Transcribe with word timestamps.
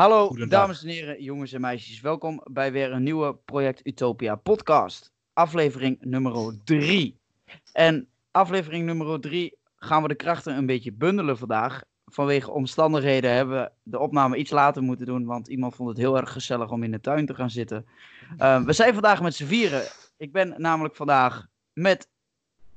Hallo, 0.00 0.46
dames 0.48 0.82
en 0.82 0.88
heren, 0.88 1.22
jongens 1.22 1.52
en 1.52 1.60
meisjes. 1.60 2.00
Welkom 2.00 2.40
bij 2.50 2.72
weer 2.72 2.92
een 2.92 3.02
nieuwe 3.02 3.36
Project 3.44 3.86
Utopia 3.86 4.36
podcast. 4.36 5.12
Aflevering 5.32 5.96
nummer 6.00 6.54
3. 6.64 7.18
En 7.72 8.08
aflevering 8.30 8.84
nummer 8.84 9.20
3 9.20 9.56
gaan 9.76 10.02
we 10.02 10.08
de 10.08 10.14
krachten 10.14 10.56
een 10.56 10.66
beetje 10.66 10.92
bundelen 10.92 11.38
vandaag. 11.38 11.82
Vanwege 12.06 12.50
omstandigheden 12.50 13.32
hebben 13.32 13.60
we 13.60 13.70
de 13.82 13.98
opname 13.98 14.36
iets 14.36 14.50
later 14.50 14.82
moeten 14.82 15.06
doen, 15.06 15.24
want 15.24 15.48
iemand 15.48 15.74
vond 15.74 15.88
het 15.88 15.98
heel 15.98 16.16
erg 16.16 16.32
gezellig 16.32 16.70
om 16.70 16.82
in 16.82 16.90
de 16.90 17.00
tuin 17.00 17.26
te 17.26 17.34
gaan 17.34 17.50
zitten. 17.50 17.86
Eh, 18.38 18.62
we 18.62 18.72
zijn 18.72 18.92
vandaag 18.92 19.22
met 19.22 19.34
z'n 19.34 19.44
vieren. 19.44 19.82
Ik 20.16 20.32
ben 20.32 20.54
namelijk 20.56 20.96
vandaag 20.96 21.46
met 21.72 22.08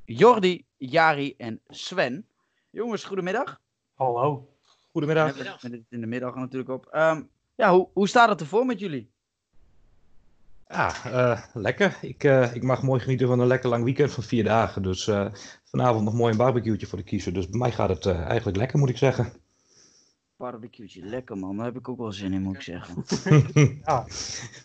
Jordi, 0.05 0.65
Jari 0.77 1.33
en 1.37 1.61
Sven. 1.67 2.25
Jongens, 2.69 3.03
goedemiddag. 3.03 3.59
Hallo. 3.93 4.52
Goedemiddag. 4.93 5.61
We 5.61 5.83
in 5.89 6.01
de 6.01 6.07
middag 6.07 6.35
natuurlijk 6.35 6.69
op. 6.69 6.85
Ehm, 6.85 7.21
ja, 7.55 7.71
hoe, 7.71 7.87
hoe 7.93 8.07
staat 8.07 8.29
het 8.29 8.41
ervoor 8.41 8.65
met 8.65 8.79
jullie? 8.79 9.11
Ja, 10.67 10.93
eh, 11.05 11.43
lekker. 11.53 11.97
Ik, 12.01 12.23
eh, 12.23 12.55
ik 12.55 12.63
mag 12.63 12.83
mooi 12.83 12.99
genieten 13.01 13.27
van 13.27 13.39
een 13.39 13.47
lekker 13.47 13.69
lang 13.69 13.83
weekend 13.83 14.11
van 14.11 14.23
vier 14.23 14.43
dagen. 14.43 14.81
Dus 14.83 15.07
eh, 15.07 15.33
vanavond 15.63 16.03
nog 16.03 16.13
mooi 16.13 16.31
een 16.31 16.37
barbecue'tje 16.37 16.87
voor 16.87 16.97
de 16.97 17.03
kiezer. 17.03 17.33
Dus 17.33 17.49
bij 17.49 17.59
mij 17.59 17.71
gaat 17.71 17.89
het 17.89 18.05
eh, 18.05 18.21
eigenlijk 18.25 18.57
lekker, 18.57 18.79
moet 18.79 18.89
ik 18.89 18.97
zeggen. 18.97 19.33
Barbecueetje, 20.35 21.05
lekker 21.05 21.37
man. 21.37 21.55
Daar 21.55 21.65
heb 21.65 21.77
ik 21.77 21.89
ook 21.89 21.97
wel 21.97 22.11
zin 22.11 22.33
in, 22.33 22.41
moet 22.41 22.55
ik 22.55 22.61
zeggen. 22.61 23.03
Ja. 23.85 24.05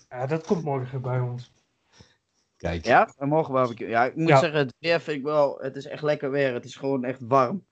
ja, 0.08 0.26
dat 0.26 0.46
komt 0.46 0.64
morgen 0.64 1.02
bij 1.02 1.20
ons. 1.20 1.52
Kijk. 2.56 2.84
Ja, 2.84 3.14
we 3.18 3.26
mogen 3.26 3.52
barbecue. 3.52 3.88
Ja, 3.88 4.04
ik 4.04 4.16
moet 4.16 4.28
Ja. 4.28 4.38
zeggen, 4.38 4.58
het 4.58 4.74
weer 4.78 5.00
vind 5.00 5.16
ik 5.18 5.22
wel, 5.22 5.58
het 5.60 5.76
is 5.76 5.86
echt 5.86 6.02
lekker 6.02 6.30
weer. 6.30 6.52
Het 6.54 6.64
is 6.64 6.76
gewoon 6.76 7.04
echt 7.04 7.20
warm. 7.20 7.66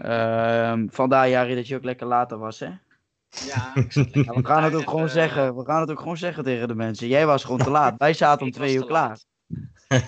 Ehm, 0.00 0.86
vandaar, 0.88 1.28
Jari, 1.28 1.54
dat 1.54 1.66
je 1.66 1.76
ook 1.76 1.84
lekker 1.84 2.06
later 2.06 2.38
was, 2.38 2.58
hè? 2.58 2.66
Ja, 2.66 3.72
Ja, 4.12 4.32
we 4.34 4.44
gaan 4.44 4.64
het 4.64 4.74
ook 4.74 4.90
gewoon 4.90 5.06
eh, 5.06 5.12
zeggen. 5.12 5.56
We 5.56 5.64
gaan 5.64 5.80
het 5.80 5.90
ook 5.90 5.98
gewoon 5.98 6.16
zeggen 6.16 6.44
tegen 6.44 6.68
de 6.68 6.74
mensen. 6.74 7.08
Jij 7.08 7.26
was 7.26 7.44
gewoon 7.44 7.58
te 7.58 7.70
laat. 7.70 7.94
Wij 7.98 8.12
zaten 8.12 8.46
om 8.46 8.52
was 8.52 8.60
twee 8.60 8.74
uur 8.74 8.86
klaar. 8.86 9.18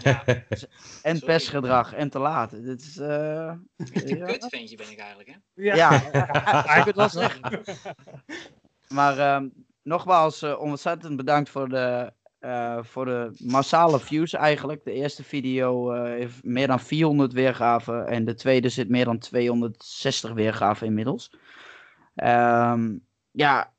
Ja, 0.02 0.24
En 1.02 1.16
Sorry. 1.16 1.34
pestgedrag 1.34 1.92
en 1.92 2.10
te 2.10 2.18
laat. 2.18 2.50
Dit 2.50 2.80
is, 2.80 2.96
eh 2.96 3.52
een 3.76 4.16
ja. 4.16 4.26
kutventje 4.26 4.76
ben 4.76 4.90
ik 4.90 4.98
eigenlijk, 4.98 5.28
hè? 5.28 5.62
Ja, 5.62 5.90
ik 6.78 6.84
het 6.84 6.96
wel 6.96 7.08
zeggen. 7.08 7.62
Maar 8.88 9.18
ehm, 9.18 9.48
nogmaals, 9.82 10.42
eh, 10.42 10.60
ontzettend 10.60 11.16
bedankt 11.16 11.50
voor 11.50 11.68
de, 11.68 12.12
eh, 12.46 12.78
voor 12.82 13.04
de 13.04 13.30
massale 13.38 14.00
views 14.00 14.32
eigenlijk. 14.32 14.84
De 14.84 14.92
eerste 14.92 15.24
video 15.24 15.92
eh, 15.92 16.02
heeft 16.02 16.44
meer 16.44 16.66
dan 16.66 16.80
400 16.80 17.32
weergaven 17.32 18.06
en 18.06 18.24
de 18.24 18.34
tweede 18.34 18.68
zit 18.68 18.88
meer 18.88 19.04
dan 19.04 19.18
260 19.18 20.32
weergaven 20.32 20.86
inmiddels. 20.86 21.30
Ehm, 22.14 22.96
ja, 23.30 23.72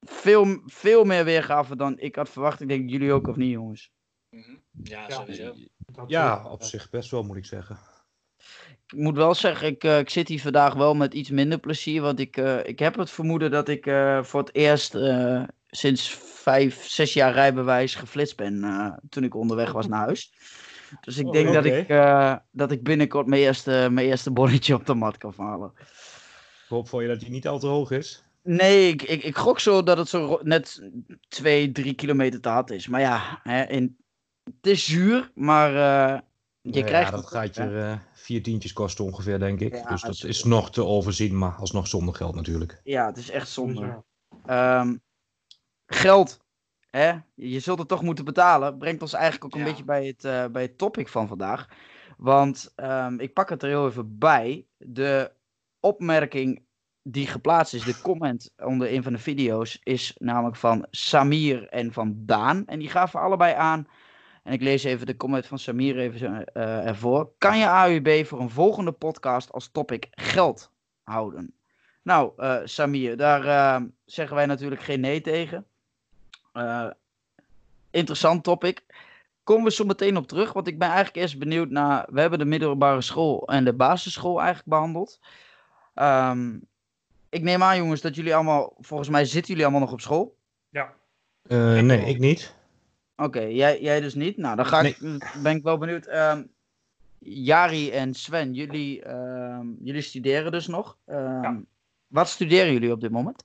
veel, 0.00 0.62
veel 0.66 1.04
meer 1.04 1.24
weergaven 1.24 1.78
dan 1.78 1.98
ik 1.98 2.16
had 2.16 2.28
verwacht. 2.28 2.60
Ik 2.60 2.68
denk 2.68 2.90
jullie 2.90 3.12
ook 3.12 3.28
of 3.28 3.36
niet, 3.36 3.50
jongens. 3.50 3.92
Mhm. 4.30 4.56
Ja, 4.82 5.06
Ja. 5.08 5.14
sowieso. 5.14 5.54
Op 6.50 6.62
zich 6.62 6.90
best 6.90 7.10
wel, 7.10 7.22
moet 7.22 7.36
ik 7.36 7.46
zeggen. 7.46 7.78
Ik 8.86 8.98
moet 8.98 9.16
wel 9.16 9.34
zeggen, 9.34 9.68
ik, 9.68 9.84
eh, 9.84 9.98
ik 9.98 10.10
zit 10.10 10.28
hier 10.28 10.40
vandaag 10.40 10.74
wel 10.74 10.94
met 10.94 11.14
iets 11.14 11.30
minder 11.30 11.58
plezier. 11.58 12.02
Want 12.02 12.20
ik, 12.20 12.36
eh, 12.36 12.66
ik 12.66 12.78
heb 12.78 12.96
het 12.96 13.10
vermoeden 13.10 13.50
dat 13.50 13.68
ik 13.68 13.86
eh, 13.86 14.22
voor 14.22 14.40
het 14.40 14.54
eerst 14.54 14.94
eh, 14.94 15.42
sinds 15.76 16.18
vijf, 16.24 16.86
zes 16.88 17.12
jaar 17.12 17.32
rijbewijs 17.32 17.94
geflitst 17.94 18.36
ben. 18.36 18.64
eh, 18.64 18.92
toen 19.08 19.24
ik 19.24 19.34
onderweg 19.34 19.72
was 19.72 19.86
naar 19.86 20.04
huis. 20.04 20.32
Dus 21.00 21.18
ik 21.18 21.26
Oh, 21.26 21.32
denk 21.32 21.52
dat, 21.52 21.64
ik, 21.64 21.88
eh, 21.88 22.36
dat 22.50 22.72
ik 22.72 22.82
binnenkort 22.82 23.26
mijn 23.26 23.42
eerste, 23.42 23.88
mijn 23.90 24.06
eerste 24.06 24.30
bonnetje 24.30 24.74
op 24.74 24.86
de 24.86 24.94
mat 24.94 25.16
kan 25.16 25.34
halen. 25.36 25.72
Ik 25.76 26.68
hoop 26.68 26.88
voor 26.88 27.02
je 27.02 27.08
dat 27.08 27.20
die 27.20 27.30
niet 27.30 27.48
al 27.48 27.58
te 27.58 27.66
hoog 27.66 27.90
is. 27.90 28.24
Nee, 28.42 28.88
ik, 28.88 29.02
ik, 29.02 29.22
ik 29.22 29.36
gok 29.36 29.60
zo 29.60 29.82
dat 29.82 29.98
het 29.98 30.08
zo 30.08 30.40
net 30.42 30.90
twee, 31.28 31.72
drie 31.72 31.94
kilometer 31.94 32.40
te 32.40 32.48
hard 32.48 32.70
is. 32.70 32.88
Maar 32.88 33.00
ja, 33.00 33.40
hè, 33.42 33.64
in, 33.64 33.96
het 34.44 34.66
is 34.66 34.84
zuur, 34.84 35.30
maar 35.34 35.68
eh, 35.68 36.20
je 36.60 36.78
ja, 36.78 36.84
krijgt... 36.84 37.10
dat 37.10 37.20
het 37.20 37.30
gaat 37.30 37.54
je 37.56 37.62
eh, 37.62 37.98
vier 38.12 38.42
tientjes 38.42 38.72
kosten 38.72 39.04
ongeveer, 39.04 39.38
denk 39.38 39.60
ik. 39.60 39.74
Ja, 39.74 39.88
dus 39.88 40.02
dat 40.02 40.24
is 40.24 40.44
nog 40.44 40.70
te 40.70 40.84
overzien, 40.84 41.38
maar 41.38 41.52
alsnog 41.52 41.86
zonder 41.86 42.14
geld 42.14 42.34
natuurlijk. 42.34 42.80
Ja, 42.84 43.06
het 43.06 43.16
is 43.16 43.30
echt 43.30 43.48
zonde. 43.48 43.74
sowieso. 43.74 45.00
Ehm, 45.92 46.00
geld, 46.00 46.40
hè? 46.90 47.12
je 47.34 47.60
zult 47.60 47.78
het 47.78 47.88
toch 47.88 48.02
moeten 48.02 48.24
betalen, 48.24 48.78
brengt 48.78 49.02
ons 49.02 49.12
eigenlijk 49.12 49.44
ook 49.44 49.52
een 49.54 49.58
Ja. 49.58 49.64
beetje 49.66 49.84
bij 49.84 50.06
het, 50.06 50.24
eh, 50.24 50.46
bij 50.46 50.62
het 50.62 50.78
topic 50.78 51.08
van 51.08 51.28
vandaag. 51.28 51.68
Want 52.16 52.72
ehm, 52.76 53.18
ik 53.20 53.32
pak 53.32 53.48
het 53.48 53.62
er 53.62 53.68
heel 53.68 53.86
even 53.86 54.18
bij. 54.18 54.66
De 54.76 55.32
opmerking 55.80 56.64
die 57.02 57.26
geplaatst 57.26 57.74
is, 57.74 57.84
de 57.84 58.00
comment 58.00 58.52
onder 58.56 58.92
een 58.92 59.02
van 59.02 59.12
de 59.12 59.18
video's, 59.18 59.78
is 59.82 60.16
namelijk 60.18 60.56
van 60.56 60.86
Samir 60.90 61.68
en 61.68 61.92
van 61.92 62.14
Daan. 62.16 62.66
En 62.66 62.78
die 62.78 62.88
gaven 62.88 63.20
allebei 63.20 63.54
aan. 63.54 63.86
En 64.42 64.52
ik 64.52 64.62
lees 64.62 64.84
even 64.84 65.06
de 65.06 65.16
comment 65.16 65.46
van 65.46 65.58
Samir 65.58 65.98
even 65.98 66.44
eh, 66.44 66.86
ervoor. 66.86 67.32
Kan 67.38 67.58
je 67.58 67.64
AUB 67.66 68.26
voor 68.26 68.40
een 68.40 68.50
volgende 68.50 68.92
podcast 68.92 69.52
als 69.52 69.70
topic 69.70 70.06
geld 70.10 70.72
houden? 71.02 71.54
Nou, 72.02 72.32
eh, 72.36 72.60
Samir, 72.64 73.16
daar 73.16 73.44
eh, 73.44 73.86
zeggen 74.04 74.36
wij 74.36 74.46
natuurlijk 74.46 74.82
geen 74.82 75.00
nee 75.00 75.20
tegen. 75.20 75.66
Eh, 76.52 76.90
interessant 77.90 78.44
topic. 78.44 78.84
Komen 79.44 79.64
we 79.64 79.70
zo 79.72 79.84
meteen 79.84 80.16
op 80.16 80.26
terug, 80.26 80.52
want 80.52 80.66
ik 80.66 80.78
ben 80.78 80.88
eigenlijk 80.88 81.16
eerst 81.16 81.38
benieuwd 81.38 81.70
naar. 81.70 82.06
We 82.10 82.20
hebben 82.20 82.38
de 82.38 82.44
middelbare 82.44 83.00
school 83.00 83.46
en 83.48 83.64
de 83.64 83.72
basisschool 83.72 84.38
eigenlijk 84.38 84.68
behandeld. 84.68 85.20
Ehm, 85.94 86.58
ik 87.28 87.42
neem 87.42 87.62
aan, 87.62 87.76
jongens, 87.76 88.00
dat 88.00 88.14
jullie 88.14 88.34
allemaal. 88.34 88.74
Volgens 88.80 89.08
mij 89.08 89.24
zitten 89.24 89.50
jullie 89.50 89.62
allemaal 89.62 89.84
nog 89.84 89.92
op 89.92 90.00
school. 90.00 90.36
Ja. 90.68 90.92
Eh, 91.42 91.76
Ik 91.78 91.84
nee, 91.84 91.98
wel. 91.98 92.08
ik 92.08 92.18
niet. 92.18 92.54
Oké, 93.16 93.40
jij, 93.40 93.80
jij 93.80 94.00
dus 94.00 94.14
niet. 94.14 94.36
Nou, 94.36 94.56
dan 94.56 94.66
ga 94.66 94.80
ik, 94.80 94.98
ben 95.42 95.56
ik 95.56 95.62
wel 95.62 95.78
benieuwd. 95.78 96.06
Ehm, 96.06 96.42
Jari 97.18 97.90
en 97.90 98.14
Sven, 98.14 98.54
jullie, 98.54 99.02
ehm, 99.02 99.66
jullie 99.82 100.02
studeren 100.02 100.52
dus 100.52 100.66
nog. 100.66 100.96
Ehm, 101.04 101.42
Ja. 101.42 101.60
Wat 102.06 102.28
studeren 102.28 102.72
jullie 102.72 102.92
op 102.92 103.00
dit 103.00 103.10
moment? 103.10 103.44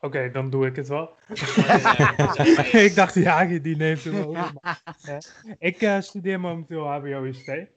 Oké, 0.00 0.30
dan 0.30 0.50
doe 0.50 0.66
ik 0.66 0.76
het 0.76 0.88
wel. 0.88 1.14
Ik 2.86 2.94
dacht, 2.94 3.14
ja, 3.14 3.44
die 3.44 3.76
neemt 3.76 4.04
hem 4.04 4.22
over. 4.24 4.52
maar, 4.60 4.82
ja. 5.02 5.18
Ik 5.58 5.82
eh, 5.82 6.00
studeer 6.00 6.40
momenteel 6.40 6.88
HBO-ICT 6.88 7.68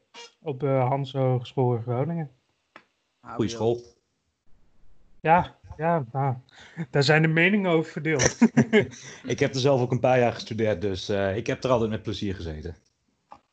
op 0.41 0.59
de 0.59 0.67
Hans 0.67 1.13
Hogeschool 1.13 1.75
in 1.75 1.81
Groningen. 1.81 2.31
Goeie 3.21 3.49
school. 3.49 3.81
Ja, 5.19 5.55
ja 5.77 6.05
nou, 6.11 6.35
daar 6.89 7.03
zijn 7.03 7.21
de 7.21 7.27
meningen 7.27 7.71
over 7.71 7.91
verdeeld. 7.91 8.37
Ik 9.33 9.39
heb 9.39 9.53
er 9.53 9.59
zelf 9.59 9.81
ook 9.81 9.91
een 9.91 9.99
paar 9.99 10.19
jaar 10.19 10.33
gestudeerd, 10.33 10.81
dus 10.81 11.09
eh, 11.09 11.35
ik 11.35 11.47
heb 11.47 11.63
er 11.63 11.69
altijd 11.69 11.89
met 11.89 12.01
plezier 12.01 12.35
gezeten. 12.35 12.75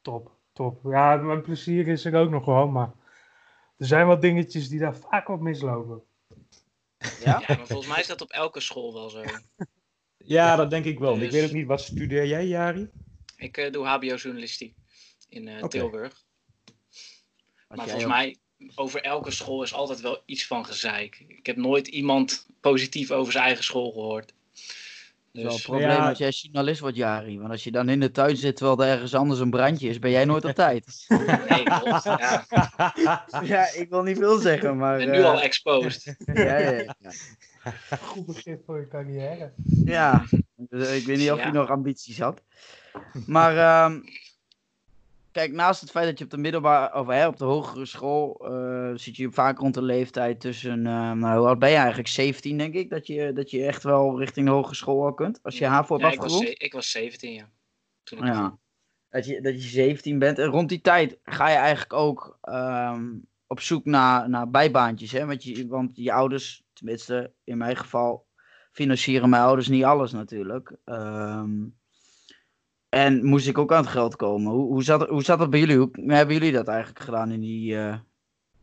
top, 0.03 0.31
top. 0.53 0.81
Ja, 0.85 1.17
mijn 1.17 1.43
plezier 1.43 1.89
is 1.89 2.05
er 2.05 2.15
ook 2.15 2.31
nog 2.31 2.45
wel, 2.45 2.69
maar 2.69 2.91
er 3.77 3.87
zijn 3.87 4.07
wat 4.07 4.21
dingetjes 4.21 4.69
die 4.69 4.79
daar 4.79 4.97
vaak 4.97 5.29
op 5.29 5.41
mislopen. 5.41 6.03
Ja? 6.99 7.43
Ja, 7.47 7.57
maar 7.57 7.67
volgens 7.67 7.89
mij 7.89 8.01
is 8.01 8.07
dat 8.07 8.21
op 8.21 8.31
elke 8.31 8.61
school 8.61 8.93
wel 8.95 9.11
zo. 9.11 9.25
Ja, 10.17 10.57
dat 10.57 10.71
denk 10.71 10.85
ik 10.85 10.99
wel. 10.99 11.15
Ik 11.15 11.21
Dus- 11.21 11.33
weet 11.33 11.45
ook 11.45 11.53
niet, 11.55 11.67
wat 11.67 11.81
studeer 11.81 12.27
jij, 12.27 12.47
Jari? 12.47 12.89
Ik 13.37 13.57
eh, 13.57 13.73
doe 13.73 13.87
HBO-journalistiek 13.87 14.75
in 15.29 15.49
eh. 15.49 15.65
Tilburg. 15.65 16.25
Maar 17.69 17.79
volgens 17.79 18.03
ook- 18.05 18.11
mij, 18.11 18.37
over 18.75 19.01
elke 19.03 19.31
school 19.31 19.63
is 19.63 19.73
altijd 19.73 20.01
wel 20.01 20.23
iets 20.27 20.47
van 20.47 20.67
gezeik. 20.67 21.25
Ik 21.29 21.47
heb 21.47 21.57
nooit 21.57 21.87
iemand 21.89 22.47
positief 22.61 23.11
over 23.11 23.33
zijn 23.33 23.45
eigen 23.45 23.65
school 23.65 23.93
gehoord. 23.93 24.35
Het 25.37 25.45
is 25.45 25.51
wel 25.51 25.53
een 25.53 25.57
Dus, 25.57 25.67
probleem 25.67 26.03
Ja. 26.03 26.09
als 26.09 26.19
jij 26.19 26.31
journalist 26.31 26.81
wordt, 26.81 26.97
Jari. 26.97 27.39
Want 27.39 27.51
als 27.51 27.65
je 27.65 27.71
dan 27.71 27.89
in 27.89 28.01
de 28.01 28.11
tuin 28.11 28.37
zit 28.37 28.57
terwijl 28.57 28.83
er 28.83 28.89
ergens 28.95 29.15
anders 29.15 29.41
een 29.41 29.51
brandje 29.51 29.89
is, 29.89 29.99
ben 29.99 30.11
jij 30.11 30.25
nooit 30.25 30.45
op 30.45 30.51
tijd. 30.65 31.05
nee, 31.49 31.63
klopt. 31.63 32.05
Ja, 32.05 32.45
ja, 33.55 33.73
ik 33.73 33.87
wil 33.91 34.03
niet 34.03 34.19
veel 34.19 34.39
zeggen, 34.39 34.77
maar... 34.77 35.01
ik 35.01 35.07
ben 35.07 35.15
nu 35.17 35.23
eh, 35.23 35.31
al 35.31 35.41
exposed. 35.41 36.17
ja, 36.35 36.57
ja, 36.59 36.71
ja. 36.71 36.95
Goed 38.01 38.27
begin 38.27 38.61
voor 38.67 38.81
je 38.81 38.89
carrière. 38.89 39.53
ja, 39.85 40.25
dus 40.57 40.97
ik 41.01 41.07
weet 41.07 41.19
niet 41.19 41.31
of 41.31 41.39
Ja. 41.39 41.47
je 41.47 41.53
nog 41.53 41.71
ambities 41.71 42.19
had. 42.21 42.43
Maar, 43.27 43.57
ehm, 43.57 44.01
kijk, 45.37 45.53
naast 45.53 45.81
het 45.81 45.91
feit 45.91 46.07
dat 46.07 46.19
je 46.19 46.25
op 46.25 46.31
de 46.31 46.37
middelbare, 46.37 46.99
of 46.99 47.07
hè, 47.07 47.27
op 47.27 47.37
de 47.37 47.45
hogere 47.45 47.87
school, 47.87 48.47
eh, 48.47 48.93
zit 48.95 49.17
je 49.17 49.31
vaak 49.31 49.59
rond 49.59 49.75
de 49.75 49.83
leeftijd 49.83 50.41
tussen, 50.41 50.87
eh, 50.87 51.13
nou, 51.13 51.39
hoe 51.39 51.47
oud 51.47 51.59
ben 51.59 51.71
je 51.71 51.77
eigenlijk? 51.77 52.09
17, 52.09 52.59
denk 52.59 52.75
ik, 52.75 52.91
dat 52.91 53.07
je, 53.07 53.33
dat 53.33 53.51
je 53.51 53.65
echt 53.65 53.83
wel 53.83 54.19
richting 54.19 54.47
de 54.47 54.53
hogeschool 54.53 55.05
al 55.05 55.15
kunt, 55.15 55.43
als 55.43 55.59
je 55.59 55.67
HAVO 55.67 55.99
hebt 55.99 56.07
Ja, 56.07 56.15
ik, 56.15 56.21
was, 56.21 56.41
ik 56.41 56.73
was 56.73 56.91
17, 56.91 57.33
ja. 57.33 57.51
Toen 58.03 58.19
ik 58.19 58.25
Ja. 58.25 58.59
Dat 59.09 59.27
je, 59.27 59.41
dat 59.41 59.63
je 59.63 59.69
17 59.69 60.19
bent. 60.19 60.39
En 60.39 60.47
rond 60.47 60.69
die 60.69 60.81
tijd 60.81 61.19
ga 61.23 61.49
je 61.49 61.57
eigenlijk 61.57 61.93
ook 61.93 62.39
ehm, 62.41 63.19
op 63.47 63.61
zoek 63.61 63.85
naar, 63.85 64.29
naar 64.29 64.51
bijbaantjes. 64.51 65.13
Hè? 65.13 65.27
Want, 65.27 65.45
je, 65.45 65.67
want 65.67 65.91
je 65.97 66.13
ouders, 66.13 66.65
tenminste 66.73 67.33
in 67.45 67.59
mijn 67.59 67.77
geval, 67.77 68.27
financieren 68.73 69.29
mijn 69.29 69.43
ouders 69.43 69.69
niet 69.69 69.85
alles 69.85 70.13
natuurlijk. 70.13 70.77
Ehm, 70.85 71.65
en 72.97 73.25
moest 73.25 73.49
ik 73.49 73.59
ook 73.59 73.73
aan 73.73 73.83
het 73.83 73.91
geld 73.91 74.17
komen. 74.17 74.53
Hoe, 74.53 74.67
hoe, 74.67 74.83
zat, 74.83 75.09
hoe 75.09 75.25
zat 75.25 75.39
dat 75.39 75.51
bij 75.51 75.61
jullie? 75.61 75.77
Hoe 75.77 75.91
hebben 76.07 76.35
jullie 76.35 76.53
dat 76.53 76.69
eigenlijk 76.69 77.05
gedaan 77.05 77.31
in 77.31 77.41
die, 77.41 77.77
eh, 77.77 77.95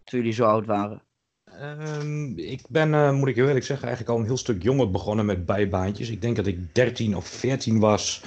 toen 0.04 0.20
jullie 0.20 0.34
zo 0.34 0.46
oud 0.46 0.66
waren? 0.66 1.02
Ehm, 1.46 2.38
ik 2.38 2.62
ben, 2.70 2.94
eh, 2.94 3.12
moet 3.12 3.28
ik 3.28 3.36
heel 3.36 3.48
eerlijk 3.48 3.66
zeggen, 3.66 3.88
eigenlijk 3.88 4.16
al 4.16 4.22
een 4.22 4.30
heel 4.30 4.38
stuk 4.38 4.64
jonger 4.64 4.92
begonnen 4.92 5.26
met 5.26 5.46
bijbaantjes. 5.46 6.10
Ik 6.10 6.22
denk 6.22 6.36
dat 6.36 6.48
ik 6.48 6.76
13 6.76 7.16
of 7.16 7.28
14 7.28 7.80
was 7.80 8.24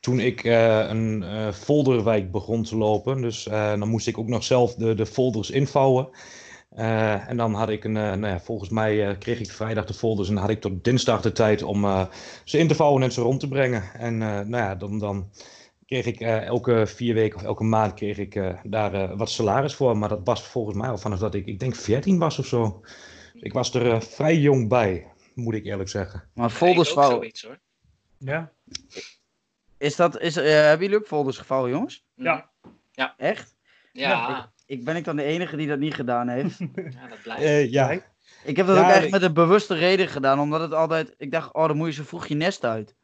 toen 0.00 0.20
ik 0.20 0.44
eh, 0.44 0.88
een 0.88 1.24
folderwijk 1.52 2.30
begon 2.30 2.62
te 2.62 2.76
lopen. 2.76 3.22
Dus 3.22 3.44
dan 3.50 3.88
moest 3.88 4.06
ik 4.06 4.18
ook 4.18 4.28
nog 4.28 4.44
zelf 4.44 4.74
de, 4.74 4.94
de 4.94 5.06
folders 5.06 5.50
invouwen. 5.50 6.08
Eh, 6.74 7.28
en 7.28 7.36
dan 7.36 7.54
had 7.54 7.68
ik 7.68 7.84
een, 7.84 7.96
eh, 7.96 8.02
nou 8.02 8.26
ja, 8.26 8.40
volgens 8.40 8.70
mij 8.70 9.08
eh, 9.08 9.18
kreeg 9.18 9.40
ik 9.40 9.50
vrijdag 9.50 9.84
de 9.84 9.94
folders 9.94 10.28
en 10.28 10.34
dan 10.34 10.42
had 10.42 10.52
ik 10.52 10.60
tot 10.60 10.84
dinsdag 10.84 11.20
de 11.22 11.32
tijd 11.32 11.62
om 11.62 11.84
eh, 11.84 12.06
ze 12.44 12.58
in 12.58 12.68
te 12.68 12.74
vouwen 12.74 13.02
en 13.02 13.12
ze 13.12 13.20
rond 13.20 13.40
te 13.40 13.48
brengen. 13.48 13.82
En 13.94 14.22
eh, 14.22 14.28
nou 14.28 14.56
ja, 14.56 14.74
dan, 14.74 14.98
dan 14.98 15.30
kreeg 15.86 16.06
ik 16.06 16.20
eh, 16.20 16.44
elke 16.46 16.86
vier 16.86 17.14
weken 17.14 17.38
of 17.38 17.44
elke 17.44 17.64
maand 17.64 17.94
kreeg 17.94 18.18
ik 18.18 18.34
eh, 18.34 18.58
daar 18.62 18.94
eh, 18.94 19.16
wat 19.16 19.30
salaris 19.30 19.74
voor. 19.74 19.96
Maar 19.96 20.08
dat 20.08 20.20
was 20.24 20.42
volgens 20.42 20.76
mij 20.76 20.88
al 20.88 20.98
vanaf 20.98 21.18
dat 21.18 21.34
ik, 21.34 21.46
ik 21.46 21.58
denk 21.60 21.74
14 21.74 22.18
was 22.18 22.38
of 22.38 22.46
zo. 22.46 22.80
Ik 23.34 23.52
was 23.52 23.74
er 23.74 23.90
eh, 23.92 24.00
vrij 24.00 24.36
jong 24.36 24.68
bij, 24.68 25.06
moet 25.34 25.54
ik 25.54 25.64
eerlijk 25.64 25.88
zeggen. 25.88 26.28
Maar 26.34 26.50
folders 26.50 26.90
vouwen. 26.90 27.16
zoiets 27.16 27.42
hoor. 27.42 27.58
Ja. 28.18 28.52
Is 29.78 29.96
dat, 29.96 30.20
is, 30.20 30.34
hebben 30.34 30.80
jullie 30.80 30.96
ook 30.96 31.06
folders 31.06 31.38
gevouwen, 31.38 31.70
jongens? 31.70 32.04
Ja. 32.14 32.50
Echt? 33.16 33.56
Ja, 33.92 34.08
Ja, 34.08 34.51
Ik 34.72 34.84
ben 34.84 34.96
ik 34.96 35.04
dan 35.04 35.16
de 35.16 35.22
enige 35.22 35.56
die 35.56 35.66
dat 35.68 35.78
niet 35.78 35.94
gedaan 35.94 36.28
heeft. 36.28 36.58
ja, 36.98 37.08
dat 37.08 37.22
blijft. 37.22 37.42
Eh, 37.42 37.70
ja, 37.70 37.90
Ik 38.44 38.56
heb 38.56 38.66
dat 38.66 38.76
Ja, 38.76 38.82
ook 38.84 38.90
echt 38.90 39.04
ik- 39.04 39.10
met 39.10 39.22
een 39.22 39.32
bewuste 39.32 39.74
reden 39.74 40.08
gedaan, 40.08 40.40
omdat 40.40 40.60
het 40.60 40.72
altijd... 40.74 41.14
Ik 41.18 41.30
dacht, 41.30 41.54
oh, 41.54 41.66
dan 41.66 41.76
moet 41.76 41.86
je 41.86 41.92
zo 41.92 42.02
vroeg 42.02 42.26
je 42.26 42.34
nest 42.34 42.64
uit. 42.64 42.94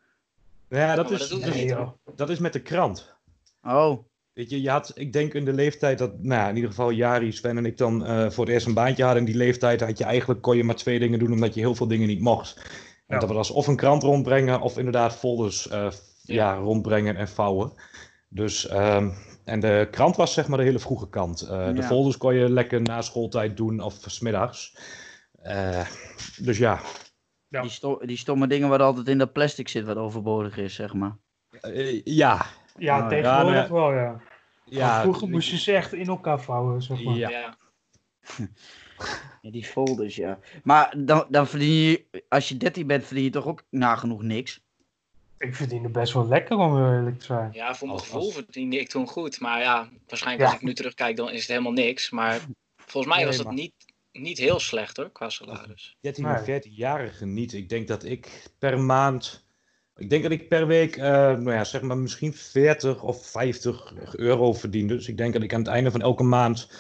ja 0.69 0.95
dat, 0.95 1.07
Oh, 1.07 1.13
is, 1.13 1.19
dat 1.19 1.39
we 1.39 1.45
dat, 1.45 1.55
Nee, 1.55 1.65
is, 1.65 1.71
joh. 1.71 1.89
dat 2.17 2.29
is 2.31 2.39
met 2.39 2.53
de 2.53 2.61
krant. 2.63 3.15
Oh, 3.63 3.99
Weet 4.33 4.51
je, 4.51 4.63
je 4.63 4.71
had, 4.71 4.93
ik 4.95 5.13
denk 5.13 5.35
in 5.35 5.45
de 5.45 5.53
leeftijd 5.53 5.99
dat, 5.99 6.23
nou 6.23 6.41
ja, 6.41 6.49
in 6.49 6.55
ieder 6.55 6.71
geval 6.71 6.91
Jari, 6.91 7.33
Sven 7.33 7.57
en 7.57 7.67
ik 7.67 7.77
dan 7.77 8.05
eh, 8.07 8.31
voor 8.31 8.45
het 8.45 8.53
eerst 8.55 8.67
een 8.67 8.75
baantje 8.75 9.03
hadden. 9.05 9.21
In 9.23 9.29
die 9.31 9.37
leeftijd 9.39 9.81
had 9.81 9.99
je 9.99 10.05
eigenlijk, 10.05 10.41
kon 10.43 10.57
je 10.57 10.65
maar 10.65 10.75
twee 10.75 10.99
dingen 10.99 11.19
doen, 11.19 11.33
omdat 11.33 11.55
je 11.55 11.61
heel 11.61 11.75
veel 11.75 11.89
dingen 11.89 12.07
niet 12.09 12.21
mocht. 12.21 12.57
En 13.07 13.15
Ja. 13.15 13.19
dat 13.19 13.29
was 13.31 13.51
of 13.51 13.67
een 13.67 13.77
krant 13.77 14.03
rondbrengen, 14.03 14.61
of 14.61 14.79
inderdaad 14.79 15.17
folders 15.17 15.69
eh, 15.69 15.91
ja. 16.23 16.55
rondbrengen 16.55 17.17
en 17.17 17.29
vouwen. 17.29 17.73
Dus, 18.29 18.69
ehm, 18.69 19.11
en 19.49 19.61
de 19.61 19.89
krant 19.91 20.17
was 20.17 20.33
zeg 20.35 20.49
maar 20.49 20.59
de 20.59 20.65
hele 20.65 20.79
vroege 20.79 21.09
kant. 21.09 21.41
Eh, 21.43 21.75
De 21.75 21.83
folders 21.83 22.17
kon 22.17 22.35
je 22.35 22.51
lekker 22.51 22.83
na 22.83 23.03
schooltijd 23.03 23.57
doen, 23.57 23.81
of 23.81 23.95
smiddags. 24.07 24.77
Eh 25.43 25.87
dus 26.43 26.59
ja, 26.59 26.81
Ja. 27.49 27.61
die, 27.63 27.71
sto- 27.71 27.99
die 28.07 28.17
stomme 28.17 28.47
dingen 28.47 28.69
waar 28.69 28.83
altijd 28.83 29.09
in 29.09 29.19
dat 29.19 29.33
plastic 29.33 29.69
zit, 29.69 29.85
wat 29.85 29.97
overbodig 29.97 30.57
is, 30.57 30.75
zeg 30.75 30.95
maar. 30.95 31.17
Eh, 31.61 32.01
ja. 32.05 32.47
Ja, 32.77 32.97
Nou, 32.99 33.09
tegenwoordig 33.09 33.55
ja, 33.55 33.61
nee. 33.61 33.71
wel, 33.73 33.93
ja. 33.93 34.21
Ja 34.65 35.01
vroeger 35.03 35.29
moest 35.29 35.49
je 35.51 35.59
ze 35.59 35.73
echt 35.73 35.93
in 35.93 36.07
elkaar 36.09 36.41
vouwen, 36.41 36.83
zeg 36.83 37.03
maar. 37.03 37.15
Ja. 37.17 37.29
Ja. 37.31 37.57
Ja, 39.41 39.51
die 39.51 39.65
folders, 39.65 40.17
ja. 40.17 40.39
Maar 40.63 40.95
dan, 40.99 41.27
dan 41.29 41.47
verdien 41.47 41.71
je, 41.73 42.25
als 42.29 42.49
je 42.49 42.57
13 42.57 42.87
bent, 42.87 43.05
verdien 43.05 43.25
je 43.25 43.31
toch 43.31 43.47
ook 43.47 43.63
nagenoeg 43.71 44.23
niks. 44.23 44.67
Ik 45.39 45.55
verdiende 45.55 45.89
best 45.89 46.13
wel 46.13 46.29
lekker, 46.29 46.57
om 46.57 46.77
heel 46.77 46.93
eerlijk 46.93 47.19
te 47.19 47.25
zijn. 47.25 47.51
ja, 47.53 47.75
voor 47.75 47.89
mijn 47.89 48.01
gevoel 48.01 48.31
verdiende 48.31 48.79
ik 48.81 48.89
toen 48.89 49.07
goed. 49.07 49.41
Maar 49.41 49.61
ja, 49.61 49.89
waarschijnlijk 50.07 50.45
Ja. 50.47 50.53
als 50.53 50.61
ik 50.63 50.67
nu 50.67 50.75
terugkijk, 50.75 51.17
dan 51.17 51.31
is 51.31 51.41
het 51.41 51.49
helemaal 51.49 51.73
niks. 51.73 52.11
Maar 52.11 52.41
volgens 52.77 53.07
mij 53.07 53.17
Nee, 53.17 53.27
was 53.27 53.37
het 53.37 53.47
maar- 53.47 53.55
niet, 53.55 53.73
niet 54.13 54.39
heel 54.39 54.59
slecht 54.61 54.97
hoor, 54.97 55.11
qua 55.11 55.29
salaris. 55.29 55.97
13 56.01 56.25
Nee. 56.25 56.35
of 56.35 56.45
14-jarige 56.45 57.27
niet. 57.27 57.53
Ik 57.53 57.69
denk 57.69 57.89
dat 57.89 58.05
ik 58.05 58.51
per 58.59 58.81
maand. 58.81 59.47
Ik 59.97 60.11
denk 60.11 60.23
dat 60.23 60.33
ik 60.33 60.49
per 60.49 60.67
week, 60.67 60.97
eh, 60.97 61.05
nou 61.13 61.53
ja, 61.53 61.65
zeg 61.65 61.83
maar 61.83 61.97
misschien 61.99 62.35
40 62.35 63.03
of 63.03 63.27
50 63.27 63.93
euro 64.17 64.53
verdiende. 64.53 64.95
Dus 64.95 65.09
ik 65.09 65.17
denk 65.17 65.33
dat 65.33 65.43
ik 65.43 65.53
aan 65.55 65.61
het 65.61 65.69
einde 65.69 65.91
van 65.91 66.01
elke 66.03 66.23
maand, 66.23 66.71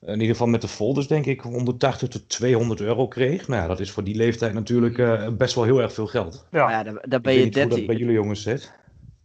in 0.00 0.12
ieder 0.12 0.28
geval 0.28 0.46
met 0.46 0.60
de 0.60 0.68
folders, 0.68 1.06
denk 1.06 1.26
ik 1.26 1.40
180 1.40 2.08
tot 2.08 2.28
200 2.28 2.80
euro 2.80 3.08
kreeg. 3.08 3.48
Nou 3.48 3.62
ja, 3.62 3.68
dat 3.68 3.80
is 3.80 3.90
voor 3.90 4.04
die 4.04 4.14
leeftijd 4.14 4.52
natuurlijk 4.52 4.98
eh, 4.98 5.28
best 5.28 5.54
wel 5.54 5.64
heel 5.64 5.80
erg 5.80 5.92
veel 5.92 6.06
geld. 6.06 6.46
Ja. 6.50 6.64
Maar 6.64 6.72
ja, 6.72 7.00
dan, 7.08 7.22
ben 7.22 7.32
je 7.32 7.44
niet 7.44 7.54
hoe 7.54 7.62
dat 7.62 7.70
13. 7.70 7.86
bij 7.86 7.96
jullie 7.96 8.14
jongens 8.14 8.42
zit. 8.42 8.72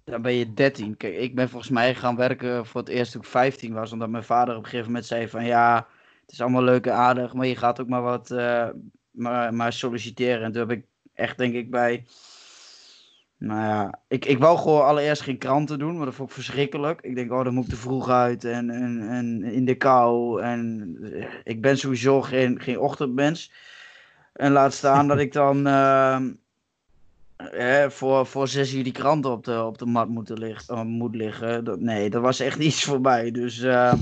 Dan 0.04 0.22
ben 0.22 0.34
je 0.34 0.54
13. 0.54 0.98
Kijk, 0.98 1.16
ik 1.16 1.36
ben 1.36 1.50
volgens 1.50 1.72
mij 1.72 1.96
gaan 1.96 2.16
werken 2.16 2.66
voor 2.66 2.82
het 2.82 2.90
eerst 2.90 3.12
toen 3.12 3.22
ik 3.22 3.28
15 3.28 3.74
was. 3.74 3.92
Omdat 3.92 4.10
mijn 4.10 4.24
vader 4.24 4.56
op 4.56 4.64
een 4.64 4.70
gegeven 4.70 4.88
moment 4.88 5.06
zei 5.06 5.28
van 5.28 5.46
ja, 5.46 5.88
het 6.22 6.32
is 6.32 6.42
allemaal 6.42 6.64
leuk 6.64 6.86
en 6.86 6.94
aardig. 6.94 7.34
Maar 7.34 7.48
je 7.48 7.56
gaat 7.56 7.82
ook 7.82 7.88
maar 7.88 8.02
wat 8.02 8.32
eh, 8.32 8.68
maar, 9.12 9.54
maar 9.54 9.74
solliciteren. 9.74 10.44
En 10.44 10.52
toen 10.52 10.70
heb 10.70 10.78
ik 10.78 10.86
echt 11.14 11.38
denk 11.38 11.54
ik 11.54 11.72
bij... 11.72 12.06
Nou 13.44 13.60
ja, 13.60 14.00
ik, 14.08 14.26
ik 14.26 14.38
wou 14.38 14.58
gewoon 14.58 14.86
allereerst 14.86 15.22
geen 15.22 15.38
kranten 15.38 15.80
doen, 15.80 15.98
maar 15.98 16.06
dat 16.06 16.16
vond 16.16 16.30
ik 16.30 16.36
verschrikkelijk. 16.36 17.02
Ik 17.02 17.16
denk, 17.16 17.32
oh, 17.32 17.44
dan 17.44 17.54
moet 17.54 17.64
ik 17.64 17.70
te 17.70 17.76
vroeg 17.76 18.10
uit 18.10 18.44
en, 18.44 18.70
en, 18.70 19.10
en 19.10 19.44
in 19.44 19.66
de 19.66 19.76
kou. 19.76 20.42
En 20.42 20.98
eh, 21.02 21.26
ik 21.44 21.62
ben 21.62 21.78
sowieso 21.78 22.22
geen, 22.22 22.62
geen 22.62 22.80
ochtendmens. 22.80 23.52
En 24.34 24.52
laat 24.52 24.74
staan 24.74 25.08
dat 25.08 25.20
ik 25.26 25.34
dan 25.34 25.68
ehm, 25.68 26.32
eh, 27.36 27.90
voor, 27.90 28.26
voor 28.26 28.48
zes 28.48 28.74
uur 28.74 28.84
die 28.84 28.94
kranten 28.94 29.32
op 29.32 29.44
de, 29.44 29.64
op 29.64 29.78
de 29.78 29.86
mat 29.86 30.10
moeten 30.10 30.38
liggen, 30.38 30.76
eh, 30.76 30.84
moet 30.84 31.16
liggen. 31.16 31.64
Dat, 31.64 31.80
nee, 31.80 32.10
dat 32.10 32.22
was 32.22 32.40
echt 32.40 32.60
iets 32.70 32.84
voor 32.84 33.02
mij. 33.02 33.32
Dus 33.32 33.62
eh, 33.62 33.94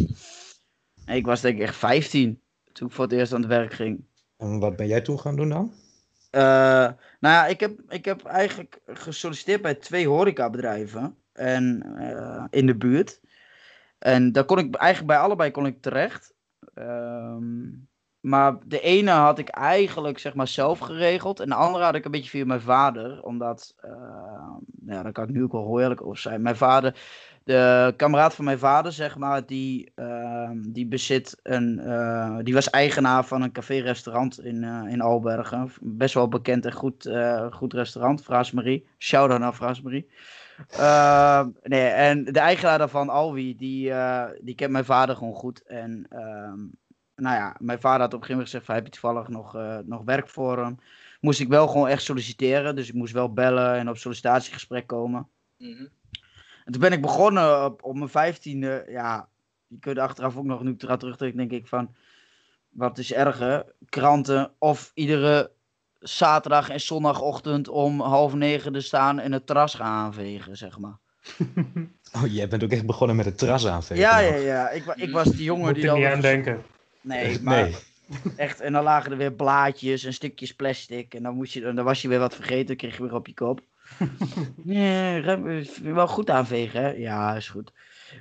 ik 1.05 1.25
was 1.25 1.41
denk 1.41 1.55
ik 1.55 1.61
echt 1.61 1.75
15 1.75 2.41
toen 2.71 2.87
ik 2.87 2.93
voor 2.93 3.03
het 3.03 3.13
eerst 3.13 3.33
aan 3.33 3.41
het 3.41 3.49
werk 3.49 3.73
ging. 3.73 4.05
En 4.37 4.59
wat 4.59 4.75
ben 4.75 4.87
jij 4.87 5.01
toen 5.01 5.19
gaan 5.19 5.35
doen 5.35 5.49
dan? 5.49 5.71
Eh, 6.31 6.41
nou 7.19 7.35
ja, 7.35 7.45
ik 7.47 7.59
heb, 7.59 7.79
ik 7.87 8.05
heb 8.05 8.23
eigenlijk 8.23 8.81
gesolliciteerd 8.85 9.61
bij 9.61 9.75
twee 9.75 10.07
horecabedrijven 10.07 11.17
en, 11.33 11.95
eh, 11.97 12.45
in 12.49 12.65
de 12.65 12.75
buurt. 12.75 13.21
En 13.99 14.31
daar 14.31 14.45
kon 14.45 14.57
ik 14.57 14.75
eigenlijk 14.75 15.11
bij 15.13 15.21
allebei 15.21 15.51
kon 15.51 15.65
ik 15.65 15.81
terecht. 15.81 16.33
Ehm, 16.73 17.69
maar 18.19 18.57
de 18.65 18.79
ene 18.79 19.11
had 19.11 19.39
ik 19.39 19.49
eigenlijk 19.49 20.19
zeg 20.19 20.33
maar 20.33 20.47
zelf 20.47 20.79
geregeld. 20.79 21.39
En 21.39 21.49
de 21.49 21.55
andere 21.55 21.83
had 21.83 21.95
ik 21.95 22.05
een 22.05 22.11
beetje 22.11 22.29
via 22.29 22.45
mijn 22.45 22.61
vader. 22.61 23.23
Omdat, 23.23 23.75
eh, 23.77 24.55
ja, 24.85 25.03
daar 25.03 25.11
kan 25.11 25.23
ik 25.23 25.33
nu 25.33 25.43
ook 25.43 25.51
wel 25.51 25.65
heel 25.65 25.81
eerlijk 25.81 26.05
over 26.05 26.17
zijn. 26.17 26.41
Mijn 26.41 26.55
vader, 26.55 26.95
de 27.43 27.93
kameraad 27.97 28.35
van 28.35 28.45
mijn 28.45 28.59
vader, 28.59 28.91
zeg 28.91 29.17
maar, 29.17 29.45
die, 29.45 29.91
ehm, 29.95 30.61
die 30.61 30.87
bezit 30.87 31.39
een, 31.43 31.79
eh, 31.79 32.37
die 32.43 32.53
was 32.53 32.69
eigenaar 32.69 33.25
van 33.25 33.41
een 33.41 33.51
café-restaurant 33.51 34.39
in, 34.39 34.63
eh, 34.63 34.91
in 34.91 35.01
Albergen. 35.01 35.71
Best 35.81 36.13
wel 36.13 36.27
bekend 36.27 36.65
en 36.65 36.73
goed, 36.73 37.05
eh, 37.05 37.51
goed 37.51 37.73
restaurant, 37.73 38.23
Fraas 38.23 38.51
Marie. 38.51 38.87
Shout-out 38.97 39.39
naar 39.39 39.53
Fraas 39.53 39.81
Marie. 39.81 40.09
Ehm, 40.69 41.49
nee, 41.63 41.87
en 41.87 42.23
de 42.23 42.39
eigenaar 42.39 42.77
daarvan, 42.77 43.09
Alwi, 43.09 43.55
die, 43.55 43.93
die 44.41 44.55
kent 44.55 44.71
mijn 44.71 44.85
vader 44.85 45.15
gewoon 45.15 45.35
goed. 45.35 45.63
En 45.63 46.05
ehm, 46.09 46.59
nou 47.15 47.35
ja, 47.35 47.55
mijn 47.59 47.79
vader 47.79 47.99
had 48.01 48.13
op 48.13 48.21
een 48.21 48.25
gegeven 48.25 48.31
moment 48.31 48.49
gezegd: 48.49 48.67
heb 48.67 48.85
je 48.85 48.91
toevallig 48.91 49.27
nog, 49.27 49.57
nog 49.85 50.03
werk 50.03 50.29
voor 50.29 50.63
hem? 50.63 50.77
Moest 51.19 51.39
ik 51.39 51.47
wel 51.47 51.67
gewoon 51.67 51.87
echt 51.87 52.03
solliciteren. 52.03 52.75
Dus 52.75 52.87
ik 52.87 52.93
moest 52.93 53.13
wel 53.13 53.33
bellen 53.33 53.75
en 53.75 53.89
op 53.89 53.97
sollicitatiegesprek 53.97 54.87
komen. 54.87 55.27
Mhm. 55.57 55.85
En 56.71 56.79
toen 56.79 56.89
ben 56.89 56.97
ik 56.97 57.01
begonnen 57.01 57.65
op, 57.65 57.83
op 57.83 57.95
mijn 57.95 58.09
vijftiende. 58.09 58.85
Ja, 58.89 59.27
je 59.67 59.79
kunt 59.79 59.97
achteraf 59.97 60.37
ook 60.37 60.45
nog, 60.45 60.63
nu 60.63 60.75
terugdenk, 60.75 61.35
denk 61.35 61.51
ik 61.51 61.67
van... 61.67 61.95
Wat 62.69 62.97
is 62.97 63.13
erger? 63.13 63.65
Kranten 63.89 64.51
of 64.57 64.91
iedere 64.93 65.51
zaterdag 65.99 66.69
en 66.69 66.81
zondagochtend 66.81 67.67
om 67.67 68.01
half 68.01 68.33
negen 68.33 68.75
er 68.75 68.83
staan 68.83 69.19
en 69.19 69.31
het 69.31 69.45
terras 69.45 69.73
gaan 69.73 70.05
aanvegen, 70.05 70.57
zeg 70.57 70.79
maar. 70.79 70.97
Oh, 72.15 72.33
jij 72.33 72.47
bent 72.47 72.63
ook 72.63 72.71
echt 72.71 72.85
begonnen 72.85 73.15
met 73.15 73.25
het 73.25 73.37
terras 73.37 73.67
aanvegen. 73.67 74.03
Ja, 74.03 74.19
ja, 74.19 74.35
ja. 74.35 74.69
Ik, 74.69 74.85
ik 74.95 75.11
was 75.11 75.29
die 75.29 75.43
jongen 75.43 75.65
Moet 75.65 75.75
die 75.75 75.85
dan... 75.85 75.97
niet 75.99 76.07
aan 76.07 76.21
denken. 76.21 76.63
Nee, 77.01 77.41
maar 77.41 77.63
nee. 77.63 77.75
echt. 78.35 78.59
En 78.59 78.73
dan 78.73 78.83
lagen 78.83 79.11
er 79.11 79.17
weer 79.17 79.33
blaadjes 79.33 80.03
en 80.03 80.13
stukjes 80.13 80.53
plastic. 80.55 81.13
En 81.13 81.23
dan, 81.23 81.35
moest 81.35 81.53
je, 81.53 81.61
dan 81.73 81.83
was 81.83 82.01
je 82.01 82.07
weer 82.07 82.19
wat 82.19 82.35
vergeten, 82.35 82.65
dan 82.65 82.75
kreeg 82.75 82.97
je 82.97 83.03
weer 83.03 83.13
op 83.13 83.27
je 83.27 83.33
kop. 83.33 83.61
Nee, 84.63 85.21
is 85.59 85.79
wel 85.79 86.07
goed 86.07 86.29
aanvegen, 86.29 86.81
hè? 86.81 86.89
Ja, 86.89 87.35
is 87.35 87.49
goed. 87.49 87.71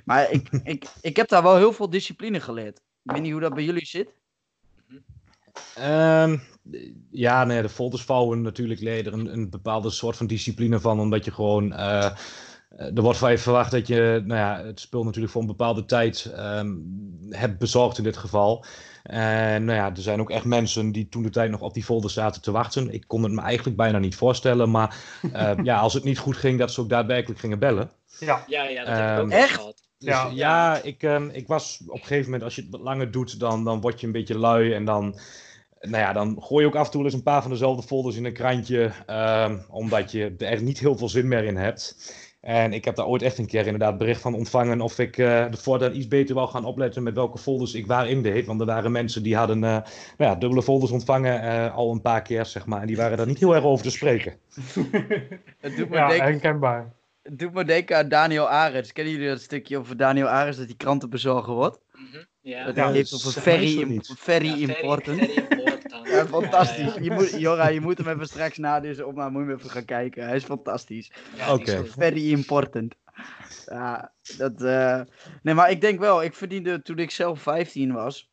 Maar 0.05 0.31
ik, 0.31 0.49
ik, 0.63 0.85
ik 1.01 1.15
heb 1.15 1.27
daar 1.29 1.43
wel 1.43 1.55
heel 1.57 1.73
veel 1.73 1.89
discipline 1.89 2.39
geleerd. 2.39 2.77
Ik 3.03 3.11
weet 3.11 3.21
niet 3.21 3.31
hoe 3.31 3.41
dat 3.41 3.53
bij 3.53 3.63
jullie 3.63 3.85
zit. 3.85 4.13
Ehm, 5.75 6.37
ja, 7.11 7.43
nee, 7.43 7.61
de 7.61 7.69
folders 7.69 8.03
vouwen 8.03 8.41
natuurlijk 8.41 8.81
er 8.81 9.13
een, 9.13 9.33
een 9.33 9.49
bepaalde 9.49 9.89
soort 9.89 10.17
van 10.17 10.27
discipline 10.27 10.79
van, 10.79 10.99
omdat 10.99 11.25
je 11.25 11.31
gewoon. 11.31 11.73
eh, 11.73 12.05
eh, 12.05 12.95
er 12.95 13.01
wordt 13.01 13.17
van 13.17 13.31
je 13.31 13.37
verwacht 13.37 13.71
dat 13.71 13.87
je 13.87 14.21
nou 14.25 14.39
ja, 14.39 14.65
het 14.65 14.79
spul 14.79 15.03
natuurlijk 15.03 15.31
voor 15.31 15.41
een 15.41 15.47
bepaalde 15.47 15.85
tijd 15.85 16.25
ehm, 16.35 16.75
hebt 17.29 17.57
bezorgd 17.57 17.97
in 17.97 18.03
dit 18.03 18.17
geval. 18.17 18.65
En 19.03 19.65
nou 19.65 19.77
ja, 19.77 19.89
er 19.89 20.01
zijn 20.01 20.19
ook 20.19 20.29
echt 20.29 20.45
mensen 20.45 20.91
die 20.91 21.09
toen 21.09 21.23
de 21.23 21.29
tijd 21.29 21.51
nog 21.51 21.61
op 21.61 21.73
die 21.73 21.83
folders 21.83 22.13
zaten 22.13 22.41
te 22.41 22.51
wachten. 22.51 22.93
Ik 22.93 23.03
kon 23.07 23.23
het 23.23 23.31
me 23.31 23.41
eigenlijk 23.41 23.77
bijna 23.77 23.97
niet 23.99 24.15
voorstellen, 24.15 24.71
maar 24.71 24.95
eh, 25.33 25.51
ja, 25.63 25.79
als 25.79 25.93
het 25.93 26.03
niet 26.03 26.17
goed 26.17 26.37
ging, 26.37 26.59
dat 26.59 26.71
ze 26.71 26.81
ook 26.81 26.89
daadwerkelijk 26.89 27.39
gingen 27.39 27.59
bellen. 27.59 27.91
Ja, 28.19 28.43
Ja, 28.47 28.63
ja, 28.63 28.83
dat 28.85 28.97
heb 28.97 29.05
ik 29.05 29.11
ook 29.11 29.17
Ehm, 29.17 29.31
eens 29.31 29.33
echt? 29.33 29.55
gehad. 29.55 29.81
Dus 29.97 30.09
Ja. 30.09 30.29
ja, 30.33 30.81
ik, 30.81 31.03
ehm, 31.03 31.29
ik 31.29 31.47
was 31.47 31.81
op 31.87 31.93
een 31.93 31.99
gegeven 32.01 32.25
moment, 32.25 32.43
als 32.43 32.55
je 32.55 32.61
het 32.61 32.71
wat 32.71 32.81
langer 32.81 33.11
doet, 33.11 33.39
dan, 33.39 33.63
dan 33.63 33.81
word 33.81 33.99
je 33.99 34.05
een 34.05 34.11
beetje 34.13 34.37
lui. 34.37 34.73
En 34.73 34.85
dan, 34.85 35.19
nou 35.79 35.97
ja, 36.03 36.13
dan 36.13 36.37
gooi 36.41 36.61
je 36.63 36.67
ook 36.69 36.75
af 36.75 36.85
en 36.85 36.91
toe 36.91 37.03
eens 37.03 37.13
een 37.13 37.23
paar 37.23 37.41
van 37.41 37.51
dezelfde 37.51 37.87
folders 37.87 38.15
in 38.15 38.25
een 38.25 38.33
krantje. 38.33 38.91
ehm, 39.05 39.57
omdat 39.69 40.11
je 40.11 40.35
er 40.37 40.47
echt 40.47 40.61
niet 40.61 40.79
heel 40.79 40.97
veel 40.97 41.09
zin 41.09 41.27
meer 41.27 41.43
in 41.43 41.57
hebt. 41.57 41.95
En 42.41 42.73
ik 42.73 42.85
heb 42.85 42.95
daar 42.95 43.05
ooit 43.05 43.21
echt 43.21 43.37
een 43.37 43.47
keer 43.47 43.65
inderdaad 43.65 43.97
bericht 43.97 44.21
van 44.21 44.33
ontvangen 44.33 44.81
of 44.81 44.99
ik 44.99 45.17
uh, 45.17 45.51
de 45.51 45.57
voortaan 45.57 45.95
iets 45.95 46.07
beter 46.07 46.35
wou 46.35 46.49
gaan 46.49 46.65
opletten 46.65 47.03
met 47.03 47.13
welke 47.13 47.37
folders 47.37 47.73
ik 47.73 47.87
waarin 47.87 48.21
deed. 48.21 48.45
Want 48.45 48.59
er 48.59 48.65
waren 48.65 48.91
mensen 48.91 49.23
die 49.23 49.35
hadden 49.35 49.57
uh, 49.57 49.61
nou 49.61 49.83
ja, 50.17 50.35
dubbele 50.35 50.63
folders 50.63 50.91
ontvangen 50.91 51.43
uh, 51.43 51.75
al 51.75 51.91
een 51.91 52.01
paar 52.01 52.21
keer, 52.21 52.45
zeg 52.45 52.65
maar. 52.65 52.81
En 52.81 52.87
die 52.87 52.97
waren 52.97 53.17
daar 53.17 53.27
niet 53.27 53.39
heel 53.39 53.55
erg 53.55 53.63
over 53.63 53.83
te 53.85 53.91
spreken. 53.91 54.33
het 55.59 55.75
doet 55.75 55.89
me 55.89 55.95
ja, 55.95 56.07
denken, 56.07 56.27
herkenbaar. 56.27 56.93
Het 57.23 57.39
doet 57.39 57.53
me 57.53 57.65
denken 57.65 57.97
aan 57.97 58.09
Daniel 58.09 58.49
Arends. 58.49 58.91
Kennen 58.91 59.13
jullie 59.13 59.29
dat 59.29 59.41
stukje 59.41 59.77
over 59.77 59.97
Daniel 59.97 60.27
Arends 60.27 60.57
dat 60.57 60.67
hij 60.67 60.75
krantenbezorger 60.75 61.53
wordt? 61.53 61.79
Mm 61.93 62.07
-hmm. 62.11 62.25
Ja. 62.41 62.65
Dat 62.65 62.75
hij 62.75 62.91
heeft 62.91 63.13
over 63.13 63.31
very, 63.41 63.67
very 63.67 63.81
important. 63.81 64.19
Very, 64.19 64.47
very 64.47 64.61
important. 64.61 65.80
Ja, 66.03 66.27
fantastisch. 66.27 66.93
Je 67.01 67.11
moet, 67.11 67.39
Jora, 67.39 67.67
je 67.67 67.81
moet 67.81 67.97
hem 67.97 68.07
even 68.07 68.27
straks 68.27 68.57
na 68.57 68.79
deze 68.79 69.05
opname 69.05 69.39
moet 69.39 69.47
je 69.47 69.55
even 69.55 69.69
gaan 69.69 69.85
kijken. 69.85 70.25
Hij 70.25 70.35
is 70.35 70.43
fantastisch. 70.43 71.11
Ja, 71.35 71.53
Oké. 71.53 71.71
Okay. 71.71 71.85
Very 71.85 72.31
important. 72.31 72.95
Ja, 73.65 74.11
dat... 74.37 74.61
Uh... 74.61 75.01
Nee, 75.41 75.53
maar 75.53 75.71
ik 75.71 75.81
denk 75.81 75.99
wel, 75.99 76.23
ik 76.23 76.35
verdiende 76.35 76.81
toen 76.81 76.97
ik 76.97 77.11
zelf 77.11 77.41
15 77.41 77.93
was... 77.93 78.29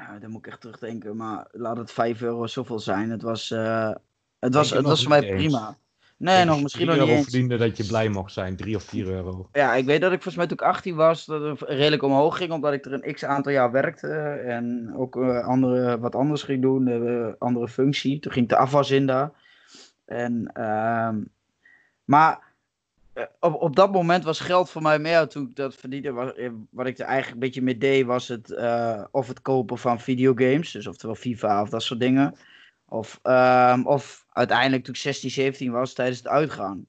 Uh, 0.00 0.20
dan 0.20 0.30
moet 0.30 0.46
ik 0.46 0.52
echt 0.52 0.60
terugdenken, 0.60 1.16
maar 1.16 1.48
laat 1.52 1.76
het 1.76 1.92
5 1.92 2.22
euro 2.22 2.46
zoveel 2.46 2.78
zijn. 2.78 3.10
Het 3.10 3.22
was, 3.22 3.50
uh, 3.50 3.90
het 4.38 4.54
was, 4.54 4.70
het 4.70 4.84
was 4.84 5.00
voor 5.00 5.08
mij 5.08 5.34
prima. 5.34 5.76
Nee, 6.18 6.44
nog 6.44 6.62
misschien 6.62 6.86
nog 6.86 6.98
niet 6.98 7.08
eens. 7.08 7.22
verdiende 7.22 7.56
dat 7.56 7.76
je 7.76 7.86
blij 7.86 8.08
mocht 8.08 8.32
zijn, 8.32 8.56
3 8.56 8.76
of 8.76 8.82
4 8.82 9.06
euro. 9.06 9.48
Ja, 9.52 9.74
ik 9.74 9.84
weet 9.84 10.00
dat 10.00 10.12
ik 10.12 10.22
volgens 10.22 10.36
mij 10.36 10.46
toen 10.46 10.56
ik 10.56 10.62
18 10.62 10.94
was, 10.94 11.24
dat 11.24 11.42
het 11.42 11.68
redelijk 11.68 12.02
omhoog 12.02 12.36
ging, 12.36 12.52
omdat 12.52 12.72
ik 12.72 12.84
er 12.84 12.92
een 12.92 13.14
x 13.14 13.24
aantal 13.24 13.52
jaar 13.52 13.70
werkte 13.70 14.08
en 14.46 14.94
ook 14.96 15.16
uh, 15.16 15.46
andere, 15.46 15.98
wat 15.98 16.14
anders 16.14 16.42
ging 16.42 16.62
doen, 16.62 16.88
uh, 16.88 17.32
andere 17.38 17.68
functie. 17.68 18.18
Toen 18.18 18.32
ging 18.32 18.44
ik 18.44 18.50
de 18.50 18.56
afwas 18.56 18.90
in 18.90 19.06
daar. 19.06 19.32
En, 20.08 20.50
uh, 20.58 21.10
maar 22.04 22.42
eh, 23.12 23.24
op, 23.40 23.54
op 23.54 23.76
dat 23.76 23.92
moment 23.92 24.24
was 24.24 24.40
geld 24.40 24.70
voor 24.70 24.82
mij 24.82 24.98
meer 24.98 25.26
toen 25.26 25.48
ik 25.48 25.56
dat 25.56 25.74
verdiende. 25.74 26.12
Was, 26.12 26.34
eh, 26.34 26.50
wat 26.70 26.86
ik 26.86 26.98
er 26.98 27.04
eigenlijk 27.04 27.34
een 27.34 27.46
beetje 27.46 27.62
mee 27.62 27.78
deed, 27.78 28.06
was 28.06 28.28
het 28.28 28.56
of 29.10 29.28
het 29.28 29.42
kopen 29.42 29.78
van 29.78 30.00
videogames, 30.00 30.72
dus 30.72 30.86
oftewel 30.86 31.14
FIFA 31.14 31.62
of 31.62 31.68
dat 31.68 31.82
soort 31.82 32.00
dingen. 32.00 32.34
Of, 32.90 33.20
um, 33.22 33.86
of 33.86 34.26
uiteindelijk 34.38 34.84
toen 34.84 34.94
ik 34.94 35.00
16, 35.00 35.30
17 35.30 35.72
was 35.72 35.92
tijdens 35.92 36.18
het 36.18 36.28
uitgaan. 36.28 36.86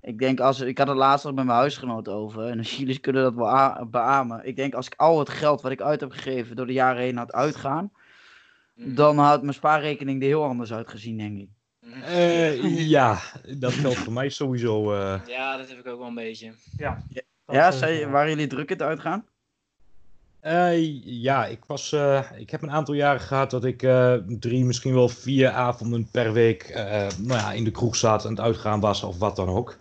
Ik 0.00 0.18
denk 0.18 0.40
als 0.40 0.60
ik 0.60 0.78
had 0.78 0.88
het 0.88 0.96
laatst 0.96 1.24
nog 1.24 1.34
met 1.34 1.44
mijn 1.44 1.58
huisgenoot 1.58 2.08
over. 2.08 2.46
En 2.48 2.60
jullie 2.78 2.98
kunnen 2.98 3.22
dat 3.22 3.34
wel 3.34 3.86
beamen. 3.86 4.46
Ik 4.46 4.56
denk 4.56 4.74
als 4.74 4.86
ik 4.86 4.94
al 4.96 5.18
het 5.18 5.28
geld 5.28 5.60
wat 5.60 5.72
ik 5.72 5.80
uit 5.80 6.00
heb 6.00 6.10
gegeven 6.10 6.56
door 6.56 6.66
de 6.66 6.72
jaren 6.72 7.02
heen 7.02 7.16
had 7.16 7.32
uitgaan. 7.32 7.92
Mm. 8.74 8.94
Dan 8.94 9.18
had 9.18 9.42
mijn 9.42 9.54
spaarrekening 9.54 10.20
er 10.20 10.26
heel 10.28 10.44
anders 10.44 10.72
uitgezien, 10.72 11.18
denk 11.18 11.38
ik. 11.38 11.48
Uh, 11.80 12.88
ja, 12.88 13.18
dat 13.58 13.72
geldt 13.72 13.98
voor 13.98 14.12
mij 14.12 14.28
sowieso. 14.28 14.94
Uh... 14.94 15.20
Ja, 15.26 15.56
dat 15.56 15.68
heb 15.68 15.78
ik 15.78 15.86
ook 15.86 15.98
wel 15.98 16.08
een 16.08 16.14
beetje. 16.14 16.52
Ja, 16.76 17.02
ja, 17.10 17.22
ja 17.46 17.70
zei, 17.70 18.06
waren 18.06 18.30
jullie 18.30 18.46
druk 18.46 18.70
in 18.70 18.76
het 18.76 18.86
uitgaan? 18.86 19.24
Uh, 20.48 21.04
ja, 21.04 21.46
ik, 21.46 21.64
was, 21.66 21.92
uh, 21.92 22.24
ik 22.36 22.50
heb 22.50 22.62
een 22.62 22.70
aantal 22.70 22.94
jaren 22.94 23.20
gehad 23.20 23.50
dat 23.50 23.64
ik 23.64 23.82
uh, 23.82 24.14
drie, 24.26 24.64
misschien 24.64 24.94
wel 24.94 25.08
vier 25.08 25.50
avonden 25.50 26.08
per 26.10 26.32
week 26.32 26.72
nou 27.18 27.40
ja, 27.40 27.52
in 27.52 27.64
de 27.64 27.70
kroeg 27.70 27.96
zat 27.96 28.24
en 28.24 28.30
het 28.30 28.40
uitgaan 28.40 28.80
was 28.80 29.02
of 29.02 29.18
wat 29.18 29.36
dan 29.36 29.48
ook. 29.48 29.76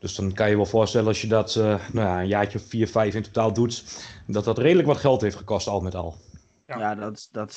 Dus 0.00 0.14
dan 0.14 0.32
kan 0.32 0.50
je 0.50 0.56
wel 0.56 0.66
voorstellen 0.66 1.06
als 1.06 1.20
je 1.20 1.26
dat 1.26 1.54
nou 1.56 1.90
ja, 1.92 2.20
een 2.20 2.26
jaartje 2.26 2.58
of 2.58 2.64
vier, 2.64 2.88
vijf 2.88 3.14
in 3.14 3.22
totaal 3.22 3.52
doet, 3.52 3.84
dat 4.26 4.44
dat 4.44 4.58
redelijk 4.58 4.88
wat 4.88 4.96
geld 4.96 5.20
heeft 5.20 5.36
gekost 5.36 5.66
al 5.66 5.80
met 5.80 5.94
al. 5.94 6.16
Ja, 6.66 6.78
ja 6.78 6.94
dat, 6.94 7.28
dat, 7.32 7.56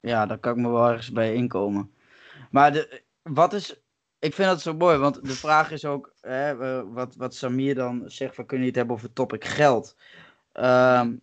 ja, 0.00 0.26
daar 0.26 0.38
kan 0.38 0.56
ik 0.56 0.62
me 0.62 0.68
wel 0.68 0.88
ergens 0.88 1.12
bij 1.12 1.34
inkomen. 1.34 1.90
Maar 2.50 2.72
de, 2.72 3.02
wat 3.22 3.52
is, 3.52 3.80
ik 4.18 4.34
vind 4.34 4.48
dat 4.48 4.62
zo 4.62 4.74
mooi, 4.74 4.98
want 4.98 5.24
de 5.26 5.34
vraag 5.34 5.70
is 5.70 5.84
ook, 5.84 6.14
hè, 6.20 6.56
wat, 6.92 7.16
wat 7.16 7.34
Samir 7.34 7.74
dan 7.74 8.02
zegt, 8.06 8.34
van 8.34 8.46
kunnen 8.46 8.66
je 8.66 8.70
het 8.70 8.78
hebben 8.78 8.94
over 8.96 9.06
het 9.06 9.16
topic 9.16 9.44
geld? 9.44 9.96
Um, 10.54 11.22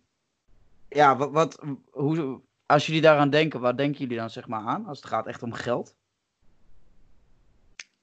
ja, 0.94 1.16
wat, 1.16 1.30
wat, 1.30 1.62
hoe, 1.90 2.40
als 2.66 2.86
jullie 2.86 3.00
daaraan 3.00 3.30
denken, 3.30 3.60
waar 3.60 3.76
denken 3.76 4.00
jullie 4.00 4.16
dan 4.16 4.30
zeg 4.30 4.46
maar 4.46 4.66
aan? 4.66 4.86
Als 4.86 4.98
het 4.98 5.08
gaat 5.08 5.26
echt 5.26 5.42
om 5.42 5.52
geld? 5.52 5.96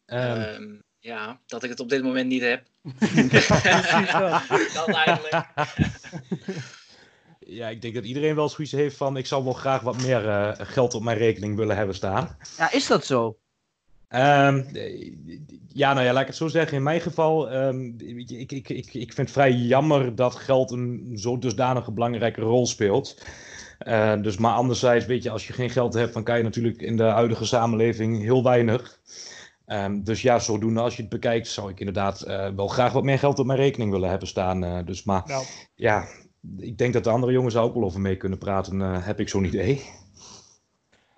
Um, 0.05 0.83
ja, 0.99 1.39
dat 1.45 1.63
ik 1.63 1.69
het 1.69 1.79
op 1.79 1.89
dit 1.89 2.03
moment 2.03 2.27
niet 2.27 2.41
heb. 2.41 2.63
dat 4.73 4.87
eigenlijk. 4.87 5.45
Ja, 7.39 7.67
ik 7.67 7.81
denk 7.81 7.93
dat 7.93 8.03
iedereen 8.03 8.35
wel 8.35 8.49
zoiets 8.49 8.73
heeft 8.73 8.97
van... 8.97 9.17
ik 9.17 9.25
zou 9.25 9.43
wel 9.43 9.53
graag 9.53 9.81
wat 9.81 10.01
meer 10.01 10.25
uh, 10.25 10.51
geld 10.57 10.93
op 10.93 11.03
mijn 11.03 11.17
rekening 11.17 11.55
willen 11.55 11.77
hebben 11.77 11.95
staan. 11.95 12.37
Ja, 12.57 12.71
is 12.71 12.87
dat 12.87 13.05
zo? 13.05 13.39
Um, 14.15 14.65
ja, 15.67 15.93
nou 15.93 16.05
ja, 16.05 16.13
laat 16.13 16.21
ik 16.21 16.27
het 16.27 16.35
zo 16.35 16.47
zeggen. 16.47 16.77
In 16.77 16.83
mijn 16.83 17.01
geval, 17.01 17.53
um, 17.55 17.95
ik, 17.97 18.51
ik, 18.51 18.69
ik, 18.69 18.93
ik 18.93 19.13
vind 19.13 19.17
het 19.17 19.31
vrij 19.31 19.51
jammer 19.51 20.15
dat 20.15 20.35
geld 20.35 20.71
een 20.71 21.11
zo 21.15 21.37
dusdanige 21.37 21.91
belangrijke 21.91 22.41
rol 22.41 22.67
speelt. 22.67 23.21
Uh, 23.87 24.21
dus, 24.21 24.37
maar 24.37 24.53
anderzijds, 24.53 25.05
weet 25.05 25.23
je, 25.23 25.29
als 25.29 25.47
je 25.47 25.53
geen 25.53 25.69
geld 25.69 25.93
hebt, 25.93 26.13
dan 26.13 26.23
kan 26.23 26.37
je 26.37 26.43
natuurlijk 26.43 26.81
in 26.81 26.97
de 26.97 27.03
huidige 27.03 27.45
samenleving 27.45 28.21
heel 28.21 28.43
weinig. 28.43 28.99
Um, 29.65 30.03
dus 30.03 30.21
ja, 30.21 30.39
zodoende 30.39 30.81
als 30.81 30.95
je 30.95 31.01
het 31.01 31.11
bekijkt, 31.11 31.47
zou 31.47 31.69
ik 31.69 31.79
inderdaad 31.79 32.27
uh, 32.27 32.49
wel 32.55 32.67
graag 32.67 32.93
wat 32.93 33.03
meer 33.03 33.19
geld 33.19 33.39
op 33.39 33.45
mijn 33.45 33.59
rekening 33.59 33.91
willen 33.91 34.09
hebben 34.09 34.27
staan. 34.27 34.63
Uh, 34.63 34.79
dus 34.85 35.03
maar 35.03 35.23
nou. 35.25 35.45
ja, 35.75 36.07
ik 36.57 36.77
denk 36.77 36.93
dat 36.93 37.03
de 37.03 37.09
andere 37.09 37.31
jongens 37.31 37.55
ook 37.55 37.73
wel 37.73 37.83
over 37.83 38.01
mee 38.01 38.17
kunnen 38.17 38.37
praten, 38.37 38.79
heb 38.81 39.19
ik 39.19 39.29
zo'n 39.29 39.45
idee. 39.45 39.81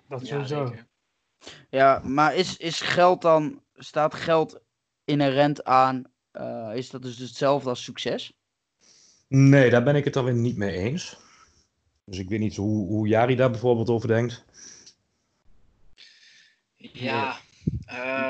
Dat 0.08 0.26
sowieso. 0.26 0.64
Ja, 0.64 0.86
ja, 1.70 2.00
maar 2.04 2.34
is, 2.34 2.56
is 2.56 2.80
geld 2.80 3.22
dan, 3.22 3.62
staat 3.74 4.14
geld 4.14 4.60
inherent 5.04 5.64
aan, 5.64 6.04
uh, 6.32 6.70
is 6.74 6.90
dat 6.90 7.02
dus 7.02 7.18
hetzelfde 7.18 7.68
als 7.68 7.84
succes? 7.84 8.32
Nee, 9.28 9.70
daar 9.70 9.82
ben 9.82 9.96
ik 9.96 10.04
het 10.04 10.14
dan 10.14 10.24
weer 10.24 10.34
niet 10.34 10.56
mee 10.56 10.76
eens. 10.76 11.16
Dus 12.04 12.18
ik 12.18 12.28
weet 12.28 12.38
niet 12.38 12.56
hoe, 12.56 12.86
hoe 12.86 13.08
Jari 13.08 13.36
daar 13.36 13.50
bijvoorbeeld 13.50 13.88
over 13.88 14.08
denkt. 14.08 14.44
Ja. 16.76 17.36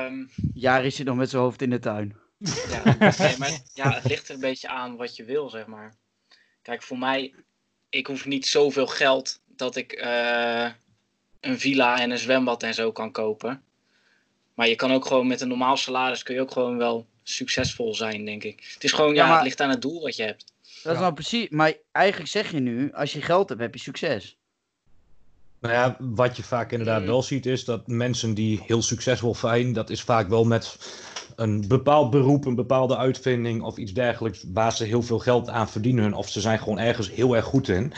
Um... 0.05 0.29
Jari 0.53 0.91
zit 0.91 1.05
nog 1.05 1.15
met 1.15 1.29
zijn 1.29 1.41
hoofd 1.41 1.61
in 1.61 1.69
de 1.69 1.79
tuin. 1.79 2.15
Ja, 2.37 2.83
nee, 3.17 3.37
maar 3.37 3.61
ja, 3.73 3.91
het 3.93 4.03
ligt 4.03 4.27
er 4.27 4.33
een 4.33 4.39
beetje 4.39 4.67
aan 4.67 4.95
wat 4.95 5.15
je 5.15 5.23
wil, 5.23 5.49
zeg 5.49 5.65
maar. 5.65 5.93
Kijk, 6.61 6.83
voor 6.83 6.97
mij, 6.97 7.33
ik 7.89 8.07
hoef 8.07 8.25
niet 8.25 8.47
zoveel 8.47 8.87
geld 8.87 9.39
dat 9.45 9.75
ik 9.75 10.01
uh, 10.03 10.69
een 11.43 11.59
villa 11.59 11.99
en 11.99 12.11
een 12.11 12.17
zwembad 12.17 12.63
en 12.63 12.73
zo 12.73 12.91
kan 12.91 13.11
kopen. 13.11 13.61
Maar 14.53 14.67
je 14.67 14.75
kan 14.75 14.91
ook 14.91 15.05
gewoon 15.05 15.27
met 15.27 15.41
een 15.41 15.47
normaal 15.47 15.77
salaris 15.77 16.23
kun 16.23 16.35
je 16.35 16.41
ook 16.41 16.51
gewoon 16.51 16.77
wel 16.77 17.05
succesvol 17.23 17.95
zijn, 17.95 18.25
denk 18.25 18.43
ik. 18.43 18.69
Het 18.73 18.83
is 18.83 18.91
gewoon, 18.91 19.13
ja, 19.13 19.33
het 19.33 19.43
ligt 19.43 19.61
aan 19.61 19.69
het 19.69 19.81
doel 19.81 20.01
wat 20.01 20.15
je 20.15 20.23
hebt. 20.23 20.53
Dat 20.83 20.93
is 20.93 20.99
nou 20.99 21.13
precies, 21.13 21.49
maar 21.49 21.73
eigenlijk 21.91 22.31
zeg 22.31 22.51
je 22.51 22.59
nu, 22.59 22.93
als 22.93 23.13
je 23.13 23.21
geld 23.21 23.49
hebt, 23.49 23.61
heb 23.61 23.73
je 23.73 23.79
succes. 23.79 24.37
Nou 25.59 25.73
ja, 25.73 25.97
wat 25.99 26.37
je 26.37 26.43
vaak 26.43 26.71
inderdaad 26.71 27.01
mm. 27.01 27.07
wel 27.07 27.21
ziet 27.21 27.45
is 27.45 27.65
dat 27.65 27.87
mensen 27.87 28.33
die 28.33 28.61
heel 28.65 28.81
succesvol 28.81 29.35
zijn, 29.35 29.73
dat 29.73 29.89
is 29.89 30.01
vaak 30.01 30.29
wel 30.29 30.45
met 30.45 30.77
een 31.35 31.67
bepaald 31.67 32.09
beroep, 32.09 32.45
een 32.45 32.55
bepaalde 32.55 32.97
uitvinding 32.97 33.61
of 33.61 33.77
iets 33.77 33.93
dergelijks 33.93 34.45
waar 34.53 34.73
ze 34.73 34.83
heel 34.83 35.01
veel 35.01 35.19
geld 35.19 35.49
aan 35.49 35.69
verdienen. 35.69 36.13
Of 36.13 36.29
ze 36.29 36.41
zijn 36.41 36.59
gewoon 36.59 36.79
ergens 36.79 37.11
heel 37.11 37.35
erg 37.35 37.45
goed 37.45 37.67
in. 37.67 37.93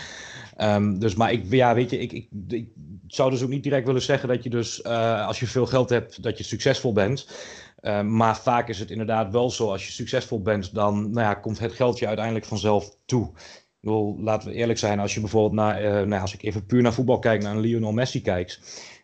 Um, 0.62 1.00
dus, 1.00 1.16
maar 1.16 1.32
ik, 1.32 1.46
ja, 1.50 1.74
weet 1.74 1.90
je, 1.90 2.00
ik, 2.00 2.12
ik, 2.12 2.28
ik, 2.48 2.68
zou 3.08 3.30
dus 3.30 3.44
ook 3.44 3.50
niet 3.50 3.64
direct 3.64 3.86
willen 3.86 4.02
zeggen 4.02 4.30
dat 4.30 4.44
je 4.44 4.50
dus, 4.50 4.82
uh, 4.82 5.28
als 5.28 5.40
je 5.40 5.48
veel 5.48 5.66
geld 5.66 5.90
hebt, 5.90 6.24
dat 6.24 6.38
je 6.38 6.44
succesvol 6.44 6.94
bent. 6.94 7.28
Uh, 7.82 8.02
maar 8.02 8.38
vaak 8.38 8.70
is 8.70 8.80
het 8.80 8.92
inderdaad 8.92 9.32
wel 9.32 9.50
zo, 9.50 9.72
als 9.72 9.86
je 9.86 9.92
succesvol 9.92 10.42
bent, 10.42 10.74
dan 10.74 11.02
nou 11.02 11.28
ja, 11.28 11.34
komt 11.34 11.60
het 11.60 11.74
geld 11.74 12.00
je 12.00 12.08
uiteindelijk 12.08 12.46
vanzelf 12.46 12.98
toe. 13.06 13.32
Ik 13.86 13.92
bedoel, 13.92 14.20
laten 14.20 14.50
we 14.50 14.56
eerlijk 14.56 14.80
zijn, 14.80 15.00
als 15.00 15.14
je 15.14 15.20
bijvoorbeeld 15.20 15.54
naar, 15.54 15.84
uh, 15.84 16.08
nou, 16.08 16.22
als 16.22 16.34
ik 16.34 16.44
even 16.44 16.66
puur 16.66 16.82
naar 16.82 16.94
voetbal 16.94 17.20
kijk, 17.20 17.42
naar 17.42 17.56
een 17.56 17.60
Lionel 17.60 17.92
Messi 17.92 18.22
kijkt. 18.22 18.60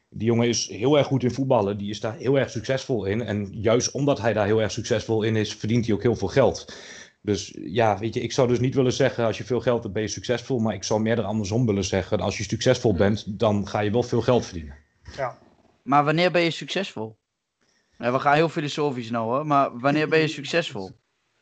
Die 0.10 0.27
jongen 0.27 0.48
is 0.48 0.67
heel 0.67 0.98
erg 0.98 1.08
goed 1.08 1.24
in 1.24 1.31
voetballen, 1.31 1.77
die 1.77 1.89
is 1.89 2.00
daar 2.00 2.15
heel 2.17 2.39
erg 2.39 2.50
succesvol 2.50 3.05
in. 3.05 3.22
En 3.22 3.48
juist 3.51 3.91
omdat 3.91 4.22
hij 4.22 4.34
daar 4.34 4.46
heel 4.46 4.62
erg 4.62 4.72
succesvol 4.72 5.24
in 5.24 5.36
is, 5.36 5.55
verdient 5.55 5.86
hij 5.86 5.96
ook 5.96 6.01
heel 6.01 6.15
veel 6.15 6.27
geld. 6.27 6.74
Dus 7.21 7.57
ja, 7.61 7.97
weet 7.97 8.13
je, 8.13 8.21
ik 8.21 8.31
zou 8.31 8.47
dus 8.47 8.59
niet 8.59 8.75
willen 8.75 8.93
zeggen 8.93 9.25
als 9.25 9.37
je 9.37 9.43
veel 9.43 9.61
geld 9.61 9.81
hebt 9.81 9.93
ben 9.93 10.03
je 10.03 10.09
succesvol, 10.09 10.59
maar 10.59 10.73
ik 10.73 10.83
zou 10.83 11.01
meer 11.01 11.15
dan 11.15 11.25
andersom 11.25 11.65
willen 11.65 11.83
zeggen, 11.83 12.19
als 12.19 12.37
je 12.37 12.43
succesvol 12.43 12.93
bent, 12.93 13.39
dan 13.39 13.67
ga 13.67 13.79
je 13.79 13.91
wel 13.91 14.03
veel 14.03 14.21
geld 14.21 14.45
verdienen. 14.45 14.75
Ja. 15.15 15.37
Maar 15.83 16.03
wanneer 16.03 16.31
ben 16.31 16.41
je 16.41 16.51
succesvol? 16.51 17.19
we 17.97 18.19
gaan 18.19 18.33
heel 18.35 18.49
filosofisch 18.49 19.09
nou 19.09 19.25
hoor, 19.25 19.45
maar 19.47 19.79
wanneer 19.79 20.07
ben 20.07 20.19
je 20.19 20.27
succesvol, 20.27 20.91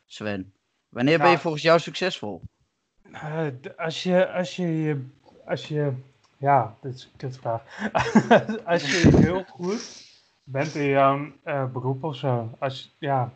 Sven? 0.06 0.52
Wanneer 0.88 1.18
ben 1.18 1.30
je 1.30 1.38
volgens 1.38 1.62
jou 1.62 1.78
succesvol? 1.78 2.42
Uh, 3.12 3.46
als 3.76 4.02
je, 4.02 4.32
als 4.32 4.56
je, 4.56 5.00
als 5.46 5.66
je, 5.68 5.92
ja, 6.36 6.76
dit 6.80 6.94
is 6.94 7.04
een 7.04 7.16
kutvraag. 7.16 7.62
als 8.64 8.90
je 8.90 9.16
heel 9.16 9.44
goed 9.44 10.08
bent 10.44 10.74
in 10.74 10.88
jouw 10.88 11.32
uh, 11.44 11.72
beroep 11.72 12.04
of 12.04 12.16
zo, 12.16 12.56
als, 12.58 12.96
ja, 12.98 13.32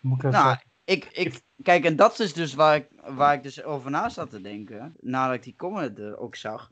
moet 0.00 0.24
ik 0.24 0.30
nou, 0.30 0.56
ik, 0.84 1.08
ik, 1.12 1.40
kijk, 1.62 1.84
en 1.84 1.96
dat 1.96 2.20
is 2.20 2.32
dus 2.32 2.54
waar 2.54 2.76
ik, 2.76 2.88
waar 3.04 3.34
ik 3.34 3.42
dus 3.42 3.62
over 3.62 3.90
na 3.90 4.08
zat 4.08 4.30
te 4.30 4.40
denken, 4.40 4.94
nadat 5.00 5.34
ik 5.34 5.42
die 5.42 5.56
comment 5.56 5.98
er 5.98 6.18
ook 6.18 6.36
zag. 6.36 6.70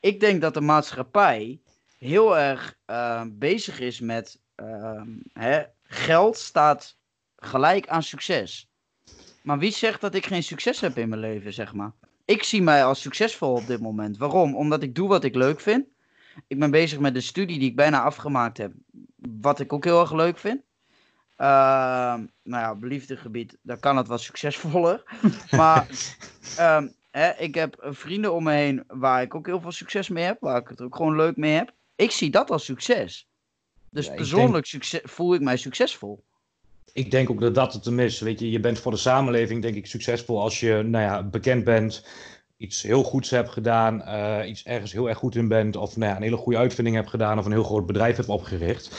Ik 0.00 0.20
denk 0.20 0.40
dat 0.40 0.54
de 0.54 0.60
maatschappij 0.60 1.60
heel 1.98 2.38
erg 2.38 2.78
uh, 2.86 3.22
bezig 3.28 3.80
is 3.80 4.00
met 4.00 4.40
uh, 4.56 5.02
hè, 5.32 5.62
geld 5.82 6.36
staat 6.36 6.98
gelijk 7.36 7.88
aan 7.88 8.02
succes. 8.02 8.68
Maar 9.42 9.58
wie 9.58 9.72
zegt 9.72 10.00
dat 10.00 10.14
ik 10.14 10.26
geen 10.26 10.42
succes 10.42 10.80
heb 10.80 10.98
in 10.98 11.08
mijn 11.08 11.20
leven, 11.20 11.52
zeg 11.52 11.72
maar? 11.72 11.92
Ik 12.24 12.42
zie 12.42 12.62
mij 12.62 12.84
als 12.84 13.00
succesvol 13.00 13.52
op 13.54 13.66
dit 13.66 13.80
moment. 13.80 14.16
Waarom? 14.16 14.56
Omdat 14.56 14.82
ik 14.82 14.94
doe 14.94 15.08
wat 15.08 15.24
ik 15.24 15.34
leuk 15.34 15.60
vind. 15.60 15.86
Ik 16.46 16.58
ben 16.58 16.70
bezig 16.70 16.98
met 16.98 17.14
de 17.14 17.20
studie 17.20 17.58
die 17.58 17.70
ik 17.70 17.76
bijna 17.76 18.02
afgemaakt 18.02 18.58
heb. 18.58 18.72
Wat 19.16 19.60
ik 19.60 19.72
ook 19.72 19.84
heel 19.84 20.00
erg 20.00 20.12
leuk 20.12 20.38
vind. 20.38 20.62
Ehm, 21.36 22.24
nou 22.42 22.62
ja, 22.62 22.70
op 22.70 22.82
liefdegebied, 22.82 23.56
daar 23.62 23.78
kan 23.78 23.96
het 23.96 24.06
wat 24.06 24.20
succesvoller. 24.20 25.02
maar 25.50 25.86
ehm, 26.56 26.88
hè, 27.10 27.30
ik 27.30 27.54
heb 27.54 27.76
vrienden 27.80 28.34
om 28.34 28.42
me 28.44 28.52
heen 28.52 28.84
waar 28.86 29.22
ik 29.22 29.34
ook 29.34 29.46
heel 29.46 29.60
veel 29.60 29.72
succes 29.72 30.08
mee 30.08 30.24
heb. 30.24 30.36
Waar 30.40 30.60
ik 30.60 30.68
het 30.68 30.80
ook 30.80 30.96
gewoon 30.96 31.16
leuk 31.16 31.36
mee 31.36 31.52
heb. 31.52 31.72
Ik 31.96 32.10
zie 32.10 32.30
dat 32.30 32.50
als 32.50 32.64
succes. 32.64 33.28
Dus 33.90 34.06
Ja, 34.06 34.14
persoonlijk 34.14 34.66
succes, 34.66 35.00
voel 35.04 35.34
ik 35.34 35.40
mij 35.40 35.56
succesvol. 35.56 36.24
Ik 36.92 37.10
denk 37.10 37.30
ook 37.30 37.40
dat 37.40 37.54
dat 37.54 37.72
het 37.72 37.84
hem 37.84 38.00
is. 38.00 38.20
Weet 38.20 38.40
je, 38.40 38.50
je 38.50 38.60
bent 38.60 38.78
voor 38.78 38.92
de 38.92 38.98
samenleving 38.98 39.62
denk 39.62 39.74
ik 39.74 39.86
succesvol 39.86 40.40
als 40.40 40.60
je 40.60 40.82
nou 40.82 41.04
ja, 41.04 41.22
bekend 41.22 41.64
bent, 41.64 42.06
iets 42.56 42.82
heel 42.82 43.02
goeds 43.02 43.30
hebt 43.30 43.48
gedaan, 43.48 44.02
eh, 44.02 44.48
iets 44.48 44.64
ergens 44.64 44.92
heel 44.92 45.08
erg 45.08 45.18
goed 45.18 45.34
in 45.34 45.48
bent, 45.48 45.76
of 45.76 45.96
nou 45.96 46.10
ja, 46.10 46.16
een 46.16 46.22
hele 46.22 46.36
goede 46.36 46.58
uitvinding 46.58 46.96
hebt 46.96 47.10
gedaan, 47.10 47.38
of 47.38 47.44
een 47.44 47.52
heel 47.52 47.64
groot 47.64 47.86
bedrijf 47.86 48.16
hebt 48.16 48.28
opgericht. 48.28 48.90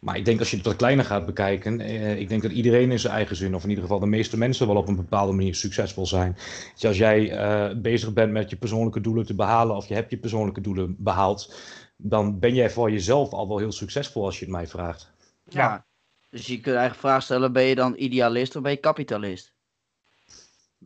Maar 0.00 0.16
ik 0.16 0.24
denk 0.24 0.38
als 0.38 0.50
je 0.50 0.56
het 0.56 0.66
wat 0.66 0.76
kleiner 0.76 1.04
gaat 1.04 1.26
bekijken, 1.26 1.80
eh, 1.80 2.18
ik 2.18 2.28
denk 2.28 2.42
dat 2.42 2.50
iedereen 2.50 2.90
in 2.90 2.98
zijn 2.98 3.12
eigen 3.12 3.36
zin, 3.36 3.54
of 3.54 3.62
in 3.62 3.68
ieder 3.68 3.84
geval 3.84 3.98
de 4.00 4.06
meeste 4.06 4.38
mensen, 4.38 4.66
wel 4.66 4.76
op 4.76 4.88
een 4.88 4.96
bepaalde 4.96 5.32
manier 5.32 5.54
succesvol 5.54 6.06
zijn. 6.06 6.36
Dus 6.74 6.84
als 6.84 6.98
jij 6.98 7.30
eh, 7.30 7.76
bezig 7.76 8.12
bent 8.12 8.32
met 8.32 8.50
je 8.50 8.56
persoonlijke 8.56 9.00
doelen 9.00 9.26
te 9.26 9.34
behalen, 9.34 9.76
of 9.76 9.86
je 9.86 9.94
hebt 9.94 10.10
je 10.10 10.18
persoonlijke 10.18 10.60
doelen 10.60 10.96
behaald, 10.98 11.54
dan 11.96 12.38
ben 12.38 12.54
jij 12.54 12.70
voor 12.70 12.90
jezelf 12.90 13.32
al 13.32 13.48
wel 13.48 13.58
heel 13.58 13.72
succesvol 13.72 14.24
als 14.24 14.38
je 14.38 14.44
het 14.44 14.54
mij 14.54 14.66
vraagt. 14.66 15.12
Ja. 15.48 15.84
Dus 16.30 16.46
je 16.46 16.54
kunt 16.54 16.76
eigenlijk 16.76 17.06
vraag 17.06 17.22
stellen, 17.22 17.52
ben 17.52 17.62
je 17.62 17.74
dan 17.74 17.94
idealist 17.96 18.56
of 18.56 18.62
ben 18.62 18.70
je 18.70 18.76
kapitalist? 18.76 19.55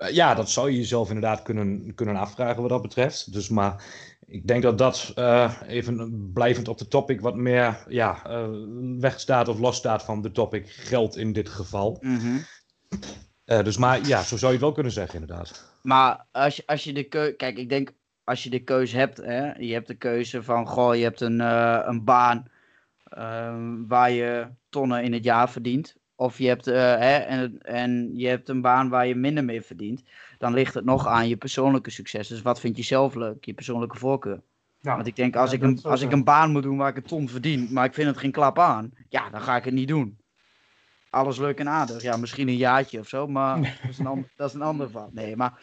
Eh, 0.00 0.14
Ja, 0.14 0.34
dat 0.34 0.50
zou 0.50 0.70
je 0.70 0.76
jezelf 0.76 1.08
inderdaad 1.08 1.42
kunnen, 1.42 1.94
kunnen 1.94 2.16
afvragen 2.16 2.60
wat 2.60 2.70
dat 2.70 2.82
betreft. 2.82 3.32
Dus, 3.32 3.48
maar 3.48 3.84
ik 4.26 4.46
denk 4.46 4.62
dat 4.62 4.78
dat 4.78 5.12
eh, 5.14 5.54
even 5.66 6.30
blijvend 6.32 6.68
op 6.68 6.78
de 6.78 6.88
topic 6.88 7.20
wat 7.20 7.36
meer 7.36 7.84
ja, 7.88 8.24
eh, 8.26 8.48
wegstaat 8.98 9.48
of 9.48 9.58
losstaat 9.58 10.02
van 10.02 10.22
de 10.22 10.32
topic 10.32 10.70
geld 10.70 11.16
in 11.16 11.32
dit 11.32 11.48
geval. 11.48 11.98
Mhm. 12.00 12.38
Dus 13.44 13.76
maar 13.76 14.06
ja, 14.06 14.22
zo 14.22 14.36
zou 14.36 14.46
je 14.46 14.56
het 14.56 14.60
wel 14.60 14.72
kunnen 14.72 14.92
zeggen 14.92 15.20
inderdaad. 15.20 15.74
Maar 15.82 16.26
als 16.32 16.56
je, 16.56 16.62
als 16.66 16.84
je 16.84 16.92
de 16.92 17.04
keuze... 17.04 17.36
Kijk, 17.36 17.58
ik 17.58 17.68
denk 17.68 17.92
als 18.24 18.42
je 18.42 18.50
de 18.50 18.64
keuze 18.64 18.96
hebt, 18.96 19.16
hè, 19.16 19.52
je 19.52 19.72
hebt 19.72 19.86
de 19.86 19.94
keuze 19.94 20.42
van, 20.42 20.66
goh, 20.66 20.94
je 20.94 21.02
hebt 21.02 21.20
een, 21.20 21.40
een 21.88 22.04
baan 22.04 22.50
waar 23.88 24.10
je 24.10 24.48
tonnen 24.68 25.02
in 25.02 25.12
het 25.12 25.24
jaar 25.24 25.50
verdient. 25.50 25.96
Of 26.20 26.38
je 26.38 26.46
hebt, 26.46 26.66
eh, 26.66 26.74
hè, 26.74 27.16
en, 27.16 27.58
en 27.62 28.10
je 28.14 28.28
hebt 28.28 28.48
een 28.48 28.60
baan 28.60 28.88
waar 28.88 29.06
je 29.06 29.14
minder 29.14 29.44
mee 29.44 29.62
verdient. 29.62 30.02
Dan 30.38 30.54
ligt 30.54 30.74
het 30.74 30.84
nog 30.84 31.06
aan 31.06 31.28
je 31.28 31.36
persoonlijke 31.36 31.90
succes. 31.90 32.28
Dus 32.28 32.42
wat 32.42 32.60
vind 32.60 32.76
je 32.76 32.82
zelf 32.82 33.14
leuk, 33.14 33.44
je 33.44 33.54
persoonlijke 33.54 33.98
voorkeur. 33.98 34.40
Ja. 34.80 34.94
Want 34.94 35.06
ik 35.06 35.16
denk, 35.16 35.36
als, 35.36 35.50
Ja, 35.50 35.56
ik 35.56 35.62
een, 35.62 35.82
als 35.82 36.00
ik 36.00 36.12
een 36.12 36.24
baan 36.24 36.50
moet 36.50 36.62
doen 36.62 36.76
waar 36.76 36.88
ik 36.88 36.96
een 36.96 37.02
ton 37.02 37.28
verdien, 37.28 37.72
maar 37.72 37.84
ik 37.84 37.94
vind 37.94 38.08
het 38.08 38.18
geen 38.18 38.32
klap 38.32 38.58
aan, 38.58 38.92
ja, 39.08 39.30
dan 39.30 39.40
ga 39.40 39.56
ik 39.56 39.64
het 39.64 39.74
niet 39.74 39.88
doen. 39.88 40.18
Alles 41.10 41.38
leuk 41.38 41.58
en 41.58 41.68
aardig. 41.68 42.02
Ja, 42.02 42.16
misschien 42.16 42.48
een 42.48 42.56
jaartje 42.56 42.98
of 42.98 43.08
zo, 43.08 43.26
maar 43.26 43.60
dat 43.82 43.90
is 43.90 43.98
een, 43.98 44.28
dat 44.36 44.48
is 44.48 44.54
een 44.54 44.62
ander 44.62 44.90
verhaal. 44.90 45.10
Nee, 45.12 45.36
maar 45.36 45.62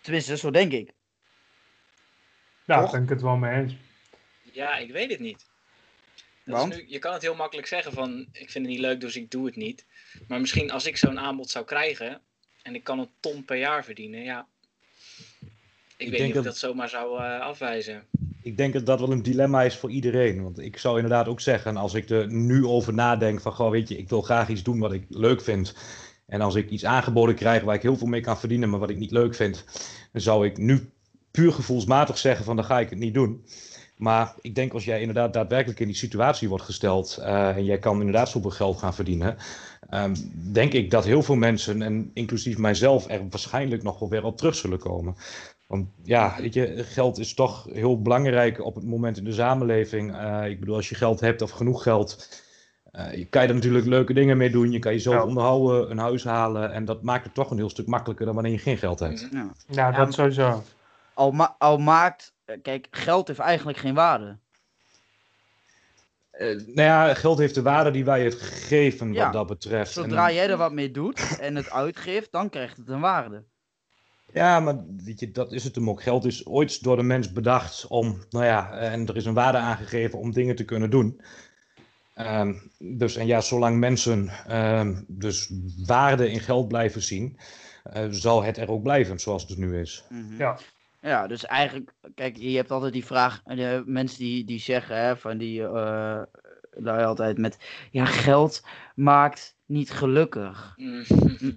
tenminste, 0.00 0.36
zo 0.36 0.50
denk 0.50 0.72
ik. 0.72 0.86
Ja, 0.86 0.92
daar 2.64 2.82
Toch? 2.82 2.92
ben 2.92 3.02
ik 3.02 3.08
het 3.08 3.22
wel 3.22 3.36
mee 3.36 3.60
eens. 3.60 3.76
Ja, 4.52 4.76
ik 4.76 4.92
weet 4.92 5.10
het 5.10 5.20
niet. 5.20 5.50
Want? 6.44 6.74
nu, 6.76 6.84
je 6.88 6.98
kan 6.98 7.12
het 7.12 7.22
heel 7.22 7.34
makkelijk 7.34 7.66
zeggen 7.66 7.92
van, 7.92 8.20
ik 8.32 8.50
vind 8.50 8.54
het 8.66 8.74
niet 8.74 8.78
leuk, 8.78 9.00
dus 9.00 9.16
ik 9.16 9.30
doe 9.30 9.46
het 9.46 9.56
niet. 9.56 9.84
Maar 10.28 10.40
misschien 10.40 10.70
als 10.70 10.86
ik 10.86 10.96
zo'n 10.96 11.18
aanbod 11.18 11.50
zou 11.50 11.64
krijgen 11.64 12.20
en 12.62 12.74
ik 12.74 12.84
kan 12.84 12.98
een 12.98 13.10
ton 13.20 13.44
per 13.44 13.56
jaar 13.56 13.84
verdienen, 13.84 14.22
ja. 14.22 14.46
Ik, 15.96 16.08
weet 16.10 16.18
denk 16.18 16.34
niet 16.34 16.38
of 16.38 16.44
dat- 16.44 16.54
ik 16.54 16.60
dat 16.60 16.70
zomaar 16.70 16.88
zou 16.88 17.22
eh, 17.22 17.40
afwijzen. 17.40 18.04
Ik 18.42 18.56
denk 18.56 18.72
dat 18.72 18.86
dat 18.86 19.00
wel 19.00 19.12
een 19.12 19.22
dilemma 19.22 19.62
is 19.62 19.76
voor 19.76 19.90
iedereen. 19.90 20.42
Want 20.42 20.58
ik 20.58 20.78
zou 20.78 20.96
inderdaad 20.96 21.28
ook 21.28 21.40
zeggen, 21.40 21.76
als 21.76 21.94
ik 21.94 22.10
er 22.10 22.32
nu 22.32 22.66
over 22.66 22.94
nadenk 22.94 23.40
van, 23.40 23.52
goh, 23.52 23.70
weet 23.70 23.88
je, 23.88 23.96
ik 23.96 24.08
wil 24.08 24.22
graag 24.22 24.48
iets 24.48 24.62
doen 24.62 24.78
wat 24.78 24.92
ik 24.92 25.04
leuk 25.08 25.42
vind. 25.42 25.74
En 26.26 26.40
als 26.40 26.54
ik 26.54 26.70
iets 26.70 26.84
aangeboden 26.84 27.34
krijg 27.34 27.62
waar 27.62 27.74
ik 27.74 27.82
heel 27.82 27.96
veel 27.96 28.06
mee 28.06 28.20
kan 28.20 28.38
verdienen, 28.38 28.70
maar 28.70 28.80
wat 28.80 28.90
ik 28.90 28.96
niet 28.96 29.10
leuk 29.10 29.34
vind, 29.34 29.64
dan 30.12 30.20
zou 30.20 30.46
ik 30.46 30.56
nu 30.56 30.90
puur 31.30 31.52
gevoelsmatig 31.52 32.18
zeggen 32.18 32.44
van, 32.44 32.56
dan 32.56 32.64
ga 32.64 32.80
ik 32.80 32.90
het 32.90 32.98
niet 32.98 33.14
doen. 33.14 33.44
Maar 34.02 34.34
ik 34.40 34.54
denk 34.54 34.72
als 34.72 34.84
jij 34.84 35.00
inderdaad 35.00 35.32
daadwerkelijk 35.32 35.80
in 35.80 35.86
die 35.86 35.96
situatie 35.96 36.48
wordt 36.48 36.64
gesteld 36.64 37.16
eh, 37.16 37.56
en 37.56 37.64
jij 37.64 37.78
kan 37.78 37.98
inderdaad 37.98 38.28
zoveel 38.28 38.50
geld 38.50 38.78
gaan 38.78 38.94
verdienen, 38.94 39.36
ehm, 39.88 40.14
denk 40.52 40.72
ik 40.72 40.90
dat 40.90 41.04
heel 41.04 41.22
veel 41.22 41.34
mensen, 41.34 41.82
en 41.82 42.10
inclusief 42.14 42.58
mijzelf, 42.58 43.08
er 43.08 43.28
waarschijnlijk 43.30 43.82
nog 43.82 43.98
wel 43.98 44.08
weer 44.08 44.24
op 44.24 44.36
terug 44.36 44.54
zullen 44.54 44.78
komen. 44.78 45.16
Want 45.66 45.88
ja, 46.02 46.34
weet 46.38 46.54
je, 46.54 46.84
geld 46.84 47.18
is 47.18 47.34
toch 47.34 47.66
heel 47.72 48.02
belangrijk 48.02 48.64
op 48.64 48.74
het 48.74 48.84
moment 48.84 49.16
in 49.16 49.24
de 49.24 49.32
samenleving. 49.32 50.16
Eh, 50.16 50.46
ik 50.48 50.60
bedoel, 50.60 50.76
als 50.76 50.88
je 50.88 50.94
geld 50.94 51.20
hebt 51.20 51.42
of 51.42 51.50
genoeg 51.50 51.82
geld, 51.82 52.28
eh, 52.92 53.14
je 53.14 53.24
kan 53.24 53.42
je 53.42 53.48
er 53.48 53.54
natuurlijk 53.54 53.86
leuke 53.86 54.12
dingen 54.12 54.36
mee 54.36 54.50
doen. 54.50 54.70
Je 54.70 54.78
kan 54.78 54.92
jezelf 54.92 55.14
Ja. 55.16 55.24
onderhouden, 55.24 55.90
een 55.90 55.98
huis 55.98 56.24
halen. 56.24 56.72
En 56.72 56.84
dat 56.84 57.02
maakt 57.02 57.24
het 57.24 57.34
toch 57.34 57.50
een 57.50 57.56
heel 57.56 57.70
stuk 57.70 57.86
makkelijker 57.86 58.24
dan 58.26 58.34
wanneer 58.34 58.52
je 58.52 58.58
geen 58.58 58.78
geld 58.78 58.98
hebt. 58.98 59.28
Ja. 59.32 59.50
Ja, 59.68 59.90
dat 59.92 60.14
sowieso. 60.14 60.62
Al, 61.14 61.30
ma- 61.30 61.54
al 61.58 61.78
maakt, 61.78 62.34
kijk, 62.62 62.86
geld 62.90 63.28
heeft 63.28 63.38
eigenlijk 63.40 63.78
geen 63.78 63.94
waarde. 63.94 64.36
Eh, 66.30 66.48
nou 66.48 66.72
ja, 66.74 67.14
geld 67.14 67.38
heeft 67.38 67.54
de 67.54 67.62
waarde 67.62 67.90
die 67.90 68.04
wij 68.04 68.24
het 68.24 68.34
geven 68.42 69.12
Ja. 69.12 69.24
wat 69.24 69.32
dat 69.32 69.46
betreft. 69.46 69.92
Zodra 69.92 70.28
En- 70.28 70.34
jij 70.34 70.48
er 70.50 70.56
wat 70.56 70.72
mee 70.72 70.90
doet 70.90 71.38
en 71.40 71.56
het 71.56 71.70
uitgeeft, 71.70 72.32
dan 72.32 72.48
krijgt 72.48 72.76
het 72.76 72.88
een 72.88 73.00
waarde. 73.00 73.42
Ja, 74.32 74.60
maar 74.60 74.76
weet 75.04 75.20
je, 75.20 75.30
dat 75.30 75.52
is 75.52 75.64
het 75.64 75.74
hem 75.74 75.88
ook. 75.90 76.02
Geld 76.02 76.24
is 76.24 76.46
ooit 76.46 76.82
door 76.82 76.96
de 76.96 77.02
mens 77.02 77.32
bedacht 77.32 77.86
om, 77.86 78.24
nou 78.30 78.44
ja, 78.44 78.70
en 78.72 79.06
er 79.06 79.16
is 79.16 79.24
een 79.24 79.34
waarde 79.34 79.58
aangegeven 79.58 80.18
om 80.18 80.32
dingen 80.32 80.56
te 80.56 80.64
kunnen 80.64 80.90
doen. 80.90 81.20
Ehm, 82.14 82.54
dus 82.78 83.16
en 83.16 83.26
ja, 83.26 83.40
zolang 83.40 83.78
mensen 83.78 84.28
ehm, 84.46 85.02
dus 85.06 85.50
waarde 85.86 86.30
in 86.30 86.40
geld 86.40 86.68
blijven 86.68 87.02
zien, 87.02 87.38
eh, 87.84 88.06
zal 88.10 88.42
het 88.42 88.56
er 88.58 88.70
ook 88.70 88.82
blijven 88.82 89.18
zoals 89.20 89.48
het 89.48 89.58
nu 89.58 89.80
is. 89.80 90.04
Mhm. 90.08 90.36
Ja. 90.38 90.58
Ja, 91.02 91.26
dus 91.26 91.46
eigenlijk, 91.46 91.92
kijk, 92.14 92.36
je 92.36 92.56
hebt 92.56 92.70
altijd 92.70 92.92
die 92.92 93.04
vraag, 93.04 93.42
de 93.42 93.82
mensen 93.86 94.18
die, 94.18 94.44
die 94.44 94.58
zeggen, 94.60 94.96
hè, 94.96 95.16
van 95.16 95.38
die, 95.38 95.64
eh 95.66 96.22
daar 96.76 97.04
altijd 97.04 97.38
met, 97.38 97.58
ja, 97.90 98.04
geld 98.04 98.62
maakt 98.94 99.56
niet 99.66 99.90
gelukkig. 99.90 100.72
Mm. 100.76 101.04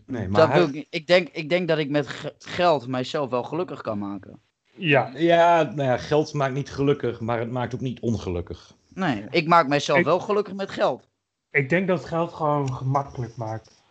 Nee, 0.05 0.29
dat 0.29 0.47
maar 0.47 0.53
wil 0.53 0.84
ik, 0.89 1.08
denk, 1.08 1.29
ik 1.29 1.49
denk 1.49 1.67
dat 1.67 1.77
ik 1.77 1.89
met 1.89 2.08
ge- 2.08 2.36
geld 2.38 2.88
mijzelf 2.88 3.29
wel 3.29 3.43
gelukkig 3.43 3.81
kan 3.81 3.97
maken. 3.99 4.39
Ja, 4.77 5.12
ja, 5.15 5.63
nou 5.63 5.89
ja, 5.89 5.97
geld 5.97 6.34
maakt 6.34 6.53
niet 6.53 6.71
gelukkig, 6.71 7.19
maar 7.19 7.39
het 7.39 7.51
maakt 7.51 7.73
ook 7.75 7.81
niet 7.81 7.99
ongelukkig. 7.99 8.73
Nee, 8.93 9.25
ik 9.29 9.47
maak 9.47 9.67
mijzelf 9.67 9.99
Ik- 9.99 10.05
wel 10.05 10.19
gelukkig 10.19 10.53
met 10.53 10.69
geld. 10.69 11.08
ik 11.51 11.69
denk 11.69 11.88
dat 11.88 12.05
geld 12.05 12.34
gewoon 12.34 12.73
gemakkelijk 12.73 13.36
maakt. 13.36 13.84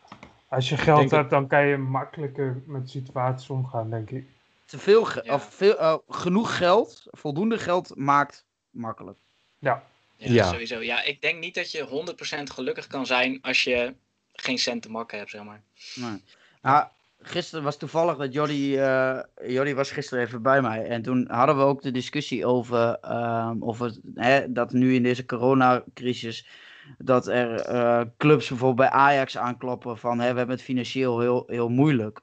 Als 0.48 0.68
je 0.68 0.76
geld 0.76 1.10
hebt, 1.10 1.30
dan 1.30 1.46
kan 1.46 1.66
je 1.66 1.76
makkelijker 1.76 2.62
met 2.66 2.90
situaties 2.90 3.50
omgaan, 3.50 3.90
denk 3.90 4.10
ik. 4.10 4.26
Te 4.64 4.78
veel, 4.78 5.04
ge- 5.04 5.20
Ja. 5.24 5.34
of 5.34 5.54
veel, 5.54 5.78
eh, 5.78 5.96
genoeg 6.08 6.56
geld, 6.56 7.02
voldoende 7.10 7.58
geld 7.58 7.92
maakt 7.96 8.46
makkelijk. 8.70 9.18
Ja, 9.58 9.82
Ja, 10.16 10.32
Ja. 10.32 10.44
sowieso. 10.50 10.80
Ja, 10.80 11.02
ik 11.02 11.20
denk 11.20 11.38
niet 11.40 11.54
dat 11.54 11.70
je 11.70 11.82
100% 11.82 12.50
gelukkig 12.50 12.86
kan 12.86 13.06
zijn 13.06 13.38
als 13.42 13.64
je 13.64 13.94
geen 14.32 14.58
cent 14.58 14.82
te 14.82 14.90
makken 14.90 15.18
hebt, 15.18 15.30
zeg 15.30 15.44
maar. 15.44 15.62
Nee. 15.94 16.22
Nou, 16.62 16.86
gisteren 17.18 17.64
was 17.64 17.76
toevallig 17.76 18.16
dat 18.16 18.32
Jordi, 18.32 18.76
eh 18.78 19.18
Jordi 19.46 19.74
was 19.74 19.90
gisteren 19.90 20.24
even 20.24 20.42
bij 20.42 20.62
mij. 20.62 20.84
En 20.86 21.02
toen 21.02 21.28
hadden 21.30 21.56
we 21.56 21.62
ook 21.62 21.82
de 21.82 21.90
discussie 21.90 22.46
over, 22.46 22.98
ehm, 23.00 23.62
of 23.62 23.78
het, 23.78 24.00
hè, 24.14 24.52
dat 24.52 24.72
nu 24.72 24.94
in 24.94 25.02
deze 25.02 25.24
coronacrisis, 25.26 26.48
dat 26.98 27.26
er 27.28 27.60
eh, 27.60 28.00
clubs 28.16 28.48
bijvoorbeeld 28.48 28.90
bij 28.90 28.98
Ajax 28.98 29.38
aankloppen 29.38 29.98
van, 29.98 30.18
hè, 30.20 30.30
we 30.32 30.38
hebben 30.38 30.56
het 30.56 30.64
financieel 30.64 31.20
heel, 31.20 31.42
heel 31.46 31.68
moeilijk. 31.68 32.20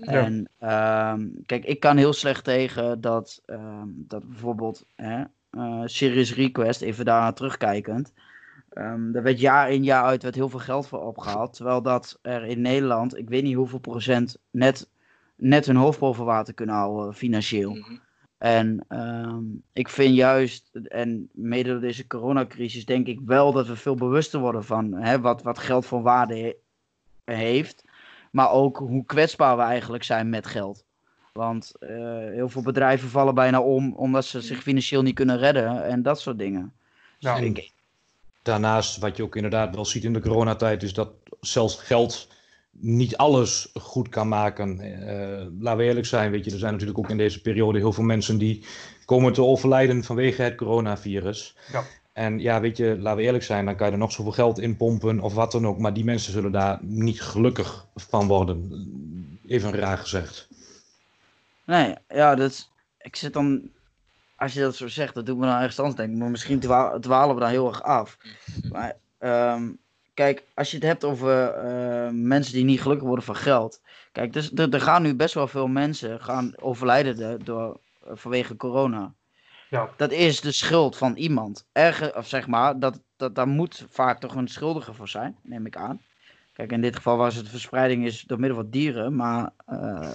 Ja. 0.00 0.12
En 0.12 0.48
ehm, 0.58 1.28
kijk, 1.46 1.64
ik 1.64 1.80
kan 1.80 1.96
heel 1.96 2.12
slecht 2.12 2.44
tegen 2.44 3.00
dat, 3.00 3.42
ehm, 3.46 3.86
dat 3.86 4.28
bijvoorbeeld 4.28 4.84
hè, 4.94 5.22
eh, 5.50 5.82
Serious 5.84 6.34
Request, 6.34 6.82
even 6.82 7.04
daarna 7.04 7.32
terugkijkend. 7.32 8.12
ehm 8.68 9.14
er 9.14 9.22
werd 9.22 9.40
jaar 9.40 9.70
in 9.70 9.84
jaar 9.84 10.04
uit 10.04 10.22
werd 10.22 10.34
heel 10.34 10.48
veel 10.48 10.58
geld 10.58 10.88
voor 10.88 11.00
opgehaald. 11.00 11.52
Terwijl 11.54 11.82
dat 11.82 12.18
er 12.22 12.44
in 12.44 12.60
Nederland, 12.60 13.18
ik 13.18 13.28
weet 13.28 13.42
niet 13.42 13.54
hoeveel 13.54 13.78
procent, 13.78 14.38
net, 14.50 14.88
net 15.36 15.66
hun 15.66 15.76
hoofd 15.76 15.98
boven 15.98 16.24
water 16.24 16.54
kunnen 16.54 16.74
houden 16.74 17.14
financieel. 17.14 17.74
Mhm. 17.74 17.96
En 18.38 18.86
ik 19.72 19.88
vind 19.88 20.14
juist, 20.14 20.70
en 20.72 21.28
mede 21.32 21.70
door 21.70 21.80
deze 21.80 22.06
coronacrisis, 22.06 22.84
denk 22.84 23.06
ik 23.06 23.20
wel 23.24 23.52
dat 23.52 23.66
we 23.66 23.76
veel 23.76 23.94
bewuster 23.94 24.40
worden 24.40 24.64
van 24.64 24.92
hè, 24.92 25.20
wat, 25.20 25.42
wat 25.42 25.58
geld 25.58 25.86
voor 25.86 26.02
waarde 26.02 26.34
he- 26.34 27.34
heeft. 27.34 27.84
Maar 28.30 28.50
ook 28.50 28.76
hoe 28.76 29.04
kwetsbaar 29.04 29.56
we 29.56 29.62
eigenlijk 29.62 30.04
zijn 30.04 30.28
met 30.28 30.46
geld. 30.46 30.84
Want 31.32 31.72
eh, 31.78 31.88
heel 32.16 32.48
veel 32.48 32.62
bedrijven 32.62 33.08
vallen 33.08 33.34
bijna 33.34 33.60
om 33.60 33.92
omdat 33.94 34.24
ze 34.24 34.40
zich 34.40 34.62
financieel 34.62 35.02
niet 35.02 35.14
kunnen 35.14 35.38
redden 35.38 35.84
en 35.84 36.02
dat 36.02 36.20
soort 36.20 36.38
dingen. 36.38 36.72
Ja. 37.18 37.34
Dus 37.34 37.44
ik, 37.44 37.72
daarnaast, 38.42 38.98
wat 38.98 39.16
je 39.16 39.22
ook 39.22 39.36
inderdaad 39.36 39.74
wel 39.74 39.84
ziet 39.84 40.04
in 40.04 40.12
de 40.12 40.20
coronatijd, 40.20 40.82
is 40.82 40.92
dat 40.92 41.10
zelfs 41.40 41.76
geld 41.76 42.28
niet 42.80 43.16
alles 43.16 43.70
goed 43.74 44.08
kan 44.08 44.28
maken. 44.28 44.80
Uh, 44.80 45.46
laten 45.60 45.78
we 45.78 45.84
eerlijk 45.84 46.06
zijn, 46.06 46.30
weet 46.30 46.44
je, 46.44 46.50
er 46.50 46.58
zijn 46.58 46.72
natuurlijk 46.72 46.98
ook 46.98 47.10
in 47.10 47.16
deze 47.16 47.40
periode 47.40 47.78
heel 47.78 47.92
veel 47.92 48.04
mensen 48.04 48.38
die 48.38 48.64
komen 49.04 49.32
te 49.32 49.42
overlijden 49.42 50.04
vanwege 50.04 50.42
het 50.42 50.54
coronavirus. 50.54 51.56
Ja. 51.72 51.84
En 52.18 52.38
ja, 52.38 52.60
weet 52.60 52.76
je, 52.76 52.98
laten 52.98 53.18
we 53.18 53.24
eerlijk 53.24 53.44
zijn, 53.44 53.64
dan 53.64 53.76
kan 53.76 53.86
je 53.86 53.92
er 53.92 53.98
nog 53.98 54.12
zoveel 54.12 54.32
geld 54.32 54.58
in 54.58 54.76
pompen 54.76 55.20
of 55.20 55.34
wat 55.34 55.52
dan 55.52 55.66
ook, 55.66 55.78
maar 55.78 55.92
die 55.92 56.04
mensen 56.04 56.32
zullen 56.32 56.52
daar 56.52 56.78
niet 56.82 57.22
gelukkig 57.22 57.86
van 57.94 58.26
worden. 58.26 59.40
Even 59.46 59.72
raar 59.72 59.98
gezegd. 59.98 60.48
Nee, 61.64 61.94
ja, 62.08 62.34
dat 62.34 62.68
ik 63.00 63.16
zit 63.16 63.32
dan, 63.32 63.70
als 64.36 64.52
je 64.52 64.60
dat 64.60 64.76
zo 64.76 64.88
zegt, 64.88 65.14
dat 65.14 65.26
doet 65.26 65.38
me 65.38 65.46
dan 65.46 65.56
ergens 65.56 65.78
anders 65.78 65.96
denken, 65.96 66.18
maar 66.18 66.30
misschien 66.30 66.60
dwalen 67.00 67.34
we 67.34 67.40
daar 67.40 67.50
heel 67.50 67.68
erg 67.68 67.82
af. 67.82 68.18
Maar 68.70 68.96
um, 69.54 69.78
Kijk, 70.14 70.42
als 70.54 70.70
je 70.70 70.76
het 70.76 70.86
hebt 70.86 71.04
over 71.04 71.64
uh, 71.64 72.08
mensen 72.12 72.52
die 72.52 72.64
niet 72.64 72.80
gelukkig 72.80 73.06
worden 73.06 73.24
van 73.24 73.36
geld. 73.36 73.80
Kijk, 74.12 74.32
dus, 74.32 74.52
er, 74.52 74.80
gaan 74.80 75.02
nu 75.02 75.14
best 75.14 75.34
wel 75.34 75.48
veel 75.48 75.66
mensen 75.66 76.20
gaan 76.20 76.52
overlijden 76.60 77.44
door, 77.44 77.80
uh, 78.06 78.10
vanwege 78.14 78.56
corona. 78.56 79.14
Ja. 79.68 79.90
Dat 79.96 80.12
is 80.12 80.40
de 80.40 80.52
schuld 80.52 80.96
van 80.96 81.16
iemand. 81.16 81.66
Erger, 81.72 82.16
of 82.16 82.28
zeg 82.28 82.46
maar, 82.46 82.78
dat, 82.78 83.00
dat, 83.16 83.34
daar 83.34 83.48
moet 83.48 83.86
vaak 83.90 84.20
toch 84.20 84.34
een 84.34 84.48
schuldige 84.48 84.94
voor 84.94 85.08
zijn, 85.08 85.36
neem 85.42 85.66
ik 85.66 85.76
aan. 85.76 86.00
Kijk, 86.52 86.72
in 86.72 86.80
dit 86.80 86.96
geval 86.96 87.16
was 87.16 87.34
het 87.34 87.48
verspreiding 87.48 88.06
is 88.06 88.22
door 88.22 88.40
middel 88.40 88.58
van 88.58 88.70
dieren, 88.70 89.16
maar 89.16 89.52
uh, 89.68 90.10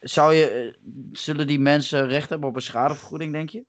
zou 0.00 0.34
je, 0.34 0.76
zullen 1.12 1.46
die 1.46 1.60
mensen 1.60 2.08
recht 2.08 2.28
hebben 2.28 2.48
op 2.48 2.56
een 2.56 2.62
schadevergoeding, 2.62 3.32
denk 3.32 3.48
je? 3.50 3.64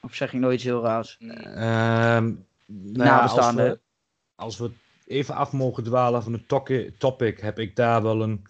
Of 0.00 0.14
zeg 0.14 0.32
ik 0.32 0.40
nooit 0.40 0.54
iets 0.54 0.64
heel 0.64 0.82
raars? 0.82 1.16
Um, 1.20 2.46
nou 2.66 3.08
ja, 3.08 3.18
als 3.18 3.54
we, 3.54 3.78
als 4.34 4.58
we 4.58 4.70
even 5.06 5.34
af 5.34 5.52
mogen 5.52 5.84
dwalen 5.84 6.22
van 6.22 6.32
het 6.32 6.48
topic, 6.98 7.40
heb 7.40 7.58
ik 7.58 7.76
daar 7.76 8.02
wel 8.02 8.22
een 8.22 8.46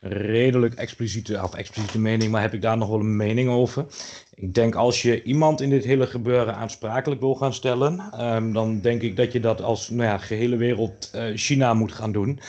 redelijk 0.00 0.74
expliciete, 0.74 1.42
of 1.42 1.54
expliciete 1.54 1.98
mening, 1.98 2.30
maar 2.30 2.42
heb 2.42 2.54
ik 2.54 2.62
daar 2.62 2.76
nog 2.76 2.88
wel 2.88 3.00
een 3.00 3.16
mening 3.16 3.48
over. 3.48 3.86
Ik 4.34 4.54
denk 4.54 4.74
als 4.74 5.02
je 5.02 5.22
iemand 5.22 5.60
in 5.60 5.70
dit 5.70 5.84
hele 5.84 6.06
gebeuren 6.06 6.54
aansprakelijk 6.54 7.20
wil 7.20 7.34
gaan 7.34 7.54
stellen, 7.54 8.24
um, 8.24 8.52
dan 8.52 8.80
denk 8.80 9.02
ik 9.02 9.16
dat 9.16 9.32
je 9.32 9.40
dat 9.40 9.62
als 9.62 9.88
nou 9.88 10.02
ja, 10.02 10.18
gehele 10.18 10.56
wereld 10.56 11.10
uh, 11.14 11.36
China 11.36 11.74
moet 11.74 11.92
gaan 11.92 12.12
doen. 12.12 12.40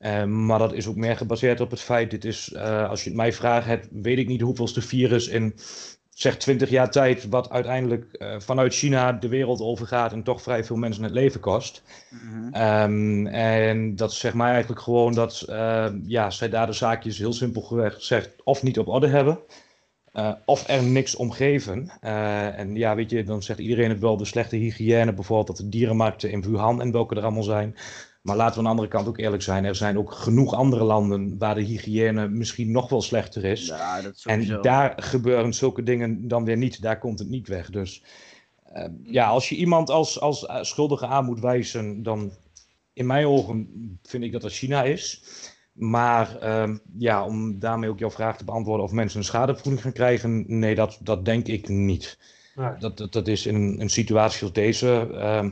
Um, 0.00 0.46
maar 0.46 0.58
dat 0.58 0.72
is 0.72 0.86
ook 0.86 0.96
meer 0.96 1.16
gebaseerd 1.16 1.60
op 1.60 1.70
het 1.70 1.80
feit, 1.80 2.10
dit 2.10 2.24
is, 2.24 2.52
uh, 2.54 2.88
als 2.88 3.02
je 3.02 3.08
het 3.08 3.18
mij 3.18 3.32
vraagt, 3.32 3.88
weet 3.90 4.18
ik 4.18 4.28
niet 4.28 4.40
hoeveelste 4.40 4.82
virus 4.82 5.28
in 5.28 5.54
zeg 6.16 6.36
20 6.36 6.70
jaar 6.70 6.90
tijd, 6.90 7.28
wat 7.28 7.50
uiteindelijk 7.50 8.04
uh, 8.12 8.34
vanuit 8.38 8.74
China 8.74 9.12
de 9.12 9.28
wereld 9.28 9.60
overgaat 9.60 10.12
en 10.12 10.22
toch 10.22 10.42
vrij 10.42 10.64
veel 10.64 10.76
mensen 10.76 11.02
het 11.02 11.12
leven 11.12 11.40
kost. 11.40 11.82
Mm 12.10 12.52
-hmm. 12.52 12.62
um, 12.62 13.26
en 13.26 13.96
dat 13.96 14.12
zegt 14.12 14.34
mij 14.34 14.50
eigenlijk 14.50 14.80
gewoon 14.80 15.14
dat 15.14 15.46
uh, 15.48 15.86
ja, 16.06 16.30
zij 16.30 16.48
daar 16.48 16.66
de 16.66 16.72
zaakjes 16.72 17.18
heel 17.18 17.32
simpel 17.32 17.62
gezegd 17.62 18.42
of 18.44 18.62
niet 18.62 18.78
op 18.78 18.88
orde 18.88 19.06
hebben. 19.06 19.38
Uh, 20.14 20.32
of 20.44 20.68
er 20.68 20.82
niks 20.82 21.16
om 21.16 21.30
geven. 21.30 21.90
en 22.00 22.74
ja, 22.74 22.94
weet 22.94 23.10
je, 23.10 23.24
dan 23.24 23.42
zegt 23.42 23.58
iedereen 23.58 23.88
het 23.88 24.00
wel, 24.00 24.16
de 24.16 24.24
slechte 24.24 24.56
hygiëne 24.56 25.12
bijvoorbeeld, 25.12 25.46
dat 25.46 25.56
de 25.56 25.68
dierenmarkten 25.68 26.30
in 26.30 26.42
Wuhan 26.42 26.80
en 26.80 26.92
welke 26.92 27.14
er 27.14 27.22
allemaal 27.22 27.42
zijn. 27.42 27.76
Maar 28.26 28.36
laten 28.36 28.52
we 28.52 28.58
aan 28.58 28.64
de 28.64 28.70
andere 28.70 28.88
kant 28.88 29.08
ook 29.08 29.18
eerlijk 29.18 29.42
zijn. 29.42 29.64
Er 29.64 29.74
zijn 29.74 29.98
ook 29.98 30.12
genoeg 30.12 30.54
andere 30.54 30.84
landen 30.84 31.38
waar 31.38 31.54
de 31.54 31.62
hygiëne 31.62 32.28
misschien 32.28 32.70
nog 32.70 32.88
wel 32.88 33.02
slechter 33.02 33.44
is. 33.44 33.66
Ja, 33.66 34.00
dat 34.00 34.22
en 34.24 34.62
daar 34.62 34.92
gebeuren 34.96 35.54
zulke 35.54 35.82
dingen 35.82 36.28
dan 36.28 36.44
weer 36.44 36.56
niet. 36.56 36.82
Daar 36.82 36.98
komt 36.98 37.18
het 37.18 37.28
niet 37.28 37.48
weg. 37.48 37.70
Dus 37.70 38.02
uh, 38.72 38.84
ja, 39.02 39.26
als 39.26 39.48
je 39.48 39.56
iemand 39.56 39.90
als, 39.90 40.20
als 40.20 40.46
eh, 40.46 40.62
schuldige 40.62 41.06
aan 41.06 41.24
moet 41.24 41.40
wijzen, 41.40 42.02
dan 42.02 42.32
in 42.92 43.06
mijn 43.06 43.26
ogen 43.26 43.68
vind 44.02 44.24
ik 44.24 44.32
dat 44.32 44.42
dat 44.42 44.52
China 44.52 44.82
is. 44.82 45.22
Maar 45.72 46.36
uh, 46.42 46.76
ja, 46.98 47.24
om 47.24 47.58
daarmee 47.58 47.90
ook 47.90 47.98
jouw 47.98 48.10
vraag 48.10 48.36
te 48.36 48.44
beantwoorden 48.44 48.86
of 48.86 48.92
mensen 48.92 49.18
een 49.18 49.24
schadevergoeding 49.24 49.82
gaan 49.82 49.92
krijgen, 49.92 50.44
nee, 50.46 50.74
dat, 50.74 50.98
dat 51.00 51.24
denk 51.24 51.46
ik 51.46 51.68
niet. 51.68 52.18
Nee. 52.54 52.70
Dat, 52.78 52.96
dat, 52.96 53.12
dat 53.12 53.28
is 53.28 53.46
in 53.46 53.54
een, 53.54 53.80
een 53.80 53.90
situatie 53.90 54.42
als 54.42 54.52
deze 54.52 55.08
ehm, 55.12 55.50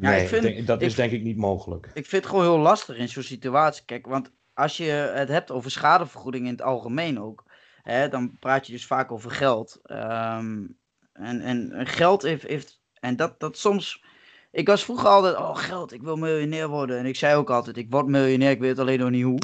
ja, 0.00 0.10
nee, 0.10 0.22
ik 0.22 0.28
vind, 0.28 0.42
denk, 0.42 0.66
dat 0.66 0.82
is 0.82 0.94
denk 0.94 1.12
ik 1.12 1.22
niet 1.22 1.36
mogelijk. 1.36 1.86
Ik 1.94 2.06
vind 2.06 2.22
het 2.22 2.26
gewoon 2.26 2.44
heel 2.44 2.58
lastig 2.58 2.96
in 2.96 3.08
zo'n 3.08 3.22
situatie. 3.22 3.84
Kijk, 3.84 4.06
want 4.06 4.30
als 4.54 4.76
je 4.76 4.90
het 4.90 5.28
hebt 5.28 5.50
over 5.50 5.70
schadevergoeding 5.70 6.44
in 6.44 6.52
het 6.52 6.62
algemeen 6.62 7.20
ook, 7.20 7.44
hè, 7.82 8.08
dan 8.08 8.36
praat 8.38 8.66
je 8.66 8.72
dus 8.72 8.86
vaak 8.86 9.12
over 9.12 9.30
geld. 9.30 9.80
Um, 9.86 10.76
en, 11.12 11.40
en, 11.40 11.86
geld 11.86 12.22
heeft, 12.22 12.42
heeft 12.42 12.80
en 13.00 13.16
dat, 13.16 13.40
dat 13.40 13.58
soms. 13.58 14.04
Ik 14.50 14.66
was 14.66 14.84
vroeger 14.84 15.08
altijd, 15.08 15.36
oh 15.36 15.56
geld, 15.56 15.92
ik 15.92 16.02
wil 16.02 16.16
miljonair 16.16 16.68
worden. 16.68 16.98
En 16.98 17.06
ik 17.06 17.16
zei 17.16 17.36
ook 17.36 17.50
altijd, 17.50 17.76
ik 17.76 17.90
word 17.90 18.06
miljonair, 18.06 18.50
ik 18.50 18.60
weet 18.60 18.78
alleen 18.78 18.98
nog 18.98 19.10
niet 19.10 19.24
hoe. 19.24 19.38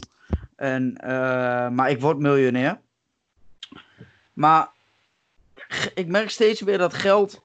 En, 0.57 0.99
uh, 1.05 1.09
maar 1.69 1.91
ik 1.91 2.01
word 2.01 2.19
miljonair. 2.19 2.81
Maar 4.33 4.71
ik 5.95 6.07
merk 6.07 6.31
steeds 6.31 6.61
weer 6.61 6.79
dat 6.79 6.95
geld 6.95 7.43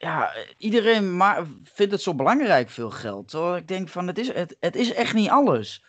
ja, 0.00 0.34
iedereen 0.56 1.16
maar 1.16 1.46
vindt 1.62 1.92
het 1.92 2.02
zo 2.02 2.14
belangrijk, 2.14 2.70
veel 2.70 2.90
geld. 2.90 3.28
Terwijl 3.28 3.56
ik 3.56 3.68
denk 3.68 3.88
van, 3.88 4.06
het 4.06 4.18
is, 4.18 4.32
het, 4.32 4.56
het 4.60 4.76
is 4.76 4.92
echt 4.92 5.14
niet 5.14 5.28
alles. 5.28 5.84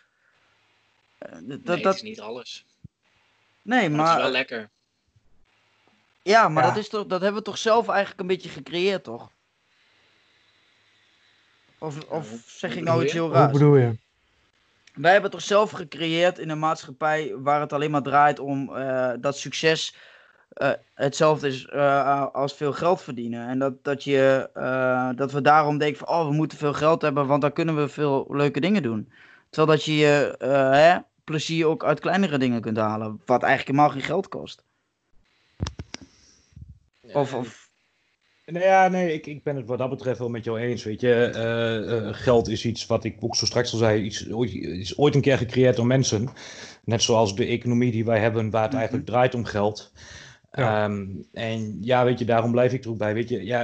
Eh, 1.17 1.32
dat, 1.32 1.41
nee, 1.41 1.62
dat... 1.62 1.84
het 1.84 1.95
is 1.95 2.02
niet 2.02 2.21
alles. 2.21 2.65
Nee, 3.62 3.89
maar... 3.89 3.97
maar... 3.97 4.08
Het 4.08 4.17
is 4.17 4.24
wel 4.24 4.32
lekker. 4.32 4.69
Ja, 6.24 6.50
maar 6.50 6.63
Dat, 6.63 6.78
is 6.78 6.89
toch, 6.89 7.06
dat 7.06 7.21
hebben 7.21 7.39
we 7.39 7.45
toch 7.45 7.58
zelf 7.58 7.88
eigenlijk 7.88 8.19
een 8.19 8.28
beetje 8.28 8.50
gecreëerd, 8.50 9.04
toch? 9.04 9.32
Of, 11.78 12.10
of 12.10 12.43
zeg 12.45 12.76
ik 12.76 12.84
nou 12.84 13.04
iets 13.04 13.13
heel 13.13 13.32
raars? 13.32 13.52
Hoe 13.52 13.60
bedoel 13.60 13.78
je? 13.78 13.97
Wij 14.93 15.12
hebben 15.12 15.32
toch 15.32 15.41
zelf 15.41 15.71
gecreëerd 15.71 16.39
in 16.39 16.50
een 16.50 16.60
maatschappij 16.60 17.36
waar 17.36 17.60
het 17.60 17.74
alleen 17.74 17.91
maar 17.91 18.02
draait 18.02 18.39
om 18.39 18.78
uh, 18.78 19.12
dat 19.19 19.38
succes 19.38 19.95
uh, 20.58 20.72
hetzelfde 20.94 21.48
is 21.48 21.68
uh, 21.74 22.28
als 22.34 22.54
veel 22.54 22.74
geld 22.74 23.02
verdienen. 23.02 23.48
En 23.48 23.60
dat, 23.60 23.84
dat, 23.84 24.04
je, 24.04 24.50
uh, 24.58 25.10
dat 25.16 25.32
we 25.32 25.42
daarom 25.42 25.78
denken 25.78 25.98
van, 25.98 26.08
oh, 26.08 26.28
we 26.28 26.34
moeten 26.34 26.58
veel 26.58 26.74
geld 26.74 27.02
hebben, 27.02 27.28
want 27.28 27.42
dan 27.42 27.54
kunnen 27.54 27.76
we 27.76 27.88
veel 27.88 28.26
leuke 28.30 28.60
dingen 28.60 28.84
doen. 28.84 29.12
Terwijl 29.50 29.78
dat 29.78 29.86
je 29.86 29.96
je 29.96 30.36
hè, 30.46 30.98
plezier 31.24 31.68
ook 31.68 31.84
uit 31.84 32.00
kleinere 32.00 32.38
dingen 32.38 32.62
kunt 32.62 32.78
halen, 32.78 33.22
wat 33.26 33.44
eigenlijk 33.44 33.78
helemaal 33.78 33.98
geen 33.98 34.08
geld 34.08 34.28
kost. 34.28 34.64
Of, 37.14 37.34
of... 37.34 37.70
Nou 38.46 38.66
ja, 38.66 38.88
nee, 38.88 39.14
ik, 39.14 39.28
ik 39.28 39.44
ben 39.44 39.56
het 39.56 39.66
wat 39.66 39.78
dat 39.78 39.90
betreft 39.90 40.20
wel 40.20 40.30
met 40.30 40.44
jou 40.44 40.60
eens. 40.60 40.84
Weet 40.84 41.02
je, 41.02 42.10
geld 42.12 42.48
is 42.48 42.66
iets 42.66 42.86
wat 42.86 43.04
ik 43.04 43.18
ook 43.20 43.36
zo 43.36 43.46
straks 43.46 43.72
al 43.72 43.78
zei, 43.78 44.02
iets, 44.02 44.26
is 44.26 44.98
ooit 44.98 45.16
een 45.16 45.22
keer 45.22 45.38
gecreëerd 45.38 45.76
door 45.76 45.86
mensen. 45.86 46.30
Net 46.84 47.02
zoals 47.02 47.36
de 47.36 47.46
economie 47.46 47.92
die 47.92 48.06
wij 48.06 48.20
hebben, 48.20 48.50
waar 48.50 48.62
het 48.62 48.72
mhm. 48.72 48.80
eigenlijk 48.80 49.10
draait 49.10 49.36
om 49.36 49.46
geld. 49.46 49.92
Ja. 50.52 50.86
Um, 50.86 51.26
en 51.34 51.78
ja, 51.82 52.04
weet 52.04 52.20
je, 52.20 52.26
daarom 52.26 52.52
blijf 52.52 52.74
ik 52.74 52.84
er 52.84 52.90
ook 52.90 52.98
bij. 52.98 53.14
Weet 53.14 53.30
je, 53.30 53.46
ja, 53.46 53.64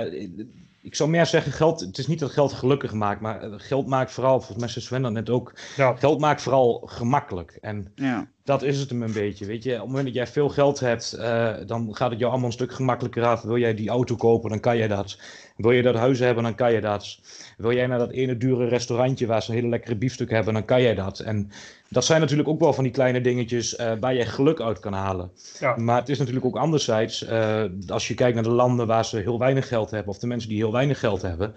ik 0.82 0.96
zou 0.96 1.10
meer 1.10 1.26
zeggen, 1.26 1.52
geld, 1.52 1.80
het 1.80 1.98
is 1.98 2.08
niet 2.08 2.20
dat 2.20 2.32
geld 2.32 2.54
gelukkig 2.54 2.94
maakt, 2.94 3.22
maar 3.22 3.42
eh, 3.42 3.54
geld 3.56 3.88
maakt 3.88 4.12
vooral, 4.12 4.38
volgens 4.38 4.58
mij 4.58 4.68
zei 4.68 4.86
Sven 4.86 5.02
dat 5.02 5.12
net 5.12 5.30
ook, 5.30 5.54
ja. 5.76 5.96
geld 5.96 6.20
maakt 6.20 6.42
vooral 6.42 6.82
gemakkelijk. 6.86 7.58
En 7.62 7.92
ja. 7.96 8.28
Dat 8.48 8.64
is 8.64 8.80
het 8.80 8.90
hem 8.90 9.02
een 9.02 9.14
beetje, 9.14 9.46
weet 9.46 9.64
je. 9.64 9.74
Op 9.74 9.78
het 9.78 9.88
moment 9.88 10.06
dat 10.06 10.16
jij 10.16 10.28
veel 10.28 10.50
geld 10.50 10.80
hebt, 10.80 11.16
uh, 11.20 11.54
dan 11.66 11.96
gaat 11.96 12.10
het 12.10 12.20
jou 12.20 12.32
allemaal 12.32 12.50
een 12.50 12.56
stuk 12.56 12.74
gemakkelijker 12.74 13.24
af. 13.24 13.42
Wil 13.42 13.58
jij 13.58 13.74
die 13.74 13.90
auto 13.90 14.16
kopen, 14.16 14.50
dan 14.50 14.60
kan 14.60 14.78
je 14.78 14.88
dat. 14.88 15.20
Wil 15.56 15.72
je 15.72 15.82
dat 15.82 15.96
huis 15.96 16.20
hebben, 16.20 16.44
dan 16.44 16.56
kan 16.56 16.74
je 16.74 16.82
dat. 16.82 17.20
Wil 17.58 17.74
jij 17.74 17.88
naar 17.88 17.98
dat 17.98 18.12
ene 18.12 18.38
dure 18.38 18.68
restaurantje 18.68 19.26
waar 19.26 19.42
ze 19.42 19.50
een 19.50 19.56
hele 19.56 19.70
lekkere 19.70 19.96
biefstuk 19.96 20.30
hebben, 20.30 20.54
dan 20.54 20.66
kan 20.66 20.82
jij 20.82 20.96
dat. 20.96 21.20
En 21.20 21.52
dat 21.90 22.06
zijn 22.06 22.22
natuurlijk 22.22 22.50
ook 22.50 22.60
wel 22.60 22.74
van 22.74 22.84
die 22.84 22.94
kleine 22.94 23.22
dingetjes 23.22 23.80
uh, 23.80 23.92
waar 24.00 24.14
je 24.14 24.26
geluk 24.26 24.62
uit 24.62 24.80
kan 24.80 24.94
halen. 24.94 25.32
Ja. 25.60 25.76
Maar 25.76 26.00
het 26.00 26.10
is 26.10 26.18
natuurlijk 26.18 26.46
ook 26.46 26.58
anderzijds, 26.58 27.24
uh, 27.24 27.64
als 27.88 28.08
je 28.08 28.14
kijkt 28.14 28.36
naar 28.36 28.44
de 28.44 28.50
landen 28.50 28.88
waar 28.88 29.06
ze 29.06 29.18
heel 29.18 29.40
weinig 29.40 29.68
geld 29.68 29.92
hebben, 29.92 30.14
of 30.14 30.20
de 30.20 30.28
mensen 30.28 30.50
die 30.50 30.58
heel 30.58 30.72
weinig 30.72 31.00
geld 31.00 31.22
hebben, 31.22 31.54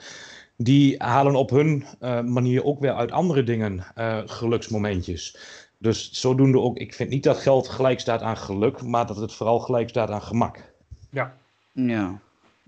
die 0.56 0.94
halen 0.98 1.34
op 1.34 1.50
hun 1.50 1.84
uh, 2.00 2.20
manier 2.20 2.64
ook 2.64 2.80
weer 2.80 2.94
uit 2.94 3.12
andere 3.12 3.42
dingen 3.42 3.84
geluksmomentjes. 4.26 5.36
Dus 5.80 6.10
zodoende 6.12 6.58
ook, 6.58 6.76
ik 6.76 6.94
vind 6.94 7.10
niet 7.10 7.22
dat 7.22 7.38
geld 7.38 7.68
gelijk 7.68 8.00
staat 8.00 8.22
aan 8.22 8.36
geluk, 8.36 8.82
maar 8.82 9.06
dat 9.06 9.16
het 9.16 9.32
vooral 9.32 9.58
gelijk 9.58 9.88
staat 9.88 10.10
aan 10.10 10.22
gemak. 10.22 10.72
Ja. 11.10 11.36
Ja, 11.72 12.20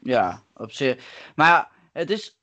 ja 0.02 0.42
op 0.54 0.72
zich. 0.72 1.04
Maar 1.34 1.70
het 1.92 2.10
is 2.10 2.36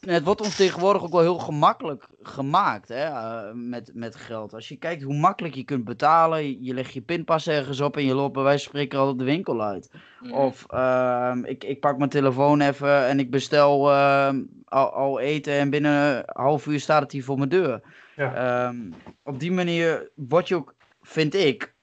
het 0.00 0.24
wordt 0.24 0.40
ons 0.40 0.56
tegenwoordig 0.56 1.02
ook 1.02 1.12
wel 1.12 1.20
heel 1.20 1.38
gemakkelijk 1.38 2.08
gemaakt 2.22 2.88
hè, 2.88 3.06
uh, 3.06 3.50
met, 3.54 3.90
met 3.94 4.16
geld. 4.16 4.54
Als 4.54 4.68
je 4.68 4.76
kijkt 4.76 5.02
hoe 5.02 5.14
makkelijk 5.14 5.54
je 5.54 5.64
kunt 5.64 5.84
betalen, 5.84 6.64
je 6.64 6.74
legt 6.74 6.92
je 6.92 7.00
pinpas 7.00 7.46
ergens 7.46 7.80
op 7.80 7.96
en 7.96 8.04
je 8.04 8.14
loopt 8.14 8.32
bij 8.32 8.42
wijze 8.42 8.62
van 8.62 8.68
spreken 8.68 8.98
al 8.98 9.16
de 9.16 9.24
winkel 9.24 9.62
uit. 9.62 9.90
Mm. 10.20 10.32
Of 10.32 10.66
uh, 10.74 11.36
ik, 11.42 11.64
ik 11.64 11.80
pak 11.80 11.98
mijn 11.98 12.10
telefoon 12.10 12.60
even 12.60 13.06
en 13.06 13.18
ik 13.18 13.30
bestel 13.30 13.90
uh, 13.90 14.30
al, 14.64 14.92
al, 14.92 15.20
eten 15.20 15.52
en 15.52 15.70
binnen 15.70 16.16
een 16.16 16.24
half 16.26 16.66
uur 16.66 16.80
staat 16.80 17.02
het 17.02 17.12
hier 17.12 17.24
voor 17.24 17.36
mijn 17.38 17.48
deur. 17.48 17.80
Ja. 18.16 18.34
Ehm, 18.34 18.90
op 19.22 19.40
die 19.40 19.52
manier 19.52 20.10
word 20.14 20.48
je 20.48 20.54
ook, 20.54 20.74
vind 21.02 21.34
ik, 21.34 21.74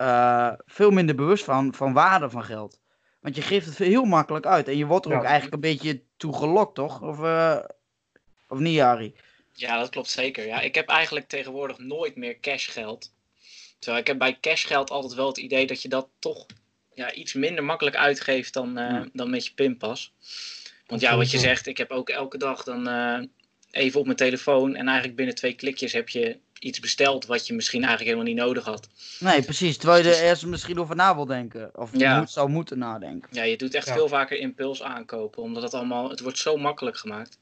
eh, 0.00 0.52
veel 0.66 0.90
minder 0.90 1.14
bewust 1.14 1.44
van, 1.44 1.74
van 1.74 1.92
waarde 1.92 2.30
van 2.30 2.44
geld. 2.44 2.80
Want 3.20 3.36
je 3.36 3.42
geeft 3.42 3.66
het 3.66 3.78
heel 3.78 4.04
makkelijk 4.04 4.46
uit. 4.46 4.68
En 4.68 4.76
je 4.76 4.86
wordt 4.86 5.04
er 5.06 5.12
Ja. 5.12 5.18
ook 5.18 5.24
eigenlijk 5.24 5.54
een 5.54 5.60
beetje 5.60 6.02
toe 6.16 6.36
gelokt, 6.36 6.74
toch? 6.74 7.02
Of, 7.02 7.22
eh, 7.22 7.56
of 8.48 8.58
niet, 8.58 8.74
Jari? 8.74 9.14
Ja, 9.60 9.78
dat 9.78 9.88
klopt 9.90 10.10
zeker. 10.10 10.46
Ja, 10.46 10.60
ik 10.60 10.74
heb 10.74 10.88
eigenlijk 10.88 11.28
tegenwoordig 11.28 11.78
nooit 11.78 12.16
meer 12.16 12.40
cashgeld. 12.40 13.12
Terwijl 13.78 14.00
ik 14.02 14.06
heb 14.06 14.18
bij 14.18 14.38
cashgeld 14.40 14.90
altijd 14.90 15.14
wel 15.14 15.26
het 15.28 15.38
idee 15.38 15.66
dat 15.66 15.82
je 15.82 15.88
dat 15.88 16.08
toch 16.18 16.46
ja, 16.94 17.12
iets 17.12 17.32
minder 17.32 17.64
makkelijk 17.64 17.96
uitgeeft 17.96 18.52
dan, 18.52 18.78
eh, 18.78 18.90
Ja. 18.90 19.06
dan 19.12 19.30
met 19.30 19.44
je 19.46 19.52
pinpas. 19.54 20.12
Want 20.86 21.00
ja, 21.00 21.16
wat 21.16 21.30
je 21.30 21.38
zegt, 21.38 21.66
ik 21.66 21.78
heb 21.78 21.90
ook 21.90 22.08
elke 22.08 22.38
dag 22.38 22.62
dan 22.64 22.88
eh, 22.88 23.18
even 23.70 24.00
op 24.00 24.04
mijn 24.06 24.16
telefoon. 24.16 24.74
En 24.74 24.86
eigenlijk 24.86 25.16
binnen 25.16 25.34
twee 25.34 25.52
klikjes 25.54 25.92
heb 25.92 26.08
je 26.08 26.38
iets 26.58 26.80
besteld 26.80 27.26
wat 27.26 27.46
je 27.46 27.54
misschien 27.54 27.84
eigenlijk 27.84 28.10
helemaal 28.14 28.34
niet 28.34 28.44
nodig 28.44 28.64
had. 28.64 28.88
Nee, 29.20 29.42
precies. 29.42 29.76
Terwijl 29.76 30.04
je 30.04 30.14
er 30.14 30.22
eerst 30.22 30.46
misschien 30.46 30.78
over 30.80 30.96
na 30.96 31.14
wil 31.14 31.26
denken. 31.26 31.70
Of 31.74 31.92
je 31.92 31.98
Ja. 31.98 32.18
moet, 32.18 32.30
zou 32.30 32.48
moeten 32.48 32.78
nadenken. 32.78 33.28
Ja, 33.32 33.42
je 33.42 33.56
doet 33.56 33.74
echt 33.74 33.86
Ja. 33.86 33.94
veel 33.94 34.08
vaker 34.08 34.38
impuls 34.38 34.82
aankopen, 34.82 35.42
omdat 35.42 35.62
het 35.62 35.74
allemaal, 35.74 36.10
het 36.10 36.20
wordt 36.20 36.38
zo 36.38 36.56
makkelijk 36.56 36.96
gemaakt. 36.96 37.38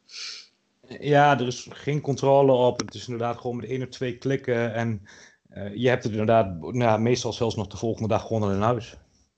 Ja, 1.00 1.38
er 1.40 1.46
is 1.46 1.66
geen 1.70 2.00
controle 2.00 2.52
op. 2.52 2.80
Het 2.80 2.94
is 2.94 3.08
inderdaad 3.08 3.36
gewoon 3.40 3.56
met 3.56 3.68
één 3.68 3.82
of 3.82 3.88
twee 3.88 4.16
klikken. 4.18 4.74
En 4.74 5.06
eh, 5.48 5.74
je 5.74 5.88
hebt 5.88 6.02
het 6.02 6.12
inderdaad 6.12 6.60
nou, 6.60 7.00
meestal 7.00 7.32
zelfs 7.32 7.56
nog 7.56 7.66
de 7.66 7.76
volgende 7.76 8.08
dag 8.08 8.22
gewoon 8.26 8.42
al 8.42 8.52
in 8.52 8.60
huis. 8.60 8.94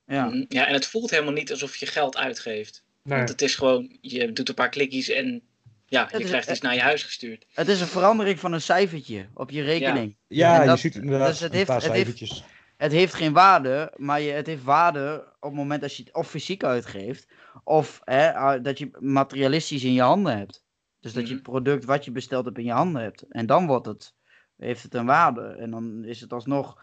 Ja. 0.06 0.24
Mhm. 0.26 0.44
ja, 0.48 0.66
en 0.66 0.72
het 0.74 0.86
voelt 0.86 1.10
helemaal 1.10 1.32
niet 1.32 1.50
alsof 1.50 1.76
je 1.76 1.86
geld 1.86 2.16
uitgeeft. 2.16 2.84
Nee. 3.02 3.16
Want 3.16 3.28
het 3.28 3.42
is 3.42 3.54
gewoon, 3.54 3.98
je 4.00 4.32
doet 4.32 4.48
een 4.48 4.54
paar 4.54 4.68
klikjes 4.68 5.08
en 5.08 5.42
ja, 5.86 6.00
je 6.00 6.12
Het 6.12 6.20
is- 6.20 6.28
krijgt 6.28 6.50
iets 6.50 6.60
naar 6.60 6.74
je 6.74 6.80
huis 6.80 7.02
gestuurd. 7.02 7.46
Het 7.54 7.68
is 7.68 7.80
een 7.80 7.86
verandering 7.86 8.40
van 8.40 8.52
een 8.52 8.60
cijfertje 8.62 9.26
op 9.34 9.50
je 9.50 9.62
rekening. 9.62 10.16
Ja, 10.28 10.64
dat- 10.64 10.74
je 10.74 10.80
ziet 10.80 10.94
inderdaad 11.02 11.28
dus 11.28 11.40
het 11.40 11.50
een 11.50 11.56
heeft- 11.56 11.66
paar 11.68 11.82
het 11.82 11.92
heeft- 11.92 11.96
cijfertjes. 12.18 12.44
Het 12.76 12.92
heeft 12.92 13.14
geen 13.14 13.32
waarde, 13.32 13.92
maar 13.96 14.20
je, 14.20 14.30
het 14.32 14.46
heeft 14.46 14.62
waarde 14.64 15.24
op 15.40 15.48
het 15.48 15.58
moment 15.58 15.80
dat 15.80 15.96
je 15.96 16.02
het 16.02 16.14
of 16.14 16.28
fysiek 16.28 16.64
uitgeeft. 16.64 17.26
Of 17.64 18.00
hè, 18.04 18.60
dat 18.60 18.78
je 18.78 18.90
materialistisch 18.98 19.84
in 19.84 19.92
je 19.92 20.00
handen 20.02 20.38
hebt. 20.38 20.62
Dus 21.00 21.12
dat 21.12 21.28
je 21.28 21.34
het 21.34 21.42
product 21.42 21.84
wat 21.84 22.04
je 22.04 22.10
besteld 22.10 22.44
hebt 22.44 22.58
in 22.58 22.64
je 22.64 22.72
handen 22.72 23.02
hebt. 23.02 23.22
En 23.28 23.46
dan 23.46 23.66
wordt 23.66 23.86
het, 23.86 24.14
heeft 24.56 24.82
het 24.82 24.94
een 24.94 25.06
waarde. 25.06 25.42
En 25.42 25.70
dan 25.70 26.04
is 26.04 26.20
het 26.20 26.32
alsnog 26.32 26.78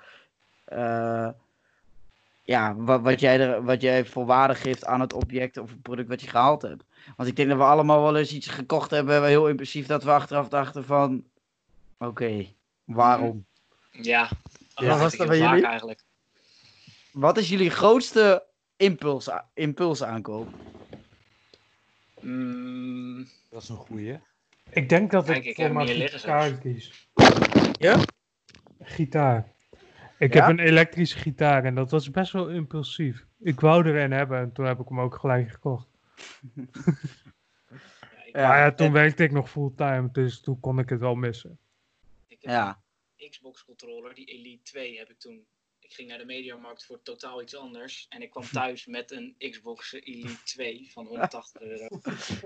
eh, 0.65 1.29
ja, 2.47 2.75
wat, 2.75 3.01
wat, 3.01 3.19
jij 3.19 3.39
er, 3.39 3.63
wat 3.63 3.81
jij 3.81 4.05
voor 4.05 4.25
waarde 4.25 4.55
geeft 4.55 4.85
aan 4.85 5.01
het 5.01 5.13
object 5.13 5.57
of 5.57 5.69
het 5.69 5.81
product 5.81 6.09
wat 6.09 6.21
je 6.21 6.27
gehaald 6.27 6.61
hebt. 6.61 6.83
Want 7.15 7.29
ik 7.29 7.35
denk 7.35 7.49
dat 7.49 7.57
we 7.57 7.63
allemaal 7.63 8.01
wel 8.01 8.15
eens 8.15 8.33
iets 8.33 8.47
gekocht 8.47 8.91
hebben, 8.91 9.25
heel 9.25 9.49
impulsief, 9.49 9.87
dat 9.87 10.03
we 10.03 10.11
achteraf 10.11 10.47
dachten 10.47 10.85
van, 10.85 11.23
oké, 11.97 12.45
waarom? 12.83 13.45
Ja, 13.91 14.29
Ja, 14.75 14.87
dat 14.87 14.99
was 14.99 15.15
dat 15.15 15.27
bij 15.27 15.37
jullie? 15.37 15.65
eigenlijk. 15.65 16.03
Wat 17.11 17.37
is 17.37 17.49
jullie 17.49 17.69
grootste 17.69 18.43
impuls, 18.77 19.29
impuls 19.53 20.03
aankoop? 20.03 20.47
Mm, 22.19 23.27
Dat 23.57 23.65
is 23.65 23.71
een 23.71 23.85
goeie. 23.85 24.19
Ik 24.69 24.89
denk 24.89 25.11
dat 25.11 25.25
Kijk, 25.25 25.37
ik 25.37 25.45
ik 25.45 25.57
heb 25.57 25.73
liggen 25.73 26.19
gitaar 26.19 26.57
kies. 26.57 27.09
Ja? 27.79 27.99
Gitaar. 28.79 29.51
Ik 30.19 30.33
Ja? 30.33 30.39
heb 30.41 30.49
een 30.57 30.65
elektrische 30.65 31.17
gitaar 31.17 31.63
en 31.63 31.75
dat 31.75 31.91
was 31.91 32.09
best 32.11 32.31
wel 32.31 32.49
impulsief. 32.49 33.25
Ik 33.39 33.59
wou 33.59 33.87
er 33.87 33.95
een 34.03 34.11
hebben 34.11 34.39
en 34.39 34.51
toen 34.51 34.65
heb 34.65 34.79
ik 34.79 34.87
hem 34.87 34.99
ook 34.99 35.15
gelijk 35.15 35.51
gekocht. 35.51 35.87
ja, 36.55 36.69
Ja, 38.31 38.47
maar 38.47 38.57
ja, 38.59 38.71
toen 38.71 38.87
en- 38.87 38.93
werkte 38.93 39.23
ik 39.23 39.31
nog 39.31 39.49
fulltime, 39.49 40.09
dus 40.11 40.41
toen 40.41 40.59
kon 40.59 40.79
ik 40.79 40.89
het 40.89 40.99
wel 40.99 41.15
missen. 41.15 41.59
ik 42.27 42.37
heb 42.41 42.51
Ja, 42.51 42.81
een 43.17 43.29
Xbox 43.29 43.65
controller, 43.65 44.13
die 44.13 44.25
Elite 44.25 44.63
2 44.63 44.97
heb 44.97 45.09
ik 45.09 45.19
toen. 45.19 45.45
Ik 45.89 45.93
ging 45.93 46.07
naar 46.07 46.17
de 46.17 46.25
Mediamarkt 46.25 46.85
voor 46.85 47.01
totaal 47.01 47.41
iets 47.41 47.55
anders. 47.55 48.05
En 48.09 48.21
ik 48.21 48.29
kwam 48.29 48.43
thuis 48.51 48.85
met 48.85 49.11
een 49.11 49.35
Xbox 49.37 49.93
Elite 49.93 50.43
2 50.43 50.89
van 50.91 51.05
180 51.11 51.61
euro. 51.61 51.87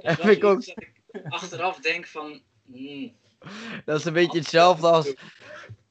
Dat 0.01 0.17
wel 0.17 0.29
ik 0.31 0.43
ook. 0.43 0.65
dat 0.65 0.77
ik 0.77 1.01
achteraf 1.29 1.79
denk 1.79 2.07
van... 2.07 2.41
hmm, 2.65 3.15
dat 3.85 3.99
is 3.99 4.05
een 4.05 4.13
beetje 4.13 4.37
hetzelfde 4.39 4.87
als, 4.87 5.13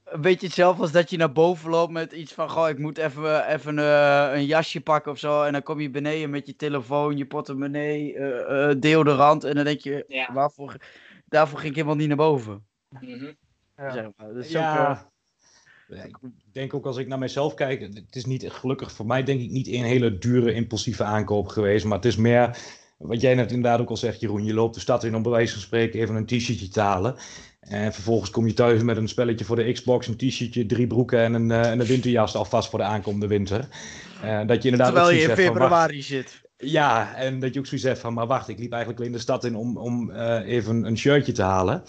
een 0.05 0.21
beetje 0.21 0.47
hetzelfde 0.47 0.83
als 0.83 0.93
dat 0.93 1.11
je 1.11 1.17
naar 1.17 1.33
boven 1.33 1.71
loopt 1.71 1.93
met 1.93 2.13
iets 2.13 2.33
van, 2.33 2.51
goh, 2.51 2.69
ik 2.69 2.79
moet 2.79 2.99
even, 2.99 3.47
even 3.47 3.79
eh, 3.79 4.31
een 4.33 4.47
jasje 4.47 4.81
pakken 4.81 5.13
of 5.13 5.19
zo. 5.19 5.43
En 5.43 5.53
dan 5.53 5.63
kom 5.63 5.81
je 5.81 5.91
beneden 5.91 6.31
met 6.31 6.47
je 6.47 6.57
telefoon, 6.57 7.17
je 7.17 7.27
portemonnee, 7.27 8.15
eh, 8.15 8.71
eh, 8.71 8.81
deodorant. 8.81 9.45
En 9.45 9.55
dan 9.55 9.65
denk 9.65 9.81
je, 9.81 10.05
Ja. 10.09 10.33
waarvoor, 10.33 10.77
daarvoor 11.25 11.59
ging 11.59 11.71
ik 11.71 11.77
helemaal 11.77 11.97
niet 11.97 12.09
naar 12.09 12.17
boven. 12.17 12.67
Ja. 13.77 13.91
Zeg 13.93 14.09
maar. 14.17 14.33
Dus 14.35 14.47
ook, 14.47 14.53
eh, 14.53 14.61
Ja. 14.63 15.10
Ik 15.91 16.53
denk 16.53 16.75
ook 16.75 16.87
als 16.87 16.97
ik 16.97 17.09
naar 17.09 17.19
mezelf 17.19 17.55
kijk, 17.55 17.81
het 17.81 18.17
is 18.17 18.25
niet 18.25 18.51
gelukkig 18.51 18.93
voor 18.93 19.07
mij 19.07 19.23
denk 19.23 19.41
ik 19.41 19.51
niet 19.51 19.67
een 19.67 19.85
hele 19.85 20.19
dure 20.19 20.53
impulsieve 20.53 21.05
aankoop 21.05 21.49
geweest, 21.49 21.85
maar 21.85 21.97
het 21.97 22.07
is 22.07 22.17
meer 22.17 22.59
wat 22.97 23.21
jij 23.21 23.35
net 23.35 23.53
inderdaad 23.53 23.81
ook 23.81 23.89
al 23.89 23.97
zegt, 23.97 24.21
Jeroen, 24.21 24.45
je 24.45 24.55
loopt 24.55 24.75
de 24.75 24.81
stad 24.81 25.05
in 25.05 25.15
om 25.15 25.23
bij 25.23 25.33
wijze 25.33 25.53
van 25.53 25.63
spreken 25.63 26.01
even 26.01 26.15
een 26.15 26.27
t-shirtje 26.27 26.69
te 26.69 26.81
halen. 26.81 27.15
En 27.61 27.93
vervolgens 27.93 28.31
kom 28.31 28.47
je 28.47 28.53
thuis 28.53 28.83
met 28.83 28.97
een 28.97 29.09
spelletje 29.09 29.45
voor 29.45 29.57
de 29.57 29.73
Xbox, 29.73 30.07
een 30.07 30.17
t-shirtje, 30.17 30.67
drie 30.67 30.87
broeken 30.87 31.19
en 31.21 31.35
een, 31.35 31.51
eh, 31.51 31.71
en 31.71 31.81
een 31.81 31.87
winterjas 31.87 32.35
alvast 32.35 32.71
voor 32.71 32.79
de 32.79 32.85
aankomende 32.85 33.27
winter. 33.27 33.69
Eh, 34.23 34.47
dat 34.47 34.63
je 34.63 34.71
inderdaad 34.71 34.95
terwijl 34.95 35.21
je 35.21 35.29
in 35.29 35.35
februari 35.35 36.03
zit. 36.03 36.40
Ja, 36.61 37.15
en 37.15 37.41
dat 37.41 37.55
je 37.55 37.59
ook 37.59 37.67
zoiets 37.67 37.87
hebt 37.87 37.99
van, 37.99 38.15
maar 38.15 38.27
wacht, 38.27 38.49
ik 38.49 38.59
liep 38.59 38.71
eigenlijk 38.71 39.01
alleen 39.01 39.13
de 39.13 39.19
stad 39.19 39.45
in 39.45 39.57
om, 39.57 39.77
om 39.77 40.11
eh, 40.11 40.49
even 40.49 40.85
een 40.85 40.99
shirtje 40.99 41.33
te 41.33 41.43
halen. 41.43 41.83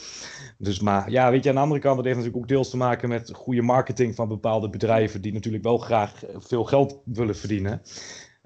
Dus 0.57 0.79
maar, 0.79 1.12
ja, 1.12 1.31
weet 1.31 1.43
je, 1.43 1.49
aan 1.49 1.55
de 1.55 1.62
andere 1.62 1.79
kant, 1.79 1.95
dat 1.95 2.05
heeft 2.05 2.17
natuurlijk 2.17 2.43
ook 2.43 2.49
deels 2.49 2.69
te 2.69 2.77
maken 2.77 3.10
met 3.10 3.31
goede 3.34 3.62
marketing 3.62 4.15
van 4.15 4.27
bepaalde 4.27 4.69
bedrijven 4.69 5.21
die 5.21 5.34
natuurlijk 5.34 5.63
wel 5.63 5.77
graag 5.77 6.23
veel 6.38 6.63
geld 6.63 7.01
willen 7.05 7.36
verdienen. 7.36 7.81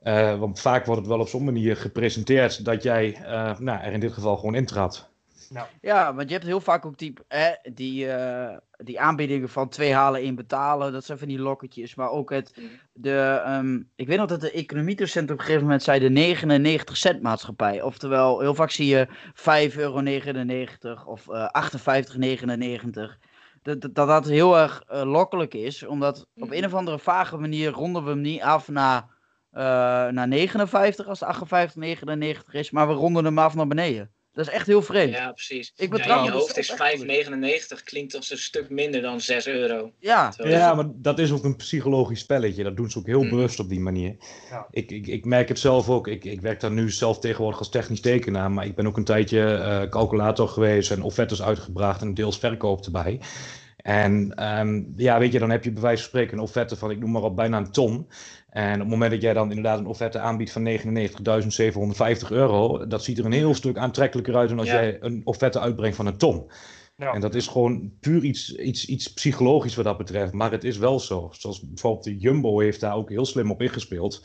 Eh, 0.06 0.40
want 0.40 0.60
vaak 0.60 0.86
wordt 0.86 1.02
het 1.02 1.10
wel 1.10 1.20
op 1.20 1.28
zo'n 1.28 1.44
manier 1.44 1.78
gepresenteerd 1.78 2.66
dat 2.66 2.84
jij 2.84 3.14
eh, 3.14 3.60
nou, 3.60 3.82
er 3.82 3.94
in 3.94 4.00
dit 4.00 4.14
geval 4.14 4.38
gewoon 4.38 4.56
intrad. 4.56 5.10
Ja, 5.82 6.14
want 6.16 6.28
je 6.30 6.34
hebt 6.36 6.48
heel 6.48 6.60
vaak 6.62 6.86
ook 6.86 6.98
die, 6.98 7.14
hè, 7.28 7.50
die, 7.74 8.12
eh, 8.12 8.58
die 8.78 9.00
aanbiedingen 9.00 9.50
van 9.50 9.70
twee 9.70 9.94
halen, 9.94 10.22
één 10.22 10.36
betalen. 10.36 10.92
Dat 10.92 11.06
zijn 11.06 11.18
van 11.18 11.28
die 11.28 11.40
lokketjes. 11.40 11.96
Maar 11.96 12.10
ook 12.10 12.30
het, 12.30 12.52
Mhm. 12.56 12.66
de, 12.94 13.42
ehm, 13.46 13.80
ik 13.96 14.08
weet 14.08 14.18
nog 14.18 14.28
dat 14.28 14.42
de 14.42 14.52
economiedocent 14.52 15.32
op 15.32 15.38
een 15.38 15.44
gegeven 15.44 15.64
moment 15.64 15.84
zei 15.84 16.00
de 16.00 16.10
99 16.10 16.98
cent 16.98 17.22
maatschappij. 17.22 17.82
Oftewel, 17.82 18.40
heel 18.40 18.56
vaak 18.56 18.72
zie 18.72 18.88
je 18.88 19.08
5,99 19.34 21.00
euro 21.06 21.12
of 21.12 21.30
eh 21.30 21.46
58,99. 21.46 23.18
Dat, 23.62 23.82
dat 23.82 23.96
dat 23.96 24.08
dat 24.08 24.26
heel 24.26 24.58
erg 24.58 24.84
eh, 24.88 25.02
lokkelijk 25.04 25.54
is. 25.54 25.84
Omdat 25.86 26.28
op 26.36 26.48
Mhm. 26.48 26.54
een 26.58 26.66
of 26.66 26.74
andere 26.74 27.00
vage 27.00 27.38
manier 27.38 27.72
ronden 27.72 28.04
we 28.04 28.10
hem 28.10 28.22
niet 28.22 28.42
af 28.42 28.68
naar, 28.68 29.06
eh, 29.52 29.64
naar 30.08 30.28
59 30.28 31.08
als 31.08 31.20
het 31.20 31.30
58,99 31.30 32.54
is. 32.54 32.72
Maar 32.72 32.88
we 32.88 32.94
ronden 32.94 33.26
hem 33.26 33.40
af 33.40 33.56
naar 33.56 33.68
beneden. 33.68 34.10
Dat 34.36 34.48
is 34.48 34.54
echt 34.54 34.68
heel 34.68 34.82
vreemd. 34.82 35.14
Ja, 35.14 35.32
precies. 35.32 35.74
Ik 35.76 35.90
Ja, 35.92 35.98
betrap 35.98 36.18
in 36.18 36.24
je 36.24 36.32
hoofd 36.32 36.58
is 36.58 36.72
ook 36.72 36.78
echt 36.80 37.04
5,99 37.80 37.84
klinkt 37.84 38.16
als 38.16 38.32
een 38.32 38.38
stuk 38.38 38.70
minder 38.70 39.02
dan 39.02 39.22
6 39.22 39.48
euro. 39.48 39.92
Ja, 40.00 40.34
Ja, 40.44 40.74
maar 40.74 40.86
dat 40.96 41.20
is 41.20 41.32
ook 41.32 41.44
een 41.44 41.56
psychologisch 41.56 42.20
spelletje. 42.20 42.64
Dat 42.64 42.76
doen 42.76 42.90
ze 42.92 42.98
ook 42.98 43.06
heel 43.06 43.24
Mm. 43.24 43.30
bewust 43.30 43.60
op 43.60 43.70
die 43.70 43.80
manier. 43.80 44.16
Ja. 44.50 44.68
Ik, 44.72 44.92
ik, 44.92 45.08
ik 45.08 45.26
merk 45.26 45.48
het 45.48 45.60
zelf 45.60 45.90
ook. 45.90 46.08
Ik, 46.08 46.26
ik 46.26 46.42
werk 46.42 46.60
daar 46.60 46.72
nu 46.72 46.90
zelf 46.92 47.20
tegenwoordig 47.20 47.60
als 47.60 47.70
technisch 47.70 48.02
tekenaar. 48.02 48.52
Maar 48.52 48.66
ik 48.66 48.76
ben 48.76 48.88
ook 48.88 48.98
een 48.98 49.04
tijdje 49.04 49.46
eh, 49.46 49.90
calculator 49.90 50.48
geweest 50.48 50.92
en 50.92 51.02
offertes 51.02 51.42
uitgebracht 51.42 52.02
en 52.02 52.14
deels 52.14 52.38
verkoop 52.40 52.86
erbij. 52.86 53.20
En 53.78 54.34
ehm, 54.36 54.82
ja, 54.96 55.20
weet 55.20 55.32
je, 55.32 55.40
dan 55.40 55.50
heb 55.50 55.64
je 55.64 55.72
bij 55.72 55.82
wijze 55.82 56.02
van 56.02 56.10
spreken 56.10 56.34
een 56.38 56.44
offerte 56.44 56.76
van, 56.76 56.92
ik 56.92 57.00
noem 57.00 57.12
maar 57.12 57.22
op, 57.22 57.36
bijna 57.36 57.58
een 57.58 57.72
ton. 57.72 58.08
En 58.56 58.74
op 58.74 58.80
het 58.80 58.90
moment 58.90 59.12
dat 59.12 59.22
jij 59.22 59.34
dan 59.34 59.50
inderdaad 59.50 59.80
een 59.80 59.86
offerte 59.86 60.20
aanbiedt 60.20 60.52
van 60.52 60.68
99.750 60.68 62.28
euro, 62.30 62.88
dat 62.88 63.04
ziet 63.04 63.18
er 63.18 63.26
een 63.26 63.32
heel 63.32 63.54
stuk 63.56 63.78
aantrekkelijker 63.78 64.36
uit 64.36 64.50
dan 64.50 64.60
als 64.60 64.68
Ja. 64.68 64.74
jij 64.74 64.98
een 65.00 65.22
offerte 65.24 65.60
uitbrengt 65.60 65.96
van 65.96 66.06
een 66.06 66.18
ton. 66.18 66.52
Ja. 66.98 67.14
En 67.14 67.22
dat 67.22 67.36
is 67.36 67.48
gewoon 67.48 67.92
puur 68.00 68.24
iets, 68.24 68.56
iets, 68.56 68.86
iets 68.86 69.14
psychologisch 69.14 69.76
wat 69.76 69.86
dat 69.86 69.98
betreft. 69.98 70.34
Maar 70.34 70.52
het 70.52 70.64
is 70.64 70.78
wel 70.78 71.00
zo. 71.00 71.30
Zoals 71.32 71.62
bijvoorbeeld 71.62 72.04
de 72.04 72.18
Jumbo 72.18 72.60
heeft 72.60 72.80
daar 72.80 72.96
ook 72.96 73.10
heel 73.10 73.26
slim 73.26 73.52
op 73.52 73.62
ingespeeld. 73.62 74.22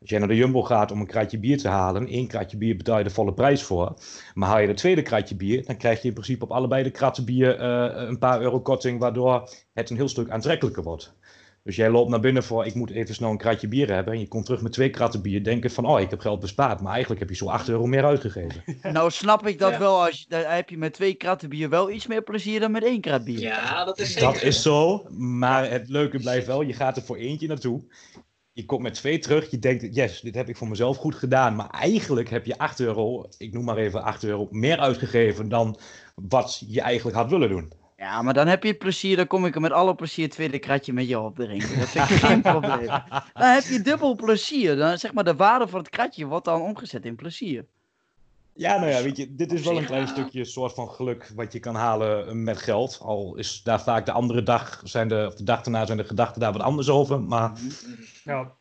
Als 0.00 0.10
jij 0.10 0.18
naar 0.18 0.28
de 0.28 0.36
Jumbo 0.36 0.62
gaat 0.62 0.90
om 0.92 1.00
een 1.00 1.06
kratje 1.06 1.38
bier 1.38 1.58
te 1.58 1.68
halen, 1.68 2.06
één 2.06 2.26
kratje 2.26 2.56
bier 2.56 2.76
betaal 2.76 2.98
je 2.98 3.04
de 3.04 3.10
volle 3.10 3.34
prijs 3.34 3.62
voor. 3.62 3.94
Maar 4.34 4.48
haal 4.48 4.60
je 4.60 4.66
de 4.66 4.74
tweede 4.74 5.02
kratje 5.02 5.36
bier, 5.36 5.64
dan 5.64 5.76
krijg 5.76 6.02
je 6.02 6.08
in 6.08 6.14
principe 6.14 6.44
op 6.44 6.50
allebei 6.52 6.82
de 6.82 6.90
kratten 6.90 7.24
bier 7.24 7.58
eh, 7.58 8.08
een 8.08 8.18
paar 8.18 8.40
euro 8.40 8.60
korting, 8.60 8.98
waardoor 9.00 9.48
het 9.72 9.90
een 9.90 9.96
heel 9.96 10.08
stuk 10.08 10.30
aantrekkelijker 10.30 10.82
wordt. 10.82 11.14
Dus 11.64 11.76
jij 11.76 11.90
loopt 11.90 12.10
naar 12.10 12.20
binnen 12.20 12.42
voor, 12.44 12.66
ik 12.66 12.74
moet 12.74 12.90
even 12.90 13.14
snel 13.14 13.30
een 13.30 13.36
kratje 13.36 13.68
bier 13.68 13.90
hebben. 13.92 14.14
En 14.14 14.20
je 14.20 14.28
komt 14.28 14.44
terug 14.44 14.62
met 14.62 14.72
twee 14.72 14.90
kratten 14.90 15.22
bier, 15.22 15.44
denken 15.44 15.70
van, 15.70 15.86
oh, 15.86 16.00
ik 16.00 16.10
heb 16.10 16.20
geld 16.20 16.40
bespaard. 16.40 16.80
Maar 16.80 16.90
eigenlijk 16.92 17.20
heb 17.20 17.30
je 17.30 17.36
zo 17.36 17.46
8 17.46 17.68
euro 17.68 17.86
meer 17.86 18.04
uitgegeven. 18.04 18.62
nou 18.92 19.10
snap 19.10 19.46
ik 19.46 19.58
dat 19.58 19.70
Ja. 19.70 19.78
wel. 19.78 20.04
Als 20.04 20.18
je, 20.20 20.24
dan 20.28 20.42
heb 20.42 20.68
je 20.70 20.78
met 20.78 20.92
twee 20.92 21.14
kratten 21.14 21.48
bier 21.48 21.68
wel 21.68 21.90
iets 21.90 22.06
meer 22.06 22.22
plezier 22.22 22.60
dan 22.60 22.70
met 22.70 22.84
één 22.84 23.00
krat 23.00 23.24
bier. 23.24 23.40
Ja, 23.40 23.84
dat 23.84 23.98
is 23.98 24.12
zeker. 24.12 24.32
Dat 24.32 24.42
is 24.42 24.62
zo, 24.62 25.06
maar 25.10 25.70
het 25.70 25.88
leuke 25.88 26.18
blijft 26.18 26.46
wel, 26.46 26.62
je 26.62 26.72
gaat 26.72 26.96
er 26.96 27.02
voor 27.02 27.16
eentje 27.16 27.46
naartoe. 27.46 27.82
Je 28.52 28.64
komt 28.64 28.82
met 28.82 28.94
twee 28.94 29.18
terug, 29.18 29.50
je 29.50 29.58
denkt, 29.58 29.94
yes, 29.94 30.20
dit 30.20 30.34
heb 30.34 30.48
ik 30.48 30.56
voor 30.56 30.68
mezelf 30.68 30.96
goed 30.96 31.14
gedaan. 31.14 31.56
Maar 31.56 31.70
eigenlijk 31.70 32.30
heb 32.30 32.46
je 32.46 32.58
8 32.58 32.80
euro, 32.80 33.24
ik 33.38 33.52
noem 33.52 33.64
maar 33.64 33.76
even 33.76 34.02
8 34.02 34.24
euro, 34.24 34.48
meer 34.50 34.78
uitgegeven 34.78 35.48
dan 35.48 35.78
wat 36.14 36.62
je 36.66 36.80
eigenlijk 36.80 37.16
had 37.16 37.30
willen 37.30 37.48
doen. 37.48 37.72
Ja, 37.96 38.22
maar 38.22 38.34
dan 38.34 38.46
heb 38.46 38.62
je 38.62 38.68
het 38.68 38.78
plezier, 38.78 39.16
dan 39.16 39.26
kom 39.26 39.46
ik 39.46 39.54
er 39.54 39.60
met 39.60 39.72
alle 39.72 39.94
plezier 39.94 40.24
het 40.24 40.34
tweede 40.34 40.58
kratje 40.58 40.92
met 40.92 41.08
je 41.08 41.20
op 41.20 41.36
drinken. 41.36 41.78
Dat 41.78 41.88
vind 41.88 42.10
ik 42.10 42.16
geen 42.16 42.40
probleem. 42.52 42.86
Dan 43.32 43.48
heb 43.52 43.62
je 43.62 43.80
dubbel 43.82 44.14
plezier. 44.14 44.76
Dan 44.76 44.98
zeg 44.98 45.12
maar 45.12 45.24
de 45.24 45.34
waarde 45.34 45.68
van 45.68 45.78
het 45.78 45.90
kratje 45.90 46.26
wordt 46.26 46.44
dan 46.44 46.60
omgezet 46.60 47.04
in 47.04 47.16
plezier. 47.16 47.66
Ja, 48.56 48.76
nou 48.78 48.90
ja, 48.90 49.02
weet 49.02 49.16
je, 49.16 49.34
dit 49.34 49.52
is 49.52 49.64
wel 49.64 49.76
een 49.76 49.84
klein 49.84 50.08
stukje 50.08 50.44
soort 50.44 50.74
van 50.74 50.90
geluk 50.90 51.32
wat 51.34 51.52
je 51.52 51.60
kan 51.60 51.74
halen 51.74 52.42
met 52.42 52.58
geld. 52.58 52.98
Al 53.02 53.36
is 53.36 53.62
daar 53.62 53.82
vaak 53.82 54.06
de 54.06 54.12
andere 54.12 54.42
dag, 54.42 54.80
zijn 54.84 55.08
de, 55.08 55.24
of 55.26 55.34
de 55.34 55.44
dag 55.44 55.62
daarna 55.62 55.86
zijn 55.86 55.98
de 55.98 56.04
gedachten 56.04 56.40
daar 56.40 56.52
wat 56.52 56.62
anders 56.62 56.88
over. 56.88 57.20
Maar 57.20 57.52
Ja, 58.24 58.52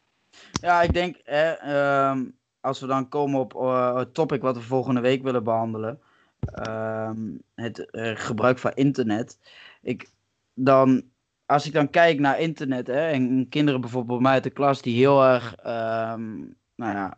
Ja, 0.62 0.82
ik 0.82 0.94
denk, 0.94 1.20
hè, 1.24 1.52
ehm, 1.52 2.24
als 2.62 2.80
we 2.80 2.88
dan 2.88 3.10
komen 3.10 3.40
op 3.40 3.56
eh, 3.56 3.96
het 3.96 4.14
topic 4.14 4.42
wat 4.42 4.56
we 4.56 4.62
volgende 4.62 5.02
week 5.02 5.24
willen 5.24 5.44
behandelen. 5.44 6.00
Ehm, 6.46 7.38
het 7.56 7.92
eh, 7.92 8.12
gebruik 8.16 8.58
van 8.58 8.72
internet. 8.74 9.40
Ik, 9.82 10.10
dan, 10.54 11.04
als 11.46 11.66
ik 11.66 11.74
dan 11.74 11.90
kijk 11.90 12.20
naar 12.20 12.40
internet 12.40 12.88
hè, 12.88 13.08
en 13.08 13.50
kinderen 13.50 13.82
bijvoorbeeld 13.82 14.18
bij 14.18 14.28
mij 14.28 14.34
uit 14.34 14.44
de 14.44 14.50
klas 14.50 14.82
die 14.82 14.96
heel 14.96 15.24
erg 15.24 15.56
ehm, 15.56 16.38
nou 16.76 16.94
ja, 16.94 17.18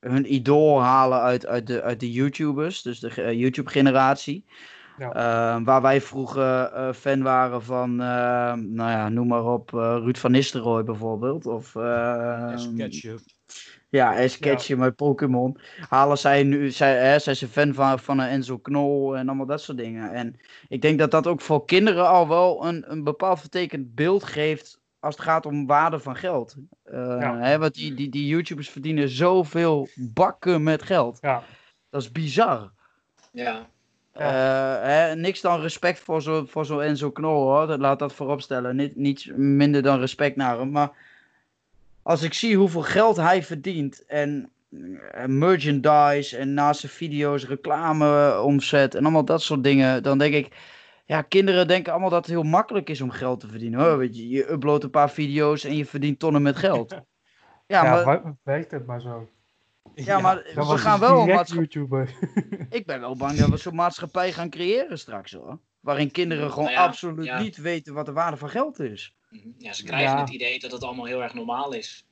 hun 0.00 0.34
idool 0.34 0.82
halen 0.82 1.20
uit, 1.20 1.46
uit, 1.46 1.66
de, 1.66 1.82
uit 1.82 2.00
de 2.00 2.12
YouTubers, 2.12 2.82
dus 2.82 3.00
de 3.00 3.22
eh, 3.22 3.32
YouTube-generatie. 3.32 4.44
Ja. 4.98 5.12
Ehm, 5.12 5.64
waar 5.64 5.82
wij 5.82 6.00
vroeger 6.00 6.62
eh, 6.62 6.92
fan 6.92 7.22
waren 7.22 7.62
van, 7.62 7.96
nou 7.96 8.90
ja, 8.90 9.08
noem 9.08 9.26
maar 9.26 9.44
op, 9.44 9.70
Ruud 9.70 10.16
van 10.16 10.30
Nistelrooy 10.30 10.84
bijvoorbeeld. 10.84 11.46
Of, 11.46 11.66
sketchen. 12.54 13.18
Ja, 13.90 14.22
Ash 14.22 14.36
Ketchum 14.38 14.78
met 14.78 14.96
Pokémon. 14.96 15.58
Halen 15.88 16.18
zij 16.18 16.42
nu, 16.42 16.70
zij, 16.70 16.96
hè, 17.10 17.18
zij 17.18 17.34
zijn 17.34 17.50
fan 17.50 17.74
van, 17.74 17.98
van 17.98 18.18
een 18.18 18.28
Enzo 18.28 18.58
Knol 18.58 19.16
en 19.16 19.28
allemaal 19.28 19.46
dat 19.46 19.60
soort 19.62 19.78
dingen. 19.78 20.12
En 20.12 20.36
ik 20.68 20.82
denk 20.82 20.98
dat 20.98 21.10
dat 21.10 21.26
ook 21.26 21.40
voor 21.40 21.64
kinderen 21.64 22.08
al 22.08 22.28
wel 22.28 22.66
een, 22.66 22.84
een 22.90 23.04
bepaald 23.04 23.40
vertekend 23.40 23.94
beeld 23.94 24.24
geeft 24.24 24.80
als 25.00 25.14
het 25.14 25.24
gaat 25.24 25.46
om 25.46 25.66
waarde 25.66 25.98
van 25.98 26.16
geld. 26.16 26.54
Eh, 26.84 27.16
Ja. 27.20 27.38
hè, 27.38 27.58
want 27.58 27.74
die, 27.74 27.94
die, 27.94 28.08
die 28.08 28.26
YouTubers 28.26 28.70
verdienen 28.70 29.08
zoveel 29.08 29.88
bakken 29.94 30.62
met 30.62 30.82
geld. 30.82 31.18
ja. 31.20 31.42
Dat 31.90 32.02
is 32.02 32.12
bizar. 32.12 32.70
Ja, 33.32 33.66
Eh, 34.12 34.82
hè, 34.82 35.14
niks 35.16 35.40
dan 35.40 35.60
respect 35.60 35.98
voor 36.00 36.22
zo'n 36.22 36.46
voor 36.48 36.66
zo 36.66 36.78
Enzo 36.78 37.10
Knol 37.10 37.42
hoor. 37.42 37.66
Dat, 37.66 37.78
laat 37.78 37.98
dat 37.98 38.12
voorop 38.14 38.40
stellen. 38.40 38.76
Niet, 38.76 38.96
niets 38.96 39.30
minder 39.36 39.82
dan 39.82 39.98
respect 40.00 40.36
naar 40.36 40.58
hem. 40.58 40.70
Maar 40.70 40.90
als 42.10 42.22
ik 42.22 42.34
zie 42.34 42.56
hoeveel 42.56 42.82
geld 42.82 43.16
hij 43.16 43.42
verdient. 43.42 44.06
En 44.06 44.52
eh, 44.70 45.24
merchandise. 45.26 46.36
En 46.36 46.54
naast 46.54 46.80
zijn 46.80 46.92
video's 46.92 47.46
reclame 47.46 48.40
omzet. 48.40 48.94
En 48.94 49.02
allemaal 49.02 49.24
dat 49.24 49.42
soort 49.42 49.64
dingen. 49.64 50.02
Dan 50.02 50.18
denk 50.18 50.34
ik. 50.34 50.78
Ja, 51.04 51.22
kinderen 51.22 51.68
denken 51.68 51.92
allemaal 51.92 52.10
dat 52.10 52.26
het 52.26 52.34
heel 52.34 52.42
makkelijk 52.42 52.88
is 52.88 53.00
om 53.00 53.10
geld 53.10 53.40
te 53.40 53.48
verdienen. 53.48 53.80
Hoor. 53.80 53.98
Weet 53.98 54.16
je, 54.16 54.28
je 54.28 54.50
uploadt 54.50 54.84
een 54.84 54.90
paar 54.90 55.10
video's 55.10 55.64
en 55.64 55.76
je 55.76 55.86
verdient 55.86 56.18
tonnen 56.18 56.42
met 56.42 56.56
geld. 56.56 56.94
Ja, 57.66 57.84
Ja, 57.84 58.04
maar, 58.04 58.36
werkt 58.42 58.70
het 58.70 58.86
maar 58.86 59.00
zo. 59.00 59.28
ja, 59.94 60.20
maar 60.20 60.36
we 60.54 60.78
gaan 60.78 61.00
hij 61.00 61.08
wel 61.08 61.20
een 61.20 61.28
maatschappij. 61.28 61.68
YouTuber. 61.72 62.14
Ik 62.78 62.86
ben 62.86 63.00
wel 63.00 63.16
bang 63.16 63.38
dat 63.38 63.48
we 63.48 63.56
zo'n 63.56 63.74
maatschappij 63.74 64.32
gaan 64.32 64.50
creëren 64.50 64.98
straks 64.98 65.32
hoor. 65.32 65.58
Waarin 65.80 66.10
kinderen 66.10 66.50
gewoon 66.50 66.64
Nou 66.64 66.76
ja, 66.76 66.84
absoluut 66.84 67.24
ja. 67.24 67.40
niet 67.40 67.56
weten 67.56 67.94
wat 67.94 68.06
de 68.06 68.12
waarde 68.12 68.36
van 68.36 68.48
geld 68.48 68.80
is. 68.80 69.14
Mhm. 69.30 69.48
ja 69.58 69.72
ze 69.72 69.84
krijgen 69.84 70.14
Ja. 70.16 70.20
het 70.20 70.30
idee 70.30 70.58
dat 70.60 70.72
het 70.72 70.82
allemaal 70.84 71.04
heel 71.04 71.22
erg 71.22 71.34
normaal 71.34 71.72
is. 71.72 72.04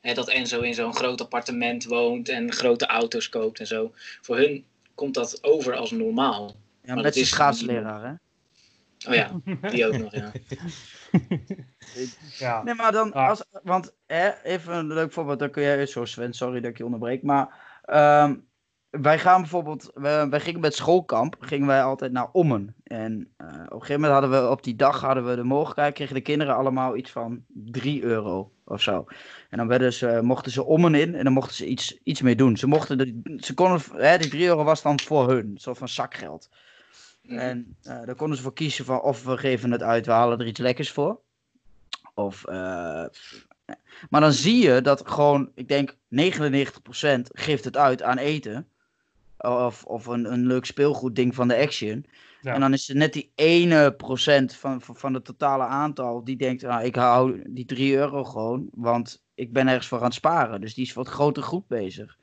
Hè, 0.00 0.14
dat 0.14 0.28
Enzo 0.28 0.60
in 0.60 0.74
zo'n 0.74 0.94
groot 0.94 1.20
appartement 1.20 1.84
woont 1.84 2.28
en 2.28 2.52
grote 2.52 2.86
auto's 2.86 3.28
koopt 3.28 3.60
en 3.60 3.66
zo. 3.66 3.92
Voor 4.20 4.36
hun 4.36 4.64
komt 4.94 5.14
dat 5.14 5.38
over 5.44 5.74
als 5.76 5.90
normaal. 5.90 6.46
Ja, 6.46 6.54
Maar 6.86 6.94
met 6.94 7.04
dat 7.04 7.12
zijn 7.12 7.24
is- 7.24 7.30
schaatsleraar 7.30 8.04
hè. 8.04 8.12
Oh 9.08 9.14
ja, 9.14 9.40
die 9.70 9.86
ook 9.86 9.96
nog, 9.98 10.14
ja. 10.14 10.32
ja. 12.38 12.62
Nee, 12.62 12.74
maar 12.74 12.92
dan, 12.92 13.12
Ah. 13.12 13.28
als, 13.28 13.44
want 13.62 13.92
hè, 14.06 14.30
even 14.42 14.74
een 14.74 14.92
leuk 14.92 15.12
voorbeeld, 15.12 15.38
dan 15.38 15.50
kun 15.50 15.62
jij, 15.62 15.86
zo 15.86 16.04
Sven, 16.04 16.32
sorry 16.32 16.60
dat 16.60 16.70
ik 16.70 16.78
je 16.78 16.84
onderbreek, 16.84 17.22
maar 17.22 17.78
ehm, 17.84 18.34
wij 19.02 19.18
gaan 19.18 19.40
bijvoorbeeld, 19.40 19.90
wij, 19.94 20.28
wij 20.28 20.40
gingen 20.40 20.60
met 20.60 20.74
schoolkamp, 20.74 21.36
gingen 21.40 21.66
wij 21.66 21.82
altijd 21.82 22.12
naar 22.12 22.28
Ommen. 22.32 22.74
En 22.84 23.32
eh, 23.36 23.46
op 23.46 23.54
een 23.54 23.80
gegeven 23.80 24.00
moment 24.00 24.12
hadden 24.12 24.30
we, 24.30 24.50
op 24.50 24.62
die 24.62 24.76
dag 24.76 25.00
hadden 25.00 25.26
we 25.26 25.36
de 25.36 25.44
mogelijkheid, 25.44 25.94
kregen 25.94 26.14
de 26.14 26.20
kinderen 26.20 26.56
allemaal 26.56 26.96
iets 26.96 27.10
van 27.10 27.44
3 27.48 28.02
euro 28.02 28.52
of 28.64 28.82
zo. 28.82 29.04
En 29.50 29.58
dan 29.58 29.68
werden 29.68 29.92
ze, 29.92 30.20
mochten 30.22 30.52
ze 30.52 30.64
Ommen 30.64 30.94
in 30.94 31.14
en 31.14 31.24
dan 31.24 31.32
mochten 31.32 31.54
ze 31.54 31.66
iets, 31.66 31.98
iets 32.02 32.22
mee 32.22 32.36
doen. 32.36 32.56
Ze 32.56 32.66
mochten, 32.66 32.98
de, 32.98 33.36
ze 33.40 33.54
konden, 33.54 33.80
hè, 33.92 34.18
die 34.18 34.30
3 34.30 34.46
euro 34.46 34.64
was 34.64 34.82
dan 34.82 35.00
voor 35.00 35.28
hun, 35.28 35.46
een 35.46 35.60
soort 35.60 35.78
van 35.78 35.88
zakgeld. 35.88 36.48
Mhm. 37.22 37.38
En 37.38 37.76
eh, 37.82 38.04
daar 38.04 38.14
konden 38.14 38.36
ze 38.36 38.42
voor 38.42 38.54
kiezen 38.54 38.84
van 38.84 39.00
of 39.00 39.24
we 39.24 39.36
geven 39.36 39.70
het 39.70 39.82
uit, 39.82 40.06
we 40.06 40.12
halen 40.12 40.38
er 40.38 40.46
iets 40.46 40.60
lekkers 40.60 40.90
voor. 40.90 41.20
Of, 42.14 42.44
eh, 42.44 43.04
maar 44.10 44.20
dan 44.20 44.32
zie 44.32 44.62
je 44.62 44.80
dat 44.80 45.08
gewoon, 45.08 45.50
ik 45.54 45.68
denk 45.68 45.96
99% 46.08 47.30
geeft 47.32 47.64
het 47.64 47.76
uit 47.76 48.02
aan 48.02 48.18
eten. 48.18 48.68
Of, 49.44 49.84
of 49.84 50.06
een, 50.06 50.32
een 50.32 50.46
leuk 50.46 50.64
speelgoedding 50.64 51.34
van 51.34 51.48
de 51.48 51.56
Action. 51.56 52.06
Ja. 52.40 52.54
En 52.54 52.60
dan 52.60 52.72
is 52.72 52.88
er 52.88 52.96
net 52.96 53.12
die 53.12 53.32
ene 53.34 53.94
procent 53.94 54.54
van, 54.54 54.80
van, 54.80 54.96
van 54.96 55.14
het 55.14 55.24
totale 55.24 55.64
aantal 55.64 56.24
die 56.24 56.36
denkt, 56.36 56.62
nou, 56.62 56.84
ik 56.84 56.94
hou 56.94 57.42
die 57.46 57.64
3 57.64 57.96
euro 57.96 58.24
gewoon, 58.24 58.68
want 58.72 59.22
ik 59.34 59.52
ben 59.52 59.68
ergens 59.68 59.88
voor 59.88 59.98
aan 59.98 60.04
het 60.04 60.14
sparen. 60.14 60.60
Dus 60.60 60.74
die 60.74 60.84
is 60.84 60.92
voor 60.92 61.04
het 61.04 61.12
grote 61.12 61.42
groep 61.42 61.64
bezig. 61.68 62.18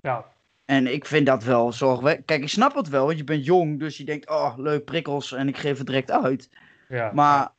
ja. 0.00 0.30
En 0.64 0.92
ik 0.92 1.06
vind 1.06 1.26
dat 1.26 1.44
wel 1.44 1.72
zorgwekkend. 1.72 2.26
Kijk, 2.26 2.42
ik 2.42 2.48
snap 2.48 2.74
het 2.74 2.88
wel, 2.88 3.06
want 3.06 3.18
je 3.18 3.24
bent 3.24 3.44
jong, 3.44 3.78
dus 3.78 3.96
je 3.96 4.04
denkt, 4.04 4.28
oh, 4.28 4.52
leuk 4.56 4.84
prikkels 4.84 5.32
en 5.32 5.48
ik 5.48 5.56
geef 5.56 5.78
het 5.78 5.86
direct 5.86 6.10
uit. 6.10 6.50
ja. 6.88 7.10
Maar 7.14 7.52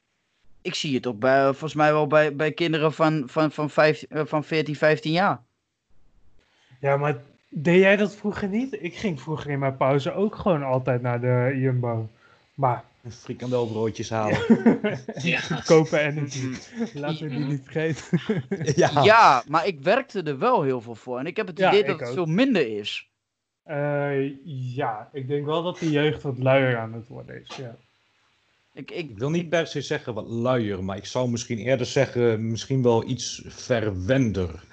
ik 0.61 0.75
zie 0.75 0.95
het 0.95 1.07
ook 1.07 1.19
bij, 1.19 1.43
volgens 1.43 1.73
mij 1.73 1.91
wel 1.91 2.07
bij, 2.07 2.35
bij 2.35 2.51
kinderen 2.51 2.93
van, 2.93 3.23
van, 3.25 3.51
van, 3.51 3.69
vijf, 3.69 4.01
eh, 4.03 4.21
van 4.25 4.43
14, 4.43 4.75
15 4.75 5.11
jaar. 5.11 5.41
Ja, 6.79 6.97
maar 6.97 7.21
deed 7.53 7.79
jij 7.79 7.95
dat 7.95 8.15
vroeger 8.15 8.47
niet? 8.47 8.77
Ik 8.83 8.95
ging 8.95 9.21
vroeger 9.21 9.49
in 9.51 9.59
mijn 9.59 9.77
pauze 9.77 10.13
ook 10.13 10.35
gewoon 10.35 10.63
altijd 10.63 11.01
naar 11.01 11.21
de 11.21 11.53
Jumbo. 11.59 12.09
Maar 12.53 12.83
Frikandelbroodjes 13.09 14.09
halen. 14.09 14.37
Ja. 15.21 15.39
kopen 15.65 15.99
energy. 15.99 16.51
Laten 16.93 17.29
we 17.29 17.35
die 17.35 17.45
niet 17.45 17.61
vergeten. 17.63 18.19
ja. 18.75 19.03
Ja, 19.03 19.43
maar 19.47 19.67
ik 19.67 19.79
werkte 19.81 20.21
er 20.23 20.37
wel 20.39 20.61
heel 20.61 20.81
veel 20.81 20.95
voor. 20.95 21.19
En 21.19 21.25
ik 21.25 21.37
heb 21.37 21.47
het 21.47 21.57
Ja, 21.57 21.69
idee 21.69 21.83
dat 21.83 21.99
het 21.99 22.07
ook. 22.07 22.13
veel 22.13 22.25
minder 22.25 22.77
is. 22.77 23.09
Eh, 23.63 24.45
ja, 24.75 25.09
ik 25.13 25.27
denk 25.27 25.45
wel 25.45 25.63
dat 25.63 25.79
de 25.79 25.89
jeugd 25.91 26.21
wat 26.21 26.37
luier 26.37 26.77
aan 26.77 26.93
het 26.93 27.07
worden 27.07 27.41
is. 27.41 27.55
Ja. 27.55 27.75
Ik, 28.73 28.91
ik, 28.91 29.09
Ik 29.09 29.17
wil 29.17 29.29
niet 29.29 29.49
per 29.49 29.67
se 29.67 29.81
zeggen 29.81 30.13
wat 30.13 30.27
luier, 30.27 30.83
maar 30.83 30.97
ik 30.97 31.05
zou 31.05 31.29
misschien 31.29 31.57
eerder 31.57 31.85
zeggen, 31.85 32.47
misschien 32.51 32.83
wel 32.83 33.07
iets 33.07 33.43
verwender. 33.47 34.63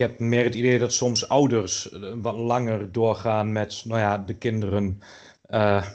Ik 0.00 0.06
heb 0.08 0.18
meer 0.18 0.44
het 0.44 0.54
idee 0.54 0.78
dat 0.78 0.92
soms 0.92 1.28
ouders 1.28 1.90
eh, 1.90 2.12
wat 2.16 2.36
langer 2.36 2.92
doorgaan 2.92 3.52
met, 3.52 3.82
nou 3.86 4.00
ja, 4.00 4.18
de 4.18 4.34
kinderen 4.34 5.00
eh, 5.42 5.86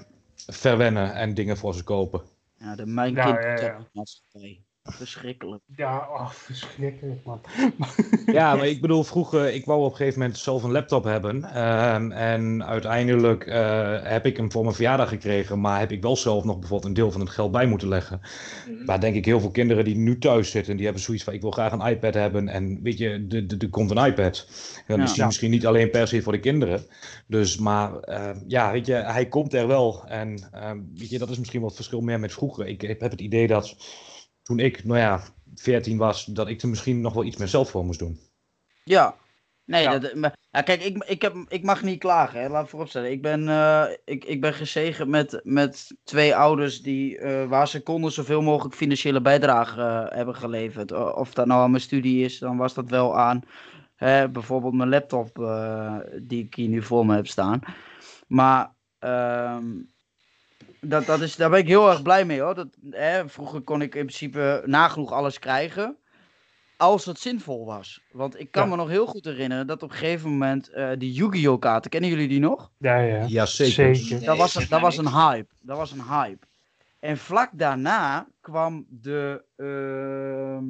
verwennen 0.47 1.13
en 1.13 1.33
dingen 1.33 1.57
voor 1.57 1.73
ze 1.75 1.83
kopen. 1.83 2.21
ja, 2.57 2.75
de 2.75 2.85
mijn 2.85 3.15
Ja, 3.15 3.23
kind 3.23 3.43
ja, 3.43 3.55
ja. 3.59 3.89
maatschappij. 3.91 4.64
Verschrikkelijk. 4.89 5.61
Ja, 5.75 6.07
oh, 6.11 6.29
verschrikkelijk 6.47 7.23
man. 7.25 7.41
Ja, 8.25 8.55
maar 8.55 8.67
ik 8.67 8.81
bedoel, 8.81 9.03
vroeger, 9.03 9.53
ik 9.53 9.65
wou 9.65 9.83
op 9.83 9.91
een 9.91 9.95
gegeven 9.97 10.19
moment 10.19 10.37
zelf 10.37 10.63
een 10.63 10.71
laptop 10.71 11.03
hebben. 11.03 11.43
ehm, 11.43 12.11
en 12.11 12.65
uiteindelijk 12.65 13.45
eh, 13.45 14.03
heb 14.03 14.25
ik 14.25 14.37
hem 14.37 14.51
voor 14.51 14.63
mijn 14.63 14.75
verjaardag 14.75 15.09
gekregen, 15.09 15.61
maar 15.61 15.79
heb 15.79 15.91
ik 15.91 16.01
wel 16.01 16.15
zelf 16.17 16.43
nog 16.43 16.59
bijvoorbeeld 16.59 16.89
een 16.89 16.95
deel 17.01 17.11
van 17.11 17.21
het 17.21 17.29
geld 17.29 17.51
bij 17.51 17.65
moeten 17.65 17.87
leggen. 17.87 18.21
Mhm. 18.69 18.85
Maar 18.85 18.99
denk 18.99 19.15
ik 19.15 19.25
heel 19.25 19.39
veel 19.39 19.51
kinderen 19.51 19.83
die 19.85 19.95
nu 19.97 20.17
thuis 20.17 20.51
zitten, 20.51 20.75
die 20.75 20.85
hebben 20.85 21.03
zoiets 21.03 21.23
van 21.23 21.33
ik 21.33 21.41
wil 21.41 21.51
graag 21.51 21.71
een 21.71 21.87
iPad 21.87 22.13
hebben. 22.13 22.47
En 22.47 22.79
weet 22.83 22.97
je, 22.97 23.25
er- 23.59 23.69
komt 23.69 23.91
een 23.91 24.05
iPad. 24.05 24.47
Ja. 24.87 25.05
die 25.05 25.25
misschien 25.25 25.51
niet 25.51 25.65
alleen 25.67 25.89
per 25.89 26.07
se 26.07 26.21
voor 26.21 26.31
de 26.33 26.39
kinderen. 26.39 26.85
Dus, 27.27 27.57
maar 27.57 27.99
eh, 27.99 28.29
ja, 28.47 28.71
weet 28.71 28.85
je, 28.85 28.93
hij 28.93 29.25
komt 29.27 29.53
er 29.53 29.67
wel. 29.67 30.03
En 30.07 30.49
eh, 30.51 30.71
weet 30.95 31.09
je, 31.09 31.17
dat 31.17 31.29
is 31.29 31.37
misschien 31.37 31.59
wel 31.59 31.67
het 31.67 31.77
verschil 31.77 32.01
meer 32.01 32.19
met 32.19 32.33
vroeger. 32.33 32.67
Ik 32.67 32.81
heb 32.81 32.99
het 33.01 33.21
idee 33.21 33.47
dat 33.47 33.75
toen 34.45 34.59
ik, 34.59 34.83
nou 34.83 34.99
ja, 34.99 35.21
14 35.55 35.97
was, 35.97 36.25
dat 36.25 36.47
ik 36.47 36.61
er 36.61 36.69
misschien 36.69 37.01
nog 37.01 37.13
wel 37.13 37.23
iets 37.23 37.37
meer 37.37 37.47
zelf 37.47 37.69
voor 37.69 37.85
moest 37.85 37.99
doen. 37.99 38.19
Ja. 38.83 39.15
Nee, 39.65 39.83
Ja. 39.83 39.99
Dat, 39.99 40.15
maar, 40.15 40.37
ja, 40.51 40.61
kijk, 40.61 40.83
ik, 40.83 41.03
ik, 41.03 41.21
heb, 41.21 41.35
ik 41.47 41.63
mag 41.63 41.83
niet 41.83 41.99
klagen, 41.99 42.41
hè. 42.41 42.49
laat 42.49 42.69
vooropstellen. 42.69 43.11
Ik 43.11 43.21
ben, 43.21 43.49
eh, 43.49 43.85
ik, 44.05 44.25
ik 44.25 44.41
ben 44.41 44.53
gezegend 44.53 45.09
met, 45.09 45.39
met 45.43 45.95
twee 46.03 46.35
ouders 46.35 46.81
die, 46.81 47.17
eh, 47.17 47.47
waar 47.47 47.67
ze 47.67 47.83
konden 47.83 48.11
zoveel 48.11 48.41
mogelijk 48.41 48.75
financiële 48.75 49.21
bijdrage 49.21 49.81
eh, 49.81 50.17
hebben 50.17 50.35
geleverd. 50.35 50.91
Of 51.15 51.33
dat 51.33 51.45
nou 51.45 51.61
aan 51.61 51.71
mijn 51.71 51.81
studie 51.81 52.23
is, 52.23 52.39
dan 52.39 52.57
was 52.57 52.73
dat 52.73 52.89
wel 52.89 53.17
aan 53.17 53.43
hè, 53.95 54.29
bijvoorbeeld 54.29 54.73
mijn 54.73 54.89
laptop 54.89 55.39
eh, 55.39 55.97
die 56.21 56.43
ik 56.43 56.55
hier 56.55 56.69
nu 56.69 56.83
voor 56.83 57.05
me 57.05 57.15
heb 57.15 57.27
staan. 57.27 57.59
Maar 58.27 58.73
ehm, 58.99 59.65
dat, 60.87 61.05
dat 61.05 61.21
is, 61.21 61.35
daar 61.35 61.49
ben 61.49 61.59
ik 61.59 61.67
heel 61.67 61.89
erg 61.89 62.01
blij 62.01 62.25
mee 62.25 62.41
hoor. 62.41 62.55
Dat, 62.55 62.67
hè, 62.89 63.29
vroeger 63.29 63.61
kon 63.61 63.81
ik 63.81 63.95
in 63.95 64.05
principe 64.05 64.61
nagenoeg 64.65 65.11
alles 65.11 65.39
krijgen. 65.39 65.97
Als 66.77 67.05
het 67.05 67.19
zinvol 67.19 67.65
was. 67.65 68.01
Want 68.11 68.39
ik 68.39 68.51
kan 68.51 68.63
Ja. 68.63 68.69
me 68.69 68.75
nog 68.75 68.89
heel 68.89 69.05
goed 69.05 69.25
herinneren 69.25 69.67
dat 69.67 69.83
op 69.83 69.89
een 69.91 69.95
gegeven 69.95 70.29
moment 70.29 70.69
eh, 70.69 70.89
die 70.97 71.13
Yu-Gi-Oh! 71.13 71.59
kaarten, 71.59 71.91
kennen 71.91 72.09
jullie 72.09 72.27
die 72.27 72.39
nog? 72.39 72.71
Ja, 72.77 72.97
ja. 72.97 73.25
Ja, 73.27 73.45
zeker. 73.45 74.23
Dat 74.25 74.37
was, 74.37 74.53
dat 74.53 74.81
was 74.81 74.97
een 74.97 75.09
hype. 75.11 75.47
Dat 75.61 75.77
was 75.77 75.91
een 75.91 76.03
hype. 76.03 76.45
En 76.99 77.17
vlak 77.17 77.49
daarna 77.53 78.27
kwam 78.41 78.85
de, 78.89 79.43
ehm, 79.55 80.63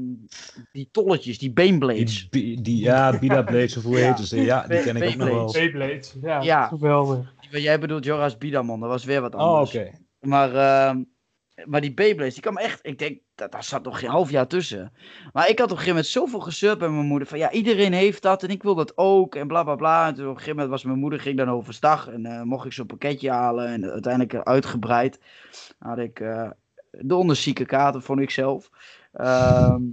die 0.71 0.89
tolletjes, 0.91 1.37
die 1.37 1.51
Baneblades. 1.51 2.27
Die, 2.29 2.61
die, 2.61 2.81
ja, 2.81 3.19
Bida 3.19 3.41
Blades 3.41 3.77
of 3.77 3.83
hoe 3.83 3.99
Ja. 3.99 4.05
heet 4.15 4.27
ze? 4.27 4.41
Ja, 4.41 4.67
die 4.67 4.79
ken 4.79 4.95
ik 4.95 5.07
ook 5.07 5.15
nog 5.15 5.27
wel. 5.27 5.51
Beyblade, 5.51 6.01
ja, 6.21 6.41
Ja. 6.41 6.67
geweldig. 6.67 7.33
Jij 7.49 7.79
bedoelt 7.79 8.05
Joras 8.05 8.37
Bidamon, 8.37 8.79
dat 8.79 8.89
was 8.89 9.03
weer 9.05 9.21
wat 9.21 9.35
Oh, 9.35 9.41
anders. 9.41 9.75
oké. 9.75 9.91
Maar, 10.25 10.55
ehm, 10.55 11.03
maar 11.65 11.81
die 11.81 11.93
Beyblades, 11.93 12.33
die 12.33 12.43
kwam 12.43 12.57
echt... 12.57 12.79
Ik 12.81 12.99
denk, 12.99 13.19
dat, 13.35 13.51
daar 13.51 13.63
zat 13.63 13.83
nog 13.83 13.99
geen 13.99 14.09
half 14.09 14.29
jaar 14.29 14.47
tussen. 14.47 14.93
Maar 15.33 15.49
ik 15.49 15.59
had 15.59 15.71
op 15.71 15.77
een 15.77 15.83
gegeven 15.83 15.87
moment 15.87 16.07
zoveel 16.07 16.39
gezeurd 16.39 16.77
bij 16.77 16.89
mijn 16.89 17.05
moeder. 17.05 17.27
Van 17.27 17.37
ja, 17.37 17.51
iedereen 17.51 17.93
heeft 17.93 18.21
dat 18.21 18.43
en 18.43 18.49
ik 18.49 18.63
wil 18.63 18.75
dat 18.75 18.97
ook. 18.97 19.35
En 19.35 19.47
bla 19.47 19.63
bla 19.63 19.75
bla. 19.75 20.07
En 20.07 20.13
toen 20.13 20.23
op 20.23 20.29
een 20.29 20.37
gegeven 20.37 20.55
moment 20.55 20.69
was 20.69 20.83
mijn 20.83 20.99
moeder 20.99 21.19
ging 21.19 21.37
dan 21.37 21.49
overstag. 21.49 22.07
En 22.07 22.25
eh, 22.25 22.41
mocht 22.41 22.65
ik 22.65 22.73
zo'n 22.73 22.85
pakketje 22.85 23.31
halen. 23.31 23.67
En 23.67 23.91
uiteindelijk 23.91 24.47
uitgebreid 24.47 25.19
had 25.79 25.97
ik 25.97 26.19
eh, 26.19 26.49
de 26.91 27.15
onderzieke 27.15 27.65
kaarten, 27.65 28.01
vond 28.01 28.19
ik 28.19 28.29
zelf. 28.29 28.69
Ehm, 29.11 29.83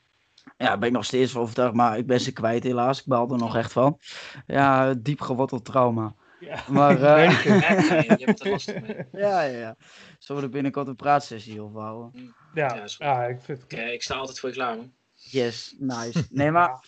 ja, 0.62 0.68
daar 0.68 0.78
ben 0.78 0.88
ik 0.88 0.94
nog 0.94 1.04
steeds 1.04 1.32
van 1.32 1.42
overtuigd. 1.42 1.74
Maar 1.74 1.98
ik 1.98 2.06
ben 2.06 2.20
ze 2.20 2.32
kwijt 2.32 2.62
helaas. 2.62 2.98
Ik 3.00 3.06
baal 3.06 3.30
er 3.30 3.38
nog 3.38 3.56
echt 3.56 3.72
van. 3.72 3.98
Ja, 4.46 4.94
diep 4.94 5.20
geworteld 5.20 5.64
trauma. 5.64 6.14
Ja. 6.42 6.64
Maar... 6.68 7.02
eh. 7.02 7.44
Ja, 7.44 7.96
je 8.18 8.24
hebt 8.24 8.40
er 8.44 8.50
last 8.50 8.80
mee. 8.80 8.96
ja, 9.12 9.42
ja, 9.42 9.58
ja. 9.58 9.76
Zullen 10.18 10.40
we 10.42 10.46
er 10.48 10.52
binnenkort 10.54 10.86
een 10.88 10.96
praatsessie 10.96 11.60
over 11.62 11.80
houden? 11.80 12.34
Ja, 12.54 12.74
Ja, 12.74 12.82
is 12.82 12.96
goed. 12.96 13.06
ja, 13.06 13.24
ik 13.26 13.42
vind 13.42 13.62
het 13.62 13.72
Ik, 13.72 13.78
ik 13.90 14.02
sta 14.02 14.14
altijd 14.14 14.40
voor 14.40 14.48
je 14.48 14.54
klaar, 14.54 14.76
man. 14.76 14.92
Yes, 15.14 15.74
nice. 15.78 16.26
Nee, 16.30 16.50
maar... 16.50 16.84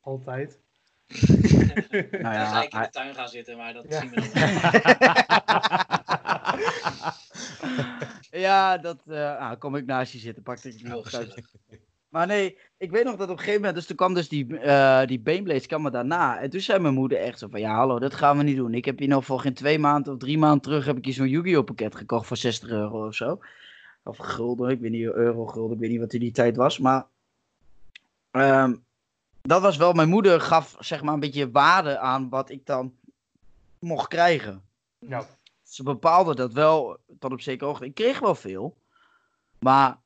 altijd. 0.00 0.60
Nou 1.92 2.22
Dan 2.22 2.32
ja, 2.32 2.46
ga 2.46 2.62
ik 2.62 2.72
in 2.72 2.80
de 2.80 2.88
tuin 2.90 3.14
gaan 3.14 3.28
zitten, 3.28 3.56
maar 3.56 3.72
dat 3.72 3.84
Ja. 3.88 4.00
zien 4.00 4.10
we 4.10 4.20
dan 8.30 8.40
ja, 8.40 8.78
dat... 8.78 9.02
eh 9.06 9.36
ah, 9.38 9.58
kom 9.58 9.76
ik 9.76 9.86
naast 9.86 10.12
je 10.12 10.18
zitten, 10.18 10.42
pak 10.42 10.58
ik 10.58 10.82
niet 10.82 10.92
Oh. 10.92 11.04
Maar 12.12 12.26
nee, 12.26 12.58
ik 12.76 12.90
weet 12.90 13.04
nog 13.04 13.16
dat 13.16 13.28
op 13.28 13.32
een 13.32 13.38
gegeven 13.38 13.60
moment... 13.60 13.74
Dus 13.74 13.86
toen 13.86 13.96
kwam 13.96 14.14
dus 14.14 14.28
die, 14.28 14.58
eh 14.58 15.06
die 15.06 15.20
Baneblades 15.20 15.66
kwam 15.66 15.84
er 15.84 15.90
daarna. 15.90 16.40
En 16.40 16.50
toen 16.50 16.60
zei 16.60 16.78
mijn 16.78 16.94
moeder 16.94 17.18
echt 17.18 17.38
zo 17.38 17.48
van... 17.50 17.60
Ja, 17.60 17.74
hallo, 17.74 17.98
dat 17.98 18.14
gaan 18.14 18.36
we 18.36 18.42
niet 18.42 18.56
doen. 18.56 18.74
Ik 18.74 18.84
heb 18.84 18.98
hier 18.98 19.08
nog 19.08 19.24
voor 19.24 19.40
geen 19.40 19.54
twee 19.54 19.78
maanden 19.78 20.12
of 20.12 20.18
drie 20.18 20.38
maanden 20.38 20.60
terug... 20.60 20.84
heb 20.84 20.96
ik 20.96 21.04
hier 21.04 21.14
zo'n 21.14 21.28
Yu-Gi-Oh 21.28 21.64
pakket 21.64 21.94
gekocht 21.94 22.26
voor 22.26 22.36
60 22.36 22.68
euro 22.68 23.06
of 23.06 23.14
zo. 23.14 23.40
Of 24.02 24.16
gulden, 24.16 24.70
ik 24.70 24.80
weet 24.80 24.90
niet, 24.90 25.02
euro, 25.02 25.46
gulden, 25.46 25.74
ik 25.74 25.80
weet 25.80 25.90
niet 25.90 26.00
wat 26.00 26.12
in 26.12 26.20
die 26.20 26.32
tijd 26.32 26.56
was. 26.56 26.78
Maar... 26.78 27.06
ehm, 28.30 28.74
dat 29.42 29.62
was 29.62 29.76
wel... 29.76 29.92
Mijn 29.92 30.08
moeder 30.08 30.40
gaf 30.40 30.76
zeg 30.78 31.02
maar 31.02 31.14
een 31.14 31.20
beetje 31.20 31.50
waarde 31.50 31.98
aan 31.98 32.28
wat 32.28 32.50
ik 32.50 32.66
dan 32.66 32.94
mocht 33.78 34.08
krijgen. 34.08 34.62
Ja. 34.98 35.26
Ze 35.62 35.82
bepaalde 35.82 36.34
dat 36.34 36.52
wel 36.52 36.96
tot 37.18 37.32
op 37.32 37.40
zekere 37.40 37.64
hoogte. 37.64 37.84
Ik 37.84 37.94
kreeg 37.94 38.18
wel 38.18 38.34
veel. 38.34 38.76
Maar 39.58 40.01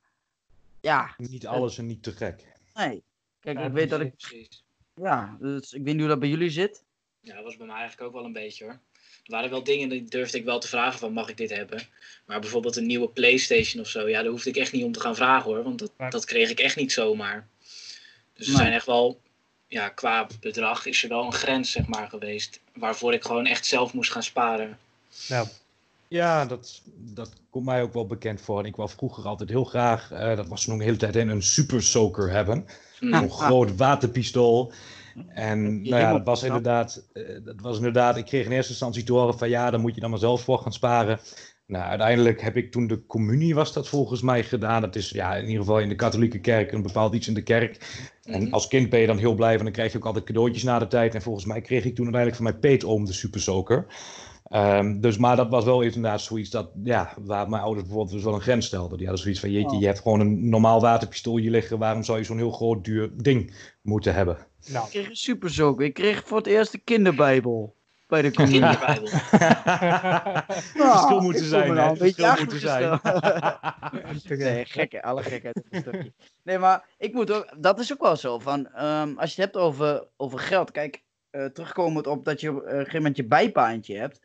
ja, 0.86 1.14
Niet 1.16 1.46
alles 1.46 1.78
en 1.78 1.86
niet 1.86 2.02
te 2.02 2.12
gek. 2.12 2.44
nee. 2.74 3.02
Kijk, 3.40 3.58
Ja, 3.58 3.64
ik 3.64 3.72
weet 3.72 3.90
dat 3.90 4.00
ik. 4.00 4.16
Precies. 4.16 4.64
Ja, 4.94 5.36
dus 5.40 5.72
ik 5.72 5.82
weet 5.82 5.92
niet 5.92 6.00
hoe 6.00 6.08
dat 6.08 6.18
bij 6.20 6.28
jullie 6.28 6.50
zit. 6.50 6.84
Ja, 7.20 7.34
dat 7.34 7.44
was 7.44 7.56
bij 7.56 7.66
mij 7.66 7.76
eigenlijk 7.76 8.08
ook 8.08 8.14
wel 8.14 8.24
een 8.24 8.32
beetje 8.32 8.64
hoor. 8.64 8.72
Er 8.72 9.32
waren 9.32 9.50
wel 9.50 9.64
dingen 9.64 9.88
die 9.88 10.04
durfde 10.04 10.38
ik 10.38 10.44
wel 10.44 10.58
te 10.58 10.68
vragen 10.68 10.98
van 10.98 11.12
mag 11.12 11.28
ik 11.28 11.36
dit 11.36 11.50
hebben. 11.50 11.82
Maar 12.26 12.40
bijvoorbeeld 12.40 12.76
een 12.76 12.86
nieuwe 12.86 13.08
Playstation 13.08 13.82
of 13.82 13.88
zo, 13.88 14.08
ja, 14.08 14.22
daar 14.22 14.30
hoefde 14.30 14.50
ik 14.50 14.56
echt 14.56 14.72
niet 14.72 14.84
om 14.84 14.92
te 14.92 15.00
gaan 15.00 15.16
vragen 15.16 15.50
hoor. 15.50 15.62
Want 15.62 15.78
dat, 15.78 15.92
dat 16.10 16.24
kreeg 16.24 16.50
ik 16.50 16.58
echt 16.60 16.76
niet 16.76 16.92
zomaar. 16.92 17.48
Dus 18.34 18.48
er 18.48 18.56
zijn 18.56 18.72
echt 18.72 18.86
wel, 18.86 19.20
ja, 19.68 19.88
qua 19.88 20.26
bedrag 20.40 20.86
is 20.86 21.02
er 21.02 21.08
wel 21.08 21.24
een 21.24 21.32
grens 21.32 21.70
zeg 21.70 21.86
maar 21.86 22.08
geweest. 22.08 22.60
Waarvoor 22.74 23.12
ik 23.12 23.22
gewoon 23.24 23.46
echt 23.46 23.66
zelf 23.66 23.92
moest 23.92 24.10
gaan 24.12 24.22
sparen. 24.22 24.78
Ja. 25.26 25.44
Ja, 26.08 26.44
dat, 26.46 26.82
dat 26.96 27.32
komt 27.50 27.64
mij 27.64 27.82
ook 27.82 27.92
wel 27.92 28.06
bekend 28.06 28.40
voor. 28.40 28.58
En 28.58 28.64
ik 28.64 28.76
wou 28.76 28.88
vroeger 28.88 29.24
altijd 29.24 29.50
heel 29.50 29.64
graag, 29.64 30.10
eh, 30.10 30.36
dat 30.36 30.48
was 30.48 30.64
toen 30.64 30.74
ook 30.74 30.80
een 30.80 30.86
hele 30.86 30.98
tijd 30.98 31.16
in, 31.16 31.28
een 31.28 31.42
super 31.42 31.82
soaker 31.82 32.30
hebben. 32.30 32.64
Een 33.00 33.30
groot 33.30 33.76
waterpistool. 33.76 34.72
En 35.28 35.82
nou 35.82 35.96
ja, 36.02 36.12
dat 36.12 36.24
was 36.24 36.42
inderdaad, 36.42 37.08
eh, 37.12 37.22
dat 37.44 37.60
was 37.60 37.76
inderdaad, 37.76 38.16
ik 38.16 38.24
kreeg 38.24 38.44
in 38.44 38.52
eerste 38.52 38.70
instantie 38.70 39.02
te 39.02 39.12
horen 39.12 39.38
van 39.38 39.48
ja, 39.48 39.70
dan 39.70 39.80
moet 39.80 39.94
je 39.94 40.00
dan 40.00 40.10
maar 40.10 40.18
zelf 40.18 40.42
voor 40.42 40.58
gaan 40.58 40.72
sparen. 40.72 41.20
Nou, 41.66 41.84
uiteindelijk 41.84 42.40
heb 42.40 42.56
ik 42.56 42.72
toen 42.72 42.86
de 42.86 43.06
communie 43.06 43.54
was 43.54 43.72
dat 43.72 43.88
volgens 43.88 44.22
mij 44.22 44.42
gedaan. 44.44 44.80
Dat 44.80 44.96
is 44.96 45.10
ja, 45.10 45.34
in 45.36 45.44
ieder 45.44 45.60
geval 45.60 45.80
in 45.80 45.88
de 45.88 45.94
katholieke 45.94 46.40
kerk 46.40 46.72
een 46.72 46.82
bepaald 46.82 47.14
iets 47.14 47.28
in 47.28 47.34
de 47.34 47.42
kerk. 47.42 48.04
En 48.24 48.42
Mhm. 48.42 48.52
als 48.52 48.68
kind 48.68 48.90
ben 48.90 49.00
je 49.00 49.06
dan 49.06 49.18
heel 49.18 49.34
blij, 49.34 49.52
want 49.52 49.62
dan 49.62 49.72
krijg 49.72 49.92
je 49.92 49.98
ook 49.98 50.06
altijd 50.06 50.24
cadeautjes 50.24 50.62
na 50.62 50.78
de 50.78 50.86
tijd. 50.86 51.14
En 51.14 51.22
volgens 51.22 51.44
mij 51.44 51.60
kreeg 51.60 51.84
ik 51.84 51.94
toen 51.94 52.04
uiteindelijk 52.04 52.42
van 52.42 52.44
mijn 52.50 52.60
peetoom 52.60 53.04
de 53.04 53.12
Super 53.12 53.40
Soaker. 53.40 53.86
Ehm, 54.48 55.00
dus, 55.00 55.16
maar 55.18 55.36
dat 55.36 55.48
was 55.48 55.64
wel 55.64 55.80
inderdaad 55.80 56.20
zoiets 56.20 56.50
dat, 56.50 56.70
ja, 56.82 57.12
waar 57.20 57.48
mijn 57.48 57.62
ouders 57.62 57.86
bijvoorbeeld 57.86 58.14
dus 58.14 58.24
wel 58.24 58.34
een 58.34 58.40
grens 58.40 58.66
stelden. 58.66 58.96
Die 58.98 59.06
hadden 59.06 59.22
zoiets 59.22 59.40
van, 59.40 59.50
jeetje, 59.50 59.74
Oh. 59.76 59.80
je 59.80 59.86
hebt 59.86 60.00
gewoon 60.00 60.20
een 60.20 60.48
normaal 60.48 60.80
waterpistool 60.80 61.36
hier 61.36 61.50
liggen. 61.50 61.78
Waarom 61.78 62.02
zou 62.02 62.18
je 62.18 62.24
zo'n 62.24 62.36
heel 62.36 62.50
groot 62.50 62.84
duur 62.84 63.10
ding 63.14 63.54
moeten 63.82 64.14
hebben? 64.14 64.38
Nou, 64.66 64.84
Ik 64.84 64.90
kreeg 64.90 65.08
een 65.08 65.16
super 65.16 65.50
zoek. 65.50 65.80
Ik 65.80 65.94
kreeg 65.94 66.22
voor 66.26 66.36
het 66.36 66.46
eerst 66.46 66.72
de 66.72 66.78
kinderbijbel. 66.78 67.74
Bij 68.06 68.22
de. 68.22 68.30
Kinderbijbel. 68.50 69.06
verschil 70.92 71.20
moeten 71.20 71.44
zijn, 71.44 71.68
hè? 71.68 71.74
nou 71.74 71.90
een 71.90 71.98
beetje 71.98 72.22
Verschil 72.22 72.44
moeten 72.44 72.60
zijn. 72.60 73.00
nee, 74.38 74.64
gekke, 74.64 75.02
alle 75.02 75.22
gekheid 75.22 75.56
op 75.56 75.64
een 75.70 75.80
stukje. 75.80 76.12
Nee, 76.42 76.58
maar 76.58 76.84
ik 76.98 77.12
moet 77.12 77.32
ook, 77.32 77.54
dat 77.58 77.78
is 77.78 77.92
ook 77.92 78.00
wel 78.00 78.16
zo. 78.16 78.38
Van, 78.38 78.66
ehm, 78.66 79.18
als 79.18 79.34
je 79.34 79.42
het 79.42 79.52
hebt 79.52 79.64
over, 79.64 80.06
over 80.16 80.38
geld. 80.38 80.70
Kijk, 80.70 81.02
eh, 81.36 81.44
terugkomend 81.44 82.06
op 82.06 82.24
dat 82.24 82.40
je 82.40 82.50
op 82.50 82.62
een 82.62 82.70
gegeven 82.70 82.96
moment 82.96 83.16
je 83.16 83.26
bijbaantje 83.26 83.96
hebt. 83.96 84.20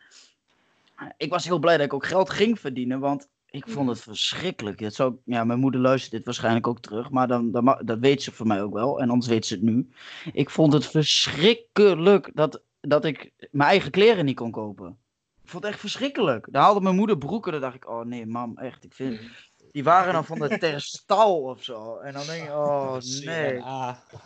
Ik 1.17 1.29
was 1.29 1.45
heel 1.45 1.59
blij 1.59 1.77
dat 1.77 1.85
ik 1.85 1.93
ook 1.93 2.05
geld 2.05 2.29
ging 2.29 2.59
verdienen, 2.59 2.99
want 2.99 3.29
ik 3.49 3.67
vond 3.67 3.89
het 3.89 4.01
verschrikkelijk. 4.01 4.83
Zou, 4.87 5.15
ja, 5.25 5.43
mijn 5.43 5.59
moeder 5.59 5.81
luistert 5.81 6.11
dit 6.11 6.25
waarschijnlijk 6.25 6.67
ook 6.67 6.79
terug, 6.79 7.09
maar 7.09 7.27
dan, 7.27 7.51
dan, 7.51 7.81
dat 7.85 7.99
weet 7.99 8.23
ze 8.23 8.31
voor 8.31 8.47
mij 8.47 8.61
ook 8.61 8.73
wel. 8.73 8.99
En 8.99 9.09
anders 9.09 9.29
weet 9.29 9.45
ze 9.45 9.53
het 9.53 9.63
nu. 9.63 9.89
Ik 10.33 10.49
vond 10.49 10.73
het 10.73 10.85
verschrikkelijk 10.85 12.31
dat, 12.33 12.61
dat 12.81 13.05
ik 13.05 13.31
mijn 13.51 13.69
eigen 13.69 13.91
kleren 13.91 14.25
niet 14.25 14.35
kon 14.35 14.51
kopen. 14.51 14.97
Ik 15.43 15.49
vond 15.49 15.63
het 15.63 15.71
echt 15.71 15.81
verschrikkelijk. 15.81 16.47
Dan 16.51 16.61
haalde 16.61 16.81
mijn 16.81 16.95
moeder 16.95 17.17
broeken, 17.17 17.51
dan 17.51 17.61
dacht 17.61 17.75
ik, 17.75 17.89
oh 17.89 18.05
nee, 18.05 18.25
mam, 18.25 18.57
echt. 18.57 18.83
Ik 18.83 18.93
vind, 18.93 19.19
die 19.71 19.83
waren 19.83 20.13
dan 20.13 20.25
van 20.25 20.39
de 20.39 20.57
Terstal 20.57 21.41
of 21.41 21.63
zo. 21.63 21.97
En 21.97 22.13
dan 22.13 22.25
denk 22.25 22.43
ik, 22.43 22.49
oh 22.49 22.97
nee. 23.25 23.61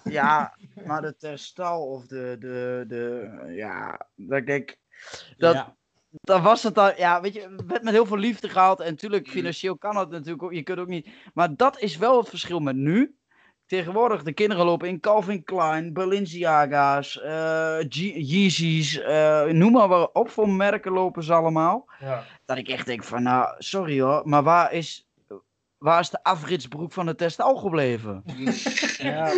Ja, 0.03 0.53
maar 0.85 1.01
de 1.01 1.15
Terstal 1.17 1.85
of 1.87 2.05
de, 2.05 2.35
de, 2.39 2.83
de, 2.87 3.29
ja, 3.49 4.07
dat 4.15 4.37
ik 4.37 4.45
denk, 4.45 4.75
dat, 5.37 5.53
Ja. 5.53 5.75
dan 6.09 6.41
was 6.41 6.63
het 6.63 6.75
dan, 6.75 6.93
ja, 6.97 7.21
weet 7.21 7.33
je, 7.33 7.55
werd 7.67 7.83
met 7.83 7.93
heel 7.93 8.05
veel 8.05 8.17
liefde 8.17 8.49
gehaald. 8.49 8.79
En 8.79 8.89
natuurlijk, 8.91 9.25
Mhm. 9.25 9.35
financieel 9.35 9.77
kan 9.77 9.97
het 9.97 10.09
natuurlijk 10.09 10.43
ook, 10.43 10.53
je 10.53 10.63
kunt 10.63 10.79
ook 10.79 10.87
niet. 10.87 11.09
Maar 11.33 11.55
dat 11.55 11.79
is 11.79 11.97
wel 11.97 12.17
het 12.17 12.29
verschil 12.29 12.59
met 12.59 12.75
nu. 12.75 13.15
Tegenwoordig, 13.65 14.23
de 14.23 14.33
kinderen 14.33 14.65
lopen 14.65 14.87
in 14.87 14.99
Calvin 14.99 15.43
Klein, 15.43 15.93
Balenciaga's, 15.93 17.13
Ye- 17.89 18.19
Yeezys, 18.19 18.99
eh, 18.99 19.43
noem 19.45 19.71
maar 19.71 19.87
wat 19.87 20.09
op 20.13 20.29
voor 20.29 20.49
merken 20.49 20.91
lopen 20.91 21.23
ze 21.23 21.33
allemaal. 21.33 21.85
ja. 21.99 22.23
Dat 22.45 22.57
ik 22.57 22.67
echt 22.67 22.85
denk 22.85 23.03
van, 23.03 23.23
nou, 23.23 23.55
sorry 23.57 24.01
hoor, 24.01 24.21
maar 24.25 24.43
waar 24.43 24.73
is, 24.73 25.05
waar 25.86 25.99
is 25.99 26.09
de 26.09 26.23
afritsbroek 26.23 26.91
van 26.91 27.05
de 27.05 27.15
Terstal 27.15 27.55
gebleven? 27.55 28.23
Ja, 28.97 29.33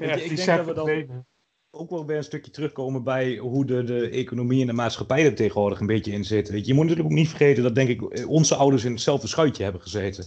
Ja, 0.00 0.14
ik 0.14 0.28
die 0.28 0.34
denk 0.34 0.46
dat 0.48 0.66
we 0.66 0.72
dan- 0.74 1.24
ook 1.70 1.90
wel 1.90 2.06
weer 2.06 2.16
een 2.16 2.24
stukje 2.24 2.50
terugkomen 2.50 3.02
bij 3.04 3.36
hoe 3.36 3.64
de, 3.64 3.84
de 3.84 4.08
economie 4.08 4.60
en 4.60 4.66
de 4.66 4.72
maatschappij 4.72 5.24
er 5.24 5.34
tegenwoordig 5.34 5.80
een 5.80 5.86
beetje 5.86 6.12
in 6.12 6.24
zit. 6.24 6.48
Weet 6.50 6.60
je, 6.60 6.66
je 6.66 6.74
moet 6.74 6.84
natuurlijk 6.84 7.10
ook 7.10 7.16
niet 7.18 7.28
vergeten 7.28 7.62
dat 7.62 7.74
denk 7.74 7.88
ik 7.88 8.02
eh, 8.02 8.28
onze 8.28 8.54
ouders 8.54 8.84
in 8.84 8.92
hetzelfde 8.92 9.26
schuitje 9.26 9.62
hebben 9.62 9.82
gezeten. 9.82 10.26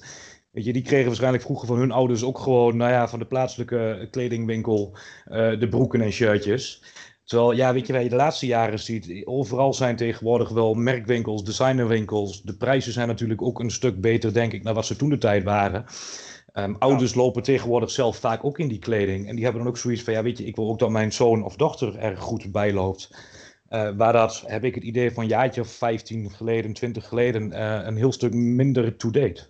Weet 0.52 0.66
je, 0.66 0.74
die 0.74 0.82
kregen 0.82 1.06
waarschijnlijk 1.06 1.44
vroeger 1.44 1.68
van 1.68 1.78
hun 1.78 1.92
ouders 1.92 2.24
ook 2.24 2.40
gewoon, 2.40 2.78
nou 2.78 2.92
ja, 2.92 3.08
van 3.08 3.20
de 3.20 3.26
plaatselijke 3.26 4.08
kledingwinkel 4.12 4.98
eh, 5.26 5.60
de 5.60 5.68
broeken 5.70 6.02
en 6.02 6.12
shirtjes. 6.12 6.84
Terwijl, 7.26 7.52
ja, 7.52 7.74
weet 7.74 7.88
je, 7.88 7.94
waar 7.94 8.04
je 8.04 8.10
de 8.10 8.16
laatste 8.16 8.46
jaren 8.46 8.80
ziet, 8.80 9.22
overal 9.26 9.74
zijn 9.74 9.96
tegenwoordig 9.96 10.50
wel 10.50 10.74
merkwinkels, 10.74 11.44
designerwinkels. 11.44 12.42
De 12.44 12.56
prijzen 12.58 12.94
zijn 12.94 13.08
natuurlijk 13.08 13.42
ook 13.42 13.60
een 13.60 13.72
stuk 13.72 14.02
beter, 14.02 14.34
denk 14.34 14.54
ik, 14.54 14.64
dan 14.64 14.74
wat 14.74 14.86
ze 14.86 14.96
toen 14.96 15.10
de 15.10 15.18
tijd 15.18 15.44
waren. 15.44 15.86
Ehm, 16.52 16.74
ouders 16.80 17.16
lopen 17.16 17.44
tegenwoordig 17.44 17.92
zelf 17.92 18.18
vaak 18.18 18.44
ook 18.44 18.60
in 18.60 18.68
die 18.68 18.80
kleding. 18.80 19.28
En 19.28 19.36
die 19.36 19.44
hebben 19.44 19.62
dan 19.64 19.72
ook 19.72 19.78
zoiets 19.78 20.04
van, 20.04 20.14
ja, 20.14 20.24
weet 20.24 20.38
je, 20.38 20.46
ik 20.46 20.56
wil 20.56 20.70
ook 20.70 20.80
dat 20.80 20.90
mijn 20.90 21.14
zoon 21.14 21.44
of 21.44 21.56
dochter 21.56 21.98
er 21.98 22.18
goed 22.18 22.52
bij 22.52 22.74
loopt. 22.74 23.10
Eh, 23.68 23.90
waar 23.98 24.14
dat, 24.14 24.44
heb 24.48 24.64
ik 24.64 24.76
het 24.76 24.84
idee 24.84 25.12
van 25.12 25.24
een 25.24 25.30
jaartje 25.30 25.62
of 25.62 25.68
15 25.68 26.32
geleden, 26.32 26.74
20 26.74 27.08
geleden, 27.08 27.52
eh, 27.52 27.86
een 27.86 27.96
heel 27.96 28.12
stuk 28.12 28.34
minder 28.34 28.98
to-date. 28.98 29.48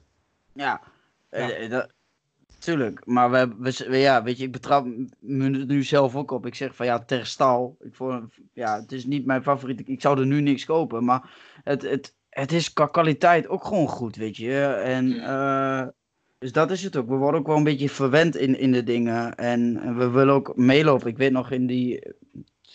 Ja, 0.53 0.81
Ja. 1.31 1.51
eh, 1.51 1.69
dat, 1.69 1.93
tuurlijk. 2.65 3.05
Maar 3.05 3.31
we, 3.31 3.37
hebben- 3.37 3.61
we, 3.61 3.97
ja, 3.97 4.23
weet 4.23 4.37
je, 4.37 4.43
ik 4.43 4.51
betrap 4.51 4.85
me 5.19 5.49
nu 5.65 5.83
zelf 5.83 6.15
ook 6.15 6.31
op. 6.31 6.45
Ik 6.45 6.55
zeg 6.55 6.75
van 6.75 6.85
ja, 6.85 7.03
Terstal. 7.05 7.77
Ik 7.79 7.95
vond, 7.95 8.33
ja, 8.53 8.81
het 8.81 8.91
is 8.91 9.05
niet 9.05 9.25
mijn 9.25 9.43
favoriete. 9.43 9.83
Ik 9.85 10.01
zou 10.01 10.19
er 10.19 10.25
nu 10.25 10.41
niks 10.41 10.65
kopen. 10.65 11.03
Maar 11.05 11.29
het, 11.63 11.81
het, 11.81 12.15
het 12.29 12.51
is 12.51 12.73
qua 12.73 12.85
kwaliteit 12.85 13.47
ook 13.47 13.65
gewoon 13.65 13.87
goed, 13.87 14.15
weet 14.15 14.37
je. 14.37 14.63
En 14.65 15.19
eh, 15.19 15.87
dus 16.37 16.51
dat 16.51 16.71
is 16.71 16.83
het 16.83 16.95
ook. 16.95 17.07
We 17.07 17.15
worden 17.15 17.39
ook 17.39 17.47
wel 17.47 17.57
een 17.57 17.63
beetje 17.63 17.89
verwend 17.89 18.35
in, 18.35 18.59
in 18.59 18.71
de 18.71 18.83
dingen. 18.83 19.35
En, 19.35 19.77
en 19.81 19.97
we 19.97 20.09
willen 20.09 20.33
ook 20.33 20.55
meelopen. 20.55 21.07
Ik 21.07 21.17
weet 21.17 21.31
nog 21.31 21.51
in 21.51 21.67
die 21.67 22.15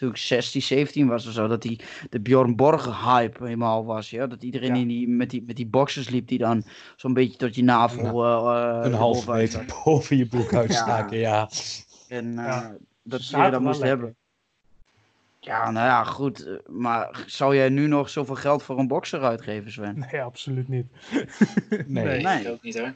toen 0.01 0.09
ik 0.11 0.17
16, 0.17 0.63
17 0.63 1.07
was 1.09 1.27
of 1.27 1.33
zo, 1.33 1.47
dat 1.47 1.63
die 1.63 1.81
de 2.11 2.21
Bjorn 2.21 2.57
Borg 2.57 3.05
hype 3.05 3.45
helemaal 3.45 3.85
was. 3.85 4.11
Ja? 4.11 4.27
Dat 4.27 4.43
iedereen 4.43 4.75
Ja. 4.75 4.81
in 4.81 4.89
die, 4.89 5.09
met, 5.09 5.31
die, 5.31 5.43
met 5.47 5.57
die 5.57 5.67
boxers 5.67 6.09
liep 6.09 6.29
die 6.29 6.39
dan 6.39 6.63
zo'n 6.97 7.13
beetje 7.13 7.37
tot 7.39 7.55
je 7.55 7.63
navel. 7.65 8.25
eh, 8.25 8.81
een 8.85 8.91
de 8.91 8.97
half 8.97 9.17
boven 9.17 9.33
uit- 9.33 9.53
meter 9.57 9.75
boven 9.85 10.17
je 10.17 10.27
broek 10.27 10.55
uitstaken, 10.55 11.19
ja. 11.19 11.49
En 12.09 12.39
eh, 12.39 12.45
Ja, 12.45 12.75
dat 13.03 13.21
zaten 13.21 13.53
dat 13.53 13.61
moest 13.61 13.81
lekker. 13.81 13.97
hebben. 13.99 14.17
Ja, 15.41 15.71
nou 15.71 15.87
ja, 15.87 16.05
goed. 16.05 16.47
eh, 16.47 16.53
Maar 16.67 17.23
zou 17.27 17.57
jij 17.57 17.69
nu 17.69 17.87
nog 17.87 18.11
zoveel 18.11 18.35
geld 18.35 18.63
voor 18.63 18.79
een 18.79 18.89
boxer 18.89 19.21
uitgeven, 19.23 19.73
Sven? 19.73 20.07
Nee, 20.11 20.23
absoluut 20.23 20.69
niet. 20.69 20.87
Nee. 21.87 22.05
Nee. 22.05 22.23
Nee. 22.23 22.51
Ook 22.51 22.63
niet 22.63 22.79
hoor. 22.79 22.93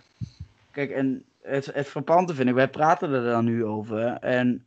Kijk, 0.70 0.90
en 0.90 1.24
het, 1.42 1.66
het 1.74 1.86
frappante 1.86 2.34
vind 2.34 2.48
ik, 2.48 2.54
wij 2.54 2.68
praten 2.68 3.12
er 3.12 3.24
dan 3.24 3.44
nu 3.44 3.64
over. 3.64 4.06
En, 4.12 4.66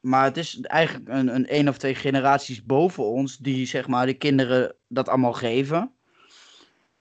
maar 0.00 0.24
het 0.24 0.36
is 0.36 0.60
eigenlijk 0.60 1.08
een, 1.08 1.34
een 1.34 1.46
één 1.46 1.68
of 1.68 1.78
twee 1.78 1.94
generaties 1.94 2.64
boven 2.64 3.04
ons 3.04 3.36
die 3.36 3.66
zeg 3.66 3.86
maar 3.86 4.06
de 4.06 4.14
kinderen 4.14 4.74
dat 4.88 5.08
allemaal 5.08 5.32
geven. 5.32 5.92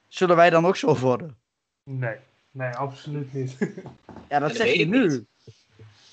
Zullen 0.07 0.35
wij 0.35 0.49
dan 0.49 0.65
ook 0.65 0.75
zo 0.75 0.97
worden? 0.97 1.37
Nee, 1.83 2.15
nee, 2.51 2.69
absoluut 2.71 3.33
niet. 3.33 3.57
Ja, 4.29 4.39
dat 4.39 4.47
dat 4.47 4.57
zeg 4.57 4.73
je 4.73 4.85
nu. 4.85 5.07
niet. 5.07 5.23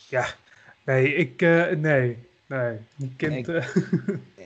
ja, 0.09 0.26
nee, 0.84 1.14
ik, 1.14 1.43
eh, 1.43 1.70
nee, 1.76 2.18
nee. 2.47 2.76
Een 2.99 3.14
kind, 3.16 3.47
Nee. 3.47 3.57
eh, 3.57 3.66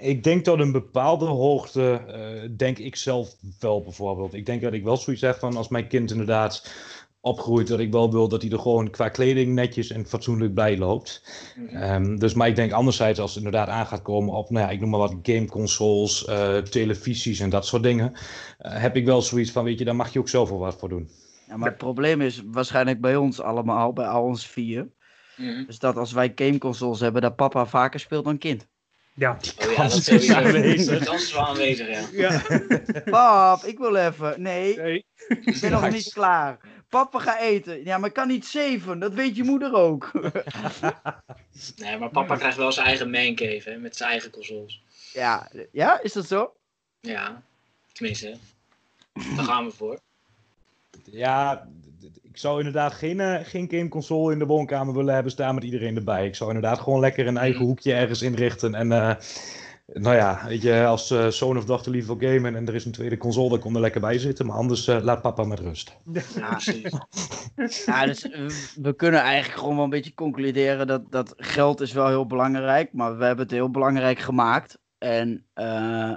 Ik 0.11 0.25
denk 0.25 0.45
tot 0.45 0.61
een 0.61 0.73
bepaalde 0.73 1.25
hoogte, 1.27 1.93
eh, 2.07 2.49
denk 2.57 2.79
ik 2.79 2.97
zelf 2.97 3.37
wel 3.61 3.83
bijvoorbeeld. 3.83 4.35
Ik 4.35 4.47
denk 4.47 4.63
dat 4.63 4.73
ik 4.73 4.85
wel 4.85 4.97
zoiets 4.97 5.23
heb 5.23 5.39
van 5.39 5.57
als 5.57 5.69
mijn 5.69 5.87
kind 5.87 6.11
inderdaad 6.11 6.75
opgroeit, 7.21 7.67
dat 7.69 7.79
ik 7.79 7.93
wel 7.93 8.11
wil 8.13 8.29
dat 8.29 8.43
hij 8.43 8.51
er 8.51 8.59
gewoon 8.59 8.91
qua 8.91 9.09
kleding 9.09 9.55
netjes 9.55 9.91
en 9.91 10.07
fatsoenlijk 10.07 10.55
bij 10.55 10.79
loopt. 10.79 11.23
Mhm. 11.57 11.77
Ehm, 11.77 12.17
dus, 12.17 12.35
maar 12.35 12.49
ik 12.49 12.57
denk 12.57 12.73
anderzijds 12.73 13.19
als 13.21 13.35
het 13.35 13.45
inderdaad 13.45 13.69
aan 13.69 13.87
gaat 13.87 14.03
komen 14.03 14.35
op, 14.35 14.51
nou 14.51 14.67
ja, 14.67 14.73
ik 14.73 14.81
noem 14.81 14.91
maar 14.91 14.99
wat 15.01 15.17
gameconsoles, 15.23 16.25
eh, 16.25 16.57
televisies 16.57 17.41
en 17.41 17.51
dat 17.51 17.67
soort 17.67 17.83
dingen, 17.83 18.13
eh, 18.59 18.81
heb 18.81 18.97
ik 18.97 19.05
wel 19.05 19.23
zoiets 19.23 19.51
van, 19.51 19.65
weet 19.65 19.79
je, 19.79 19.85
daar 19.85 19.97
mag 19.97 20.13
je 20.13 20.19
ook 20.19 20.29
zelf 20.29 20.49
wel 20.49 20.59
wat 20.59 20.77
voor 20.79 20.89
doen. 20.89 21.11
Ja, 21.49 21.57
maar 21.57 21.69
het 21.69 21.79
probleem 21.79 22.21
is 22.21 22.43
waarschijnlijk 22.47 23.01
bij 23.01 23.17
ons 23.17 23.41
allemaal, 23.41 23.93
bij 23.93 24.07
al 24.07 24.23
ons 24.25 24.47
vier. 24.47 24.89
Mhm. 25.37 25.65
Dus 25.67 25.79
dat 25.79 25.97
als 25.97 26.13
wij 26.13 26.33
gameconsoles 26.35 27.01
hebben, 27.01 27.23
dat 27.23 27.37
papa 27.37 27.67
vaker 27.67 28.01
speelt 28.01 28.25
dan 28.25 28.39
kind. 28.39 28.67
ja. 29.15 29.37
Oh 29.67 29.73
ja, 29.73 29.83
dat 29.89 29.93
is 29.93 30.05
sowieso. 30.05 30.35
aanwezig. 30.35 30.99
De 30.99 31.05
kans 31.05 31.23
is 31.23 31.33
wel 31.33 31.47
aanwezig, 31.47 32.11
ja. 32.13 32.29
ja. 32.29 32.43
Pap, 33.11 33.63
ik 33.65 33.79
wil 33.79 33.95
even. 33.97 34.43
Nee, 34.43 34.77
Nee. 34.79 35.05
ik 35.29 35.59
ben 35.61 35.71
nog 35.71 35.91
niet 35.91 36.13
klaar. 36.13 36.59
Papa, 36.91 37.19
ga 37.19 37.39
eten. 37.39 37.85
Ja, 37.85 37.99
maar 37.99 38.09
ik 38.09 38.15
kan 38.15 38.29
niet 38.29 38.47
zeven. 38.47 38.99
Dat 38.99 39.15
weet 39.15 39.37
je 39.37 39.43
moeder 39.43 39.75
ook. 39.75 40.11
Nee, 41.77 41.99
maar 41.99 42.11
papa 42.11 42.37
krijgt 42.37 42.57
wel 42.57 42.73
zijn 42.73 42.87
eigen 42.87 43.11
mancave, 43.11 43.71
hè, 43.71 43.77
met 43.77 43.97
zijn 43.97 44.11
eigen 44.11 44.31
consoles. 44.31 44.83
ja, 45.13 45.51
ja, 45.73 46.03
is 46.03 46.13
dat 46.13 46.27
zo? 46.27 46.53
Ja, 47.01 47.43
tenminste. 47.93 48.37
Daar 49.13 49.45
gaan 49.45 49.65
we 49.65 49.71
voor. 49.71 50.01
Ja, 51.05 51.69
ik 52.23 52.37
zou 52.37 52.59
inderdaad 52.59 52.93
geen, 52.93 53.21
eh, 53.21 53.41
geen 53.43 53.69
gameconsole 53.71 54.33
in 54.33 54.39
de 54.39 54.47
woonkamer 54.47 54.95
willen 54.95 55.15
hebben 55.15 55.33
staan 55.33 55.55
met 55.55 55.65
iedereen 55.65 55.97
erbij. 55.97 56.27
Ik 56.27 56.35
zou 56.35 56.51
inderdaad 56.51 56.81
gewoon 56.81 57.01
lekker 57.01 57.27
een 57.27 57.37
eigen 57.37 57.65
hoekje 57.65 57.93
ergens 57.95 58.23
inrichten. 58.23 58.75
En 58.75 58.93
eh, 58.93 59.17
nou 59.93 60.17
ja, 60.17 60.45
weet 60.47 60.63
je, 60.63 60.85
als 60.85 61.11
eh, 61.11 61.27
zoon 61.27 61.57
of 61.57 61.65
dochter 61.65 61.93
liever 61.93 62.17
wil 62.17 62.31
gamen 62.31 62.57
en 62.57 62.69
er 62.69 62.75
is 62.75 62.85
een 62.85 62.93
tweede 62.93 63.17
console, 63.17 63.49
dan 63.49 63.59
kon 63.59 63.75
er 63.75 63.81
lekker 63.81 64.01
bij 64.01 64.19
zitten. 64.19 64.47
Maar 64.47 64.57
anders 64.57 64.89
eh, 64.89 65.03
laat 65.03 65.23
papa 65.23 65.45
met 65.45 65.61
rust. 65.61 65.97
Ja, 66.35 66.49
precies. 67.55 67.85
Ja, 67.85 68.07
dus 68.07 68.31
eh, 68.31 68.47
we 68.83 68.93
kunnen 68.93 69.21
eigenlijk 69.21 69.59
gewoon 69.59 69.75
wel 69.75 69.85
een 69.85 69.91
beetje 69.91 70.15
concluderen 70.15 70.87
dat, 70.87 71.13
dat 71.13 71.35
geld 71.37 71.81
is 71.81 71.93
wel 71.93 72.09
heel 72.09 72.27
belangrijk. 72.27 72.93
Maar 72.93 73.19
we 73.19 73.25
hebben 73.25 73.45
het 73.45 73.55
heel 73.55 73.71
belangrijk 73.71 74.19
gemaakt. 74.19 74.79
En 74.99 75.45
eh, 75.53 76.15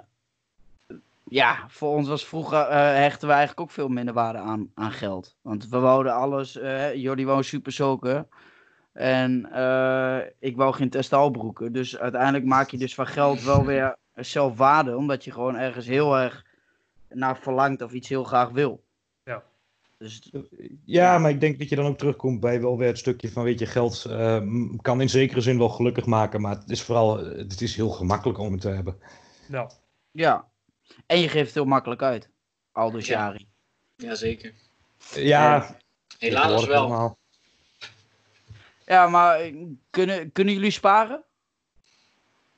ja, 1.23 1.65
voor 1.67 1.95
ons 1.95 2.07
was 2.07 2.25
vroeger, 2.25 2.59
eh, 2.59 2.77
hechten 2.79 3.27
we 3.27 3.33
eigenlijk 3.33 3.61
ook 3.61 3.71
veel 3.71 3.87
minder 3.87 4.13
waarde 4.13 4.39
aan, 4.39 4.71
aan 4.73 4.91
geld. 4.91 5.35
Want 5.41 5.69
we 5.69 5.79
wouden 5.79 6.13
alles, 6.13 6.57
eh 6.57 6.95
Jordi 6.95 7.25
wou 7.25 7.43
super 7.43 7.71
soken. 7.71 8.27
En 8.93 9.51
eh, 9.51 10.19
ik 10.39 10.55
wou 10.55 10.73
geen 10.73 10.89
testalbroeken. 10.89 11.73
Dus 11.73 11.97
uiteindelijk 11.97 12.45
maak 12.45 12.69
je 12.69 12.77
dus 12.77 12.95
van 12.95 13.07
geld 13.07 13.43
wel 13.43 13.65
weer 13.65 13.95
zelf 14.15 14.57
waarde. 14.57 14.97
Omdat 14.97 15.23
je 15.23 15.31
gewoon 15.31 15.55
ergens 15.55 15.85
heel 15.85 16.17
erg 16.17 16.45
naar 17.09 17.37
verlangt 17.37 17.81
of 17.81 17.91
iets 17.91 18.09
heel 18.09 18.23
graag 18.23 18.49
wil. 18.49 18.83
Ja. 19.23 19.43
Dus 19.97 20.29
Ja, 20.31 20.39
Ja. 20.85 21.17
maar 21.17 21.29
ik 21.31 21.39
denk 21.39 21.59
dat 21.59 21.69
je 21.69 21.75
dan 21.75 21.85
ook 21.85 21.97
terugkomt 21.97 22.39
bij 22.39 22.61
wel 22.61 22.77
weer 22.77 22.87
het 22.87 22.97
stukje 22.97 23.31
van, 23.31 23.43
weet 23.43 23.59
je, 23.59 23.65
geld 23.65 24.05
eh, 24.05 24.41
kan 24.81 25.01
in 25.01 25.09
zekere 25.09 25.41
zin 25.41 25.57
wel 25.57 25.69
gelukkig 25.69 26.05
maken, 26.05 26.41
maar 26.41 26.55
het 26.55 26.69
is 26.69 26.81
vooral, 26.81 27.19
eh, 27.19 27.37
het 27.37 27.61
is 27.61 27.75
heel 27.75 27.89
gemakkelijk 27.89 28.39
om 28.39 28.51
het 28.51 28.61
te 28.61 28.69
hebben. 28.69 28.97
Nou, 29.47 29.69
Ja. 30.11 30.47
En 31.05 31.19
je 31.19 31.27
geeft 31.29 31.45
het 31.45 31.53
heel 31.53 31.65
makkelijk 31.65 32.01
uit. 32.01 32.29
Aldus 32.71 33.07
Ja. 33.07 33.19
Jari. 33.19 33.47
Jazeker. 33.95 34.53
Ja, 35.13 35.75
Helaas 36.19 36.65
wel. 36.65 36.79
allemaal. 36.79 37.17
Ja, 38.85 39.07
maar 39.07 39.39
eh, 39.39 39.55
kunnen, 39.89 40.31
kunnen 40.31 40.53
jullie 40.53 40.71
sparen? 40.71 41.23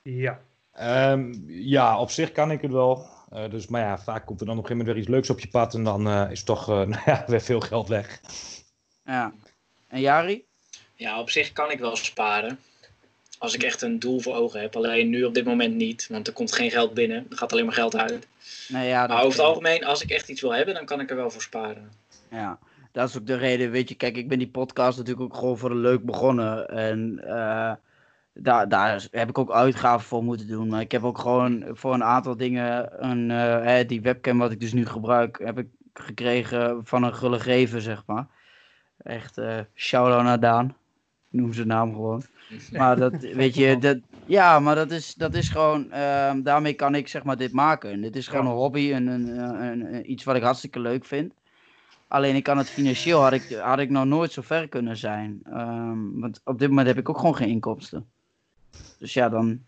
ja. 0.02 0.40
Ehm, 0.72 1.32
ja, 1.46 2.00
op 2.00 2.10
zich 2.10 2.32
kan 2.32 2.50
ik 2.50 2.62
het 2.62 2.70
wel. 2.72 3.06
Eh, 3.30 3.50
dus, 3.50 3.66
maar 3.66 3.80
ja, 3.80 3.98
vaak 3.98 4.26
komt 4.26 4.40
er 4.40 4.46
dan 4.46 4.58
op 4.58 4.62
een 4.62 4.68
gegeven 4.68 4.86
moment 4.86 4.88
weer 4.88 4.96
iets 4.96 5.08
leuks 5.08 5.30
op 5.30 5.40
je 5.40 5.48
pad 5.48 5.74
en 5.74 5.84
dan 5.84 6.08
eh, 6.08 6.30
is 6.30 6.44
toch 6.44 6.68
eh, 6.68 6.80
nou 6.92 7.02
ja, 7.06 7.24
weer 7.26 7.40
veel 7.40 7.60
geld 7.60 7.88
weg. 7.88 8.20
Ja. 9.04 9.32
En 9.88 10.00
Jari? 10.00 10.44
Ja, 10.94 11.20
op 11.20 11.30
zich 11.30 11.52
kan 11.52 11.70
ik 11.70 11.78
wel 11.78 11.96
sparen. 11.96 12.60
Als 13.38 13.54
ik 13.54 13.62
echt 13.62 13.82
een 13.82 13.98
doel 13.98 14.20
voor 14.20 14.34
ogen 14.34 14.60
heb. 14.60 14.76
Alleen 14.76 15.08
nu 15.08 15.24
op 15.24 15.34
dit 15.34 15.44
moment 15.44 15.74
niet. 15.74 16.06
Want 16.10 16.26
er 16.26 16.32
komt 16.32 16.52
geen 16.52 16.70
geld 16.70 16.94
binnen. 16.94 17.26
Er 17.30 17.36
gaat 17.36 17.52
alleen 17.52 17.64
maar 17.64 17.74
geld 17.74 17.96
uit. 17.96 18.26
Nee, 18.68 18.88
ja, 18.88 19.06
Maar 19.06 19.22
over 19.22 19.38
het 19.38 19.48
algemeen, 19.48 19.84
als 19.84 20.02
ik 20.02 20.10
echt 20.10 20.28
iets 20.28 20.40
wil 20.40 20.54
hebben, 20.54 20.74
dan 20.74 20.84
kan 20.84 21.00
ik 21.00 21.10
er 21.10 21.16
wel 21.16 21.30
voor 21.30 21.42
sparen. 21.42 21.92
Ja, 22.30 22.58
dat 22.96 23.08
is 23.08 23.18
ook 23.18 23.26
de 23.26 23.34
reden. 23.36 23.70
Weet 23.70 23.88
je, 23.88 23.94
kijk, 23.94 24.16
ik 24.16 24.28
ben 24.28 24.38
die 24.38 24.48
podcast 24.48 24.98
natuurlijk 24.98 25.24
ook 25.26 25.36
gewoon 25.38 25.58
voor 25.58 25.70
een 25.70 25.80
leuk 25.80 26.04
begonnen. 26.04 26.68
En 26.68 27.20
eh, 27.24 27.72
daar, 28.32 28.68
daar 28.68 29.06
heb 29.10 29.28
ik 29.28 29.38
ook 29.38 29.52
uitgaven 29.52 30.06
voor 30.06 30.24
moeten 30.24 30.46
doen. 30.46 30.68
Maar 30.68 30.80
ik 30.80 30.92
heb 30.92 31.04
ook 31.04 31.18
gewoon 31.18 31.64
voor 31.70 31.94
een 31.94 32.04
aantal 32.04 32.36
dingen, 32.36 33.04
een, 33.10 33.30
eh, 33.30 33.64
hè, 33.64 33.84
die 33.86 34.00
webcam 34.02 34.38
wat 34.38 34.50
ik 34.50 34.60
dus 34.60 34.72
nu 34.72 34.86
gebruik, 34.86 35.40
heb 35.44 35.58
ik 35.58 35.66
gekregen 35.94 36.80
van 36.84 37.02
een 37.02 37.14
gulle 37.14 37.40
gever, 37.40 37.80
zeg 37.82 38.02
maar. 38.06 38.26
Echt, 39.02 39.38
eh 39.38 39.58
shout-out 39.74 40.22
naar 40.22 40.40
Daan. 40.40 40.66
Ik 41.30 41.40
noem 41.40 41.52
zijn 41.52 41.66
naam 41.66 41.92
gewoon. 41.92 42.22
Maar 42.72 42.96
dat, 42.96 43.12
weet 43.42 43.54
je, 43.54 43.78
dat, 43.78 43.98
ja, 44.26 44.60
maar 44.60 44.74
dat 44.74 44.90
is, 44.90 45.14
dat 45.14 45.34
is 45.34 45.48
gewoon, 45.48 45.90
ehm, 45.92 46.42
daarmee 46.42 46.74
kan 46.74 46.94
ik 46.94 47.08
zeg 47.08 47.24
maar 47.24 47.36
dit 47.36 47.52
maken. 47.52 47.90
En 47.90 48.00
dit 48.00 48.16
is 48.16 48.28
gewoon 48.28 48.44
Ja. 48.44 48.50
een 48.50 48.56
hobby 48.56 48.92
en 48.92 49.06
een- 49.06 50.10
iets 50.10 50.24
wat 50.24 50.36
ik 50.36 50.42
hartstikke 50.42 50.80
leuk 50.80 51.04
vind. 51.04 51.32
Alleen 52.08 52.34
ik 52.36 52.42
kan 52.42 52.58
het 52.58 52.70
financieel, 52.70 53.22
had 53.22 53.32
ik, 53.32 53.42
had 53.60 53.78
ik 53.78 53.90
nog 53.90 54.04
nooit 54.04 54.32
zo 54.32 54.42
ver 54.42 54.68
kunnen 54.68 54.96
zijn. 54.96 55.40
Ehm, 55.44 56.10
want 56.20 56.40
op 56.44 56.58
dit 56.58 56.68
moment 56.68 56.86
heb 56.86 56.98
ik 56.98 57.08
ook 57.08 57.18
gewoon 57.18 57.36
geen 57.36 57.48
inkomsten. 57.48 58.10
Dus 58.98 59.12
ja, 59.14 59.28
dan 59.28 59.60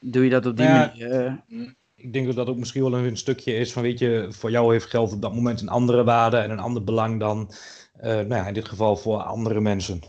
doe 0.00 0.24
je 0.24 0.30
dat 0.30 0.46
op 0.46 0.56
die 0.56 0.66
Ja. 0.66 0.86
manier. 0.86 1.10
eh. 1.10 1.66
Ik 1.94 2.12
denk 2.12 2.26
dat 2.26 2.34
dat 2.36 2.48
ook 2.48 2.56
misschien 2.56 2.82
wel 2.82 2.94
een, 2.94 3.04
een 3.04 3.16
stukje 3.16 3.54
is 3.54 3.72
van, 3.72 3.82
weet 3.82 3.98
je, 3.98 4.26
voor 4.30 4.50
jou 4.50 4.72
heeft 4.72 4.86
geld 4.86 5.12
op 5.12 5.22
dat 5.22 5.34
moment 5.34 5.60
een 5.60 5.68
andere 5.68 6.04
waarde 6.04 6.36
en 6.36 6.50
een 6.50 6.58
ander 6.58 6.84
belang 6.84 7.20
dan, 7.20 7.50
eh, 7.92 8.10
nou 8.12 8.34
ja, 8.34 8.46
in 8.46 8.54
dit 8.54 8.68
geval 8.68 8.96
voor 8.96 9.22
andere 9.22 9.60
mensen. 9.60 10.00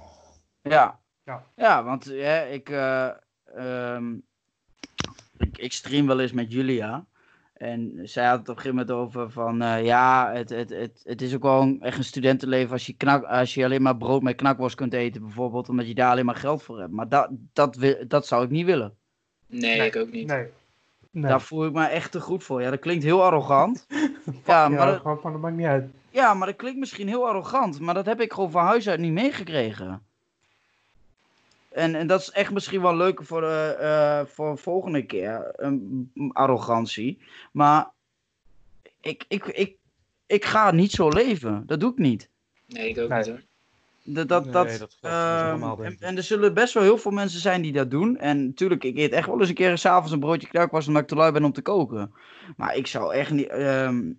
Ja. 0.62 1.00
Ja. 1.24 1.43
Ja, 1.56 1.84
want 1.84 2.06
ja, 2.06 2.41
ik, 2.41 2.70
eh, 2.70 3.10
ehm, 3.56 4.14
ik, 5.38 5.58
ik 5.58 5.74
stream 5.74 6.08
wel 6.08 6.20
eens 6.20 6.32
met 6.32 6.52
Julia. 6.52 7.06
En 7.60 7.99
zij 8.03 8.26
had 8.26 8.39
het 8.39 8.49
op 8.49 8.55
een 8.55 8.62
gegeven 8.62 8.86
moment 8.88 8.97
over 8.97 9.32
van 9.32 9.62
eh, 9.62 9.86
ja, 9.86 10.32
het, 10.34 10.49
het, 10.49 10.70
het, 10.70 11.01
het 11.03 11.22
is 11.22 11.36
ook 11.36 11.41
wel 11.41 11.62
een, 11.62 11.82
echt 11.82 11.97
een 11.97 12.03
studentenleven 12.03 12.72
als 12.72 12.86
je, 12.86 12.93
knak, 12.93 13.24
als 13.24 13.53
je 13.53 13.64
alleen 13.64 13.82
maar 13.82 13.97
brood 13.97 14.22
met 14.22 14.36
knakworst 14.36 14.76
kunt 14.76 14.93
eten 14.93 15.22
bijvoorbeeld, 15.22 15.70
omdat 15.70 15.88
je 15.88 15.95
daar 15.95 16.12
alleen 16.12 16.26
maar 16.26 16.36
geld 16.36 16.64
voor 16.64 16.80
hebt. 16.80 16.91
Maar 16.91 17.10
dat, 17.10 17.30
dat, 17.53 17.76
wil- 17.76 18.03
dat 18.07 18.28
zou 18.28 18.43
ik 18.43 18.49
niet 18.49 18.66
willen. 18.66 18.93
Nee, 19.47 19.78
Nee. 19.78 19.88
ik 19.88 19.95
ook 19.95 20.12
niet. 20.12 20.28
Nee. 20.28 20.45
Nee. 21.12 21.30
Daar 21.30 21.41
voel 21.41 21.66
ik 21.66 21.74
me 21.74 21.86
echt 21.86 22.12
te 22.12 22.22
goed 22.22 22.43
voor. 22.43 22.62
Ja, 22.62 22.70
dat 22.70 22.80
klinkt 22.80 23.03
heel 23.03 23.24
arrogant. 23.24 23.86
ja, 24.45 24.70
maar 24.70 25.01
dat, 25.03 25.24
maakt 25.39 25.55
niet 25.55 25.66
uit. 25.66 25.89
ja, 26.10 26.34
maar 26.34 26.47
dat 26.47 26.55
klinkt 26.55 26.80
misschien 26.80 27.07
heel 27.07 27.28
arrogant, 27.28 27.80
maar 27.80 27.93
dat 27.93 28.05
heb 28.05 28.22
ik 28.22 28.34
gewoon 28.34 28.51
van 28.51 28.66
huis 28.66 28.89
uit 28.89 28.99
niet 28.99 29.12
meegekregen. 29.12 30.01
En, 31.70 31.95
en 31.95 32.07
dat 32.07 32.22
is 32.22 32.32
echt 32.32 32.51
misschien 32.51 32.82
wel 32.82 32.95
leuk 32.95 33.24
voor 33.24 33.41
de 33.41 33.76
eh, 33.80 34.34
voor 34.34 34.51
de 34.51 34.61
volgende 34.61 35.05
keer, 35.05 35.51
een 35.55 36.09
arrogantie. 36.34 37.22
Maar 37.51 37.89
ik, 39.01 39.26
ik, 39.28 39.45
ik, 39.45 39.76
ik 40.26 40.45
ga 40.45 40.72
niet 40.72 40.91
zo 40.91 41.09
leven. 41.09 41.63
Dat 41.65 41.80
doe 41.80 41.91
ik 41.91 41.97
niet. 41.97 42.30
Nee, 42.65 42.89
ik 42.89 42.97
ook 42.99 43.09
Nee. 43.09 43.17
niet 43.17 43.28
hoor. 43.28 43.41
Dat, 44.03 44.28
dat, 44.28 44.43
Nee, 44.43 44.53
dat, 44.53 44.80
dat 44.80 44.97
voor 45.01 45.09
ons 45.09 45.61
ehm, 45.61 45.82
en, 45.84 45.97
en 45.99 46.17
er 46.17 46.24
zullen 46.24 46.53
best 46.53 46.74
wel 46.74 46.84
heel 46.84 46.97
veel 46.97 47.11
mensen 47.11 47.39
zijn 47.39 47.61
die 47.61 47.72
dat 47.72 47.91
doen. 47.91 48.17
En 48.17 48.45
natuurlijk, 48.45 48.84
ik 48.84 48.97
eet 48.97 49.11
echt 49.11 49.28
wel 49.28 49.39
eens 49.39 49.49
een 49.49 49.55
keer 49.55 49.78
s'avonds 49.78 50.11
een 50.11 50.20
broodje 50.20 50.47
knakworst 50.47 50.88
omdat 50.88 51.01
ik 51.03 51.07
te 51.07 51.15
lui 51.15 51.32
ben 51.32 51.43
om 51.43 51.51
te 51.51 51.61
koken. 51.61 52.13
Maar 52.57 52.76
ik 52.76 52.88
zou 52.88 53.13
echt 53.13 53.32
niet... 53.32 53.47
ehm, 53.47 54.11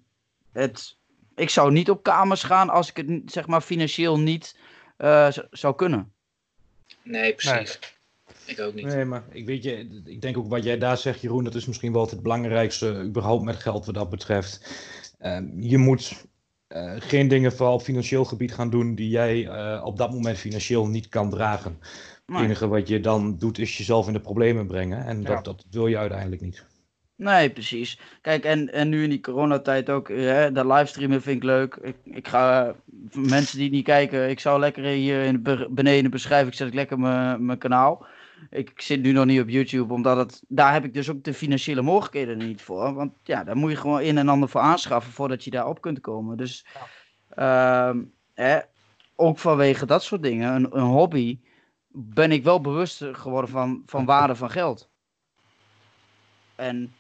het, 0.53 0.99
ik 1.35 1.51
zou 1.51 1.73
niet 1.73 1.91
op 1.91 2.03
kamers 2.03 2.43
gaan 2.43 2.71
als 2.71 2.89
ik 2.93 2.97
het 2.97 3.33
zeg 3.33 3.47
maar 3.47 3.61
financieel 3.61 4.19
niet 4.19 4.59
eh, 4.97 5.29
zou 5.51 5.75
kunnen. 5.75 6.13
Nee, 7.03 7.35
precies. 7.35 7.79
ik 8.47 8.61
ook 8.61 8.75
niet. 8.75 8.85
Nee, 8.85 9.05
maar 9.05 9.23
ik 9.31 9.47
weet 9.47 9.63
je, 9.63 10.03
ik 10.05 10.21
denk 10.21 10.37
ook 10.39 10.49
wat 10.49 10.65
jij 10.65 10.79
daar 10.79 10.99
zegt, 10.99 11.21
Jeroen, 11.21 11.45
dat 11.45 11.55
is 11.55 11.67
misschien 11.67 11.93
wel 11.93 12.07
het 12.07 12.23
belangrijkste 12.23 13.03
überhaupt 13.03 13.45
met 13.45 13.57
geld 13.57 13.87
wat 13.87 13.95
dat 13.95 14.11
betreft. 14.11 14.71
Ehm, 15.19 15.61
je 15.61 15.79
moet 15.79 16.25
eh, 16.69 16.93
geen 16.99 17.29
dingen 17.29 17.53
vooral 17.53 17.75
op 17.75 17.83
financieel 17.83 18.25
gebied 18.25 18.55
gaan 18.55 18.71
doen 18.71 18.95
die 18.95 19.09
jij 19.09 19.47
eh, 19.49 19.83
op 19.85 19.97
dat 19.97 20.11
moment 20.13 20.39
financieel 20.39 20.87
niet 20.87 21.09
kan 21.09 21.31
dragen. 21.31 21.79
Het 21.81 22.23
Nee. 22.27 22.45
enige 22.45 22.69
wat 22.69 22.89
je 22.89 23.01
dan 23.01 23.37
doet 23.39 23.59
is 23.59 23.77
jezelf 23.79 24.07
in 24.07 24.13
de 24.13 24.21
problemen 24.21 24.67
brengen 24.67 25.05
en 25.05 25.23
Ja. 25.23 25.29
dat, 25.29 25.45
dat 25.45 25.65
wil 25.71 25.87
je 25.87 25.99
uiteindelijk 25.99 26.41
niet. 26.43 26.65
Nee, 27.21 27.51
precies. 27.51 28.01
Kijk, 28.21 28.45
en, 28.45 28.73
en 28.73 28.89
nu 28.89 29.03
in 29.03 29.11
die 29.11 29.21
coronatijd 29.21 29.91
ook, 29.91 30.09
hè, 30.09 30.53
dat 30.53 30.65
livestreamen 30.65 31.23
vind 31.23 31.37
ik 31.37 31.43
leuk. 31.43 31.75
Ik, 31.83 31.97
ik 32.05 32.29
ga, 32.29 32.67
eh, 32.67 32.75
mensen 33.13 33.57
die 33.57 33.65
het 33.67 33.75
niet 33.75 33.85
kijken, 33.85 34.29
ik 34.31 34.41
zou 34.41 34.61
lekker 34.61 34.85
hier 34.85 35.23
in 35.25 35.33
de 35.33 35.39
be- 35.41 35.69
beneden 35.71 36.03
de 36.03 36.09
beschrijving 36.09 36.55
zet 36.55 36.69
ik 36.69 36.75
lekker 36.75 36.99
mijn 36.99 37.45
mijn 37.45 37.59
kanaal. 37.59 38.07
Ik, 38.51 38.71
ik 38.71 38.81
zit 38.81 39.03
nu 39.03 39.13
nog 39.13 39.25
niet 39.25 39.41
op 39.41 39.49
YouTube, 39.49 39.93
omdat 39.93 40.17
het, 40.17 40.43
daar 40.49 40.73
heb 40.73 40.85
ik 40.85 40.95
dus 40.95 41.11
ook 41.11 41.25
de 41.25 41.35
financiële 41.35 41.83
mogelijkheden 41.83 42.39
niet 42.39 42.63
voor. 42.63 42.95
Want 42.95 43.13
ja, 43.23 43.45
daar 43.45 43.57
moet 43.57 43.71
je 43.71 43.77
gewoon 43.77 44.01
een 44.01 44.19
en 44.19 44.29
ander 44.29 44.49
voor 44.49 44.61
aanschaffen 44.61 45.13
voordat 45.13 45.45
je 45.45 45.51
daarop 45.51 45.81
kunt 45.81 46.01
komen. 46.01 46.37
Dus 46.37 46.67
ehm, 47.29 48.03
hè, 48.35 48.59
ook 49.17 49.39
vanwege 49.39 49.87
dat 49.87 50.03
soort 50.03 50.23
dingen, 50.23 50.55
een, 50.55 50.77
een 50.77 50.83
hobby, 50.83 51.39
ben 51.93 52.33
ik 52.33 52.45
wel 52.45 52.61
bewust 52.61 53.05
geworden 53.13 53.51
van, 53.51 53.83
van 53.87 54.05
waarde 54.05 54.35
van 54.35 54.51
geld. 54.51 54.91
En 56.55 56.93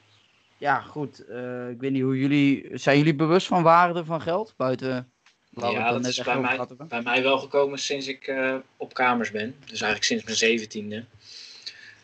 ja, 0.60 0.80
goed. 0.80 1.24
eh, 1.24 1.70
ik 1.70 1.80
weet 1.80 1.90
niet 1.90 2.02
hoe 2.02 2.18
jullie. 2.18 2.68
Zijn 2.72 2.98
jullie 2.98 3.14
bewust 3.14 3.46
van 3.46 3.62
waarde 3.62 4.04
van 4.04 4.20
geld? 4.20 4.54
Buiten. 4.56 5.10
Ja, 5.50 5.90
dat 5.90 6.00
net 6.00 6.10
is 6.10 6.22
bij 6.22 6.40
mij, 6.40 6.60
bij 6.88 7.02
mij 7.02 7.22
wel 7.22 7.38
gekomen 7.38 7.78
sinds 7.78 8.06
ik 8.06 8.26
eh, 8.26 8.54
op 8.76 8.94
kamers 8.94 9.30
ben. 9.30 9.54
Dus 9.60 9.68
eigenlijk 9.68 10.04
sinds 10.04 10.24
mijn 10.24 10.36
zeventiende. 10.36 11.04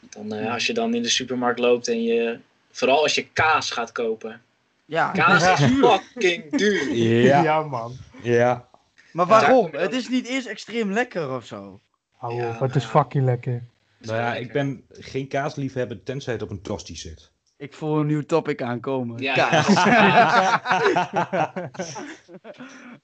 Dan, 0.00 0.32
eh, 0.32 0.52
als 0.52 0.66
je 0.66 0.72
dan 0.74 0.94
in 0.94 1.02
de 1.02 1.08
supermarkt 1.08 1.58
loopt 1.58 1.88
en 1.88 2.02
je... 2.02 2.38
Vooral 2.70 3.02
als 3.02 3.14
je 3.14 3.26
kaas 3.32 3.70
gaat 3.70 3.92
kopen. 3.92 4.42
Ja, 4.84 5.10
Kaas 5.10 5.60
is 5.60 5.70
fucking 5.88 6.56
duur. 6.56 6.94
Ja, 6.94 7.62
man. 7.62 7.96
ja. 8.22 8.68
maar 9.12 9.26
waarom? 9.26 9.68
Het 9.72 9.92
is 9.92 10.08
niet 10.08 10.26
eens 10.26 10.46
extreem 10.46 10.92
lekker 10.92 11.30
of 11.30 11.46
zo. 11.46 11.80
Hou 12.16 12.34
Ja, 12.34 12.50
op, 12.54 12.60
het 12.60 12.74
is 12.76 12.84
fucking 12.84 13.24
lekker. 13.24 13.62
Nou 13.98 14.18
ja, 14.18 14.34
ik 14.34 14.52
ben 14.52 14.84
geen 14.90 15.28
kaasliefhebber 15.28 16.02
tenzij 16.02 16.32
het 16.32 16.42
op 16.42 16.50
een 16.50 16.62
tosti 16.62 16.96
zit. 16.96 17.30
Ik 17.58 17.74
voel 17.74 18.00
een 18.00 18.06
nieuw 18.06 18.22
topic 18.22 18.62
aankomen. 18.62 19.22
Ja. 19.22 19.34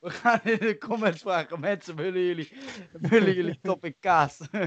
We 0.00 0.10
gaan 0.10 0.40
in 0.42 0.58
de 0.58 0.78
comments 0.78 1.20
vragen. 1.20 1.60
Mensen, 1.60 1.96
willen 1.96 2.22
jullie, 2.22 2.52
willen 2.92 3.34
jullie 3.34 3.58
topic 3.62 3.96
kaas? 4.00 4.40
Ah, 4.40 4.58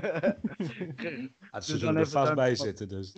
ze 1.61 1.71
Dus 1.71 1.79
zullen 1.79 1.97
er 1.97 2.07
vast 2.09 2.33
bij 2.33 2.55
zitten 2.55 2.87
dus. 2.87 3.13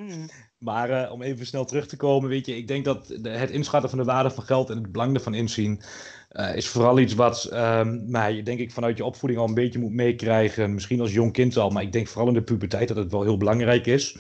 Maar 0.57 0.89
eh, 0.89 1.11
om 1.11 1.21
even 1.21 1.45
snel 1.45 1.65
terug 1.65 1.87
te 1.87 1.97
komen, 1.97 2.29
weet 2.29 2.45
je, 2.45 2.57
ik 2.57 2.67
denk 2.67 2.85
dat 2.85 3.07
de- 3.21 3.29
het 3.29 3.49
inschatten 3.49 3.89
van 3.89 3.99
de 3.99 4.05
waarde 4.05 4.29
van 4.29 4.43
geld 4.43 4.69
en 4.69 4.77
het 4.77 4.91
belang 4.91 5.13
ervan 5.15 5.33
inzien, 5.33 5.81
eh, 6.29 6.55
is 6.55 6.67
vooral 6.67 6.99
iets 6.99 7.13
wat 7.13 7.41
je 7.51 8.41
denk 8.43 8.59
ik 8.59 8.71
vanuit 8.71 8.97
je 8.97 9.05
opvoeding 9.05 9.41
al 9.41 9.47
een 9.47 9.53
beetje 9.53 9.79
moet 9.79 9.91
meekrijgen. 9.93 10.73
Misschien 10.73 11.01
als 11.01 11.13
jong 11.13 11.33
kind 11.33 11.57
al, 11.57 11.69
maar 11.69 11.83
ik 11.83 11.91
denk 11.91 12.07
vooral 12.07 12.27
in 12.27 12.33
de 12.33 12.41
puberteit 12.41 12.87
dat 12.87 12.97
het 12.97 13.11
wel 13.11 13.23
heel 13.23 13.37
belangrijk 13.37 13.85
is. 13.85 14.15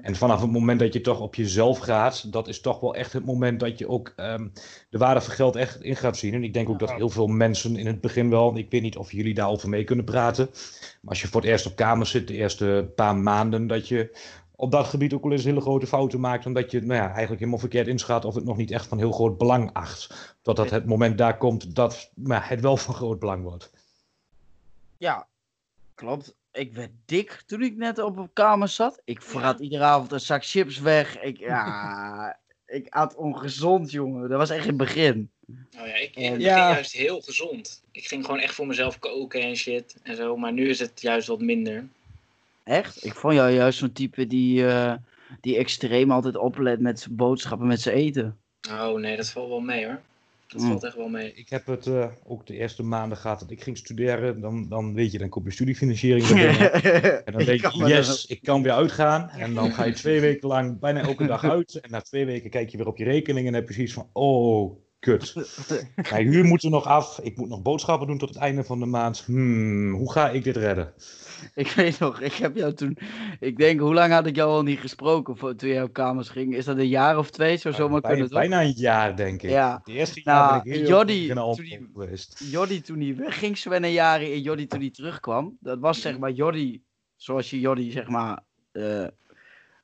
En 0.00 0.16
vanaf 0.16 0.40
het 0.40 0.50
moment 0.50 0.80
dat 0.80 0.92
je 0.92 1.00
toch 1.00 1.20
op 1.20 1.34
jezelf 1.34 1.78
gaat, 1.78 2.32
dat 2.32 2.48
is 2.48 2.60
toch 2.60 2.80
wel 2.80 2.94
echt 2.94 3.12
het 3.12 3.24
moment 3.24 3.60
dat 3.60 3.78
je 3.78 3.88
ook 3.88 4.12
ehm, 4.16 4.48
de 4.90 4.98
waarde 4.98 5.20
van 5.20 5.34
geld 5.34 5.56
echt 5.56 5.82
in 5.82 5.96
gaat 5.96 6.16
zien. 6.16 6.34
En 6.34 6.44
ik 6.44 6.52
denk 6.54 6.68
ook 6.68 6.78
dat 6.78 6.92
heel 6.92 7.08
veel 7.10 7.26
mensen 7.26 7.76
in 7.76 7.86
het 7.86 8.00
begin 8.00 8.30
wel, 8.30 8.56
ik 8.56 8.70
weet 8.70 8.82
niet 8.82 8.96
of 8.96 9.12
jullie 9.12 9.34
daarover 9.34 9.68
mee 9.68 9.84
kunnen 9.84 10.04
praten, 10.04 10.48
maar 11.00 11.10
als 11.10 11.20
je 11.20 11.28
voor 11.28 11.40
het 11.40 11.50
eerst 11.50 11.66
op 11.66 11.76
kamer 11.76 12.06
zit, 12.06 12.28
de 12.28 12.34
eerste 12.34 12.92
paar 12.94 13.16
maanden, 13.16 13.66
dat 13.66 13.88
je 13.88 14.16
op 14.60 14.70
dat 14.70 14.86
gebied 14.86 15.12
ook 15.12 15.22
wel 15.22 15.32
eens 15.32 15.44
hele 15.44 15.60
grote 15.60 15.86
fouten 15.86 16.20
maakt, 16.20 16.46
omdat 16.46 16.70
je 16.70 16.80
nou 16.80 17.00
ja, 17.00 17.06
eigenlijk 17.08 17.38
helemaal 17.38 17.58
verkeerd 17.58 17.86
inschat 17.86 18.24
of 18.24 18.34
het 18.34 18.44
nog 18.44 18.56
niet 18.56 18.70
echt 18.70 18.86
van 18.86 18.98
heel 18.98 19.12
groot 19.12 19.38
belang 19.38 19.70
acht. 19.72 20.36
Totdat 20.42 20.70
het 20.70 20.86
moment 20.86 21.18
daar 21.18 21.36
komt 21.36 21.74
dat 21.74 22.10
nou, 22.14 22.42
het 22.42 22.60
wel 22.60 22.76
van 22.76 22.94
groot 22.94 23.18
belang 23.18 23.42
wordt. 23.42 23.70
Ja, 24.96 25.26
klopt. 25.94 26.34
Ik 26.52 26.72
werd 26.74 26.90
dik 27.04 27.42
toen 27.46 27.62
ik 27.62 27.76
net 27.76 27.98
op 27.98 28.16
een 28.16 28.32
kamer 28.32 28.68
zat. 28.68 29.00
Ik 29.04 29.22
vrat 29.22 29.60
iedere 29.60 29.84
avond 29.84 30.12
een 30.12 30.20
zak 30.20 30.44
chips 30.44 30.78
weg. 30.78 31.20
Ik, 31.20 31.38
ja, 31.38 32.38
ik 32.66 32.86
at 32.88 33.14
ongezond, 33.14 33.90
jongen. 33.90 34.28
Dat 34.28 34.38
was 34.38 34.50
echt 34.50 34.62
in 34.62 34.68
het 34.68 34.76
begin. 34.76 35.30
Oh 35.48 35.86
ja, 35.86 35.94
ik, 35.94 36.08
ik 36.10 36.16
En- 36.16 36.22
ging 36.22 36.42
Ja. 36.42 36.72
juist 36.72 36.92
heel 36.92 37.20
gezond. 37.20 37.82
Ik 37.90 38.06
ging 38.06 38.24
gewoon 38.24 38.40
echt 38.40 38.54
voor 38.54 38.66
mezelf 38.66 38.98
koken 38.98 39.40
en 39.40 39.56
shit 39.56 39.96
en 40.02 40.16
zo. 40.16 40.36
Maar 40.36 40.52
nu 40.52 40.68
is 40.68 40.78
het 40.78 41.00
juist 41.00 41.28
wat 41.28 41.40
minder. 41.40 41.88
Echt? 42.68 43.04
Ik 43.04 43.14
vond 43.14 43.34
jou 43.34 43.50
juist 43.50 43.78
zo'n 43.78 43.92
type 43.92 44.26
die, 44.26 44.66
eh, 44.66 44.94
die 45.40 45.56
extreem 45.56 46.10
altijd 46.10 46.36
oplet 46.36 46.80
met 46.80 47.00
zijn 47.00 47.16
boodschappen, 47.16 47.66
met 47.66 47.80
zijn 47.80 47.96
eten. 47.96 48.36
Oh 48.70 48.98
nee, 48.98 49.16
dat 49.16 49.28
valt 49.30 49.48
wel 49.48 49.60
mee 49.60 49.84
hoor. 49.86 50.00
Dat 50.46 50.60
Mm. 50.60 50.68
valt 50.68 50.84
echt 50.84 50.96
wel 50.96 51.08
mee. 51.08 51.32
Ik 51.34 51.48
heb 51.48 51.66
het 51.66 51.86
eh, 51.86 52.06
ook 52.26 52.46
de 52.46 52.54
eerste 52.56 52.82
maanden 52.82 53.18
gehad 53.18 53.40
dat 53.40 53.50
ik 53.50 53.62
ging 53.62 53.76
studeren. 53.76 54.40
Dan, 54.40 54.68
dan 54.68 54.94
weet 54.94 55.12
je, 55.12 55.18
dan 55.18 55.28
komt 55.28 55.44
je 55.44 55.50
studiefinanciering 55.50 56.28
er 56.28 56.34
binnen. 56.34 56.72
En 57.24 57.32
dan 57.32 57.40
Ik 57.40 57.46
denk 57.46 57.60
kan 57.60 57.72
je, 57.78 57.86
yes, 57.86 58.26
ik 58.26 58.42
kan 58.42 58.62
weer 58.62 58.72
uitgaan. 58.72 59.28
En 59.28 59.54
dan 59.54 59.72
ga 59.72 59.84
je 59.84 59.92
twee 60.04 60.20
weken 60.20 60.48
lang 60.48 60.78
bijna 60.78 61.00
elke 61.00 61.26
dag 61.26 61.44
uit. 61.44 61.74
En 61.74 61.90
na 61.90 62.00
twee 62.00 62.24
weken 62.26 62.50
kijk 62.50 62.68
je 62.68 62.76
weer 62.76 62.86
op 62.86 62.96
je 62.96 63.04
rekening 63.04 63.46
en 63.46 63.54
heb 63.54 63.68
je 63.68 63.74
zoiets 63.74 63.92
van, 63.92 64.08
oh, 64.12 64.76
kut. 64.98 65.34
Mijn 66.10 66.26
huur 66.26 66.44
moet 66.44 66.62
er 66.62 66.70
nog 66.70 66.84
af. 66.86 67.18
Ik 67.22 67.36
moet 67.36 67.48
nog 67.48 67.62
boodschappen 67.62 68.06
doen 68.06 68.18
tot 68.18 68.28
het 68.28 68.38
einde 68.38 68.64
van 68.64 68.78
de 68.78 68.86
maand. 68.86 69.24
Hmm, 69.24 69.92
hoe 69.92 70.12
ga 70.12 70.30
ik 70.30 70.44
dit 70.44 70.56
redden? 70.56 70.92
Ik 71.54 71.68
weet 71.70 71.98
nog, 71.98 72.20
ik 72.20 72.32
heb 72.32 72.56
jou 72.56 72.72
toen. 72.72 72.98
Ik 73.40 73.56
denk, 73.56 73.80
hoe 73.80 73.94
lang 73.94 74.12
had 74.12 74.26
ik 74.26 74.36
jou 74.36 74.50
al 74.50 74.62
niet 74.62 74.78
gesproken 74.78 75.36
voor, 75.36 75.54
toen 75.54 75.68
jij 75.68 75.82
op 75.82 75.92
kamers 75.92 76.28
ging? 76.28 76.54
Is 76.54 76.64
dat 76.64 76.78
een 76.78 76.88
jaar 76.88 77.18
of 77.18 77.30
twee? 77.30 77.56
Zou 77.56 77.74
zomaar 77.74 78.00
bijna, 78.00 78.16
kunnen, 78.16 78.30
toch? 78.32 78.38
bijna 78.40 78.62
een 78.62 78.72
jaar, 78.76 79.16
denk 79.16 79.42
ik. 79.42 79.50
Ja. 79.50 79.80
De 79.84 79.92
eerste 79.92 80.20
Nou, 80.24 80.38
jaar 80.52 80.62
ben 80.62 80.72
ik 80.72 80.78
heel 80.86 80.96
al 81.38 81.54
toen 81.54 81.64
die- 81.64 81.88
geweest. 81.94 82.44
Jordi 82.50 82.80
toen 82.80 83.00
hij 83.00 83.16
wegging, 83.16 83.58
Sven 83.58 83.84
en 83.84 83.92
jaren 83.92 84.32
en 84.32 84.40
Jordi 84.40 84.66
toen 84.66 84.80
hij 84.80 84.90
terugkwam. 84.90 85.56
Dat 85.60 85.78
was 85.78 86.00
zeg 86.00 86.18
maar 86.18 86.30
Jordi, 86.30 86.82
zoals 87.16 87.50
je 87.50 87.60
Jordi 87.60 87.90
zeg 87.90 88.08
maar, 88.08 88.44
eh, 88.72 89.06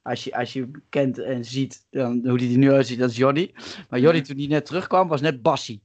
als, 0.02 0.24
je, 0.24 0.34
als 0.36 0.52
je 0.52 0.70
kent 0.88 1.18
en 1.18 1.44
ziet 1.44 1.86
dan, 1.90 2.20
hoe 2.28 2.38
hij 2.38 2.50
er 2.50 2.58
nu 2.58 2.72
uitziet, 2.72 2.98
dat 2.98 3.10
is 3.10 3.16
Jordi. 3.16 3.52
Maar 3.88 4.00
Jordi 4.00 4.18
Mhm. 4.18 4.26
toen 4.28 4.36
hij 4.38 4.46
net 4.46 4.66
terugkwam, 4.66 5.08
was 5.08 5.20
net 5.20 5.42
Bassie. 5.42 5.82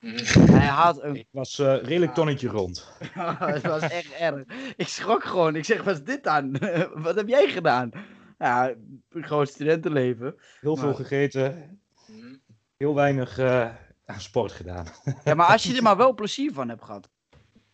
Mhm. 0.00 0.50
Hij 0.50 0.66
had 0.66 1.02
een... 1.02 1.14
Ik 1.16 1.26
was 1.30 1.58
eh, 1.58 1.82
redelijk 1.82 2.14
tonnetje 2.14 2.48
rond. 2.48 2.92
het 3.38 3.62
was 3.62 3.82
echt 3.82 4.12
erg. 4.12 4.44
Ik 4.76 4.88
schrok 4.88 5.24
gewoon. 5.24 5.56
Ik 5.56 5.64
zeg, 5.64 5.82
wat 5.82 5.94
is 5.94 6.04
dit 6.04 6.24
dan? 6.24 6.56
wat 7.04 7.14
heb 7.14 7.28
jij 7.28 7.48
gedaan? 7.48 7.90
Ja, 8.38 8.74
gewoon 9.10 9.46
studentenleven. 9.46 10.34
Heel 10.60 10.74
Maar- 10.74 10.84
veel 10.84 10.94
gegeten. 10.94 11.80
Mhm. 12.06 12.34
Heel 12.76 12.94
weinig 12.94 13.38
eh, 13.38 13.68
aan 14.04 14.20
sport 14.20 14.52
gedaan. 14.52 14.86
Ja, 15.24 15.34
maar 15.34 15.46
als 15.46 15.62
je 15.62 15.76
er 15.76 15.82
maar 15.82 15.96
wel 15.96 16.14
plezier 16.14 16.52
van 16.52 16.68
hebt 16.68 16.84
gehad. 16.84 17.08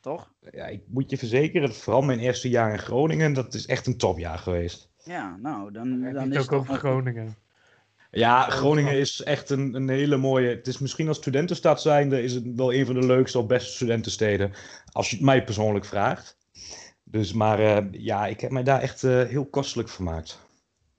Toch? 0.01 0.33
Ja, 0.51 0.67
ik 0.67 0.83
moet 0.89 1.11
je 1.11 1.19
verzekeren, 1.19 1.69
dat 1.69 1.77
vooral 1.77 2.03
mijn 2.03 2.19
eerste 2.19 2.49
jaar 2.49 2.73
in 2.73 2.79
Groningen, 2.79 3.33
dat 3.33 3.55
is 3.55 3.67
echt 3.67 3.87
een 3.87 3.97
topjaar 3.99 4.39
geweest. 4.39 4.91
Ja, 5.05 5.37
nou, 5.37 5.73
dan, 5.73 6.01
dan 6.03 6.15
het 6.15 6.31
is 6.31 6.37
ook 6.39 6.45
het 6.45 6.53
over 6.53 6.67
toch- 6.69 6.79
Groningen? 6.79 7.37
Ja, 8.15 8.51
Groningen 8.51 8.99
is 8.99 9.23
echt 9.23 9.51
een, 9.51 9.75
een 9.75 9.89
hele 9.89 10.17
mooie. 10.17 10.49
Het 10.49 10.67
is 10.67 10.79
misschien 10.79 11.09
als 11.09 11.17
studentenstad 11.17 11.81
zijnde, 11.81 12.23
is 12.23 12.35
het 12.35 12.55
wel 12.55 12.73
een 12.73 12.87
van 12.87 12.95
de 12.95 13.07
leukste 13.07 13.39
of 13.39 13.47
beste 13.47 13.73
studentensteden. 13.73 14.53
Als 14.93 15.11
je 15.11 15.17
het 15.17 15.25
mij 15.25 15.45
persoonlijk 15.45 15.85
vraagt. 15.85 16.39
Dus, 17.05 17.33
maar 17.33 17.59
eh, 17.59 17.85
ja, 17.91 18.27
ik 18.27 18.41
heb 18.41 18.51
mij 18.51 18.63
daar 18.63 18.81
echt 18.81 19.05
eh, 19.05 19.23
heel 19.23 19.47
kostelijk 19.47 19.89
vermaakt. 19.89 20.41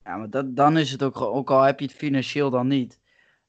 Ja, 0.03 0.17
maar 0.17 0.29
dat, 0.29 0.55
dan 0.55 0.77
is 0.77 0.91
het 0.91 1.03
ook, 1.03 1.21
ook 1.21 1.51
al 1.51 1.61
heb 1.61 1.79
je 1.79 1.85
het 1.85 1.95
financieel 1.95 2.49
dan 2.49 2.67
niet. 2.67 2.99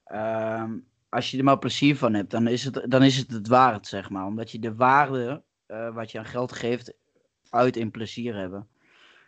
ehm, 0.05 0.71
als 1.09 1.31
je 1.31 1.39
er 1.39 1.45
maar 1.45 1.59
plezier 1.59 1.97
van 1.97 2.15
hebt, 2.15 2.31
dan 2.31 2.47
is 2.47 2.65
het 2.65 2.85
dan 2.89 3.03
is 3.03 3.17
het, 3.17 3.31
het 3.31 3.49
waard, 3.49 3.87
zeg 3.87 4.11
maar. 4.11 4.27
Omdat 4.27 4.51
je 4.51 4.59
de 4.59 4.75
waarde 4.75 5.43
eh, 5.67 5.95
wat 5.95 6.11
je 6.11 6.19
aan 6.19 6.25
geld 6.25 6.53
geeft, 6.53 6.93
uit 7.51 7.77
in 7.77 7.91
plezier 7.91 8.35
hebben. 8.37 8.69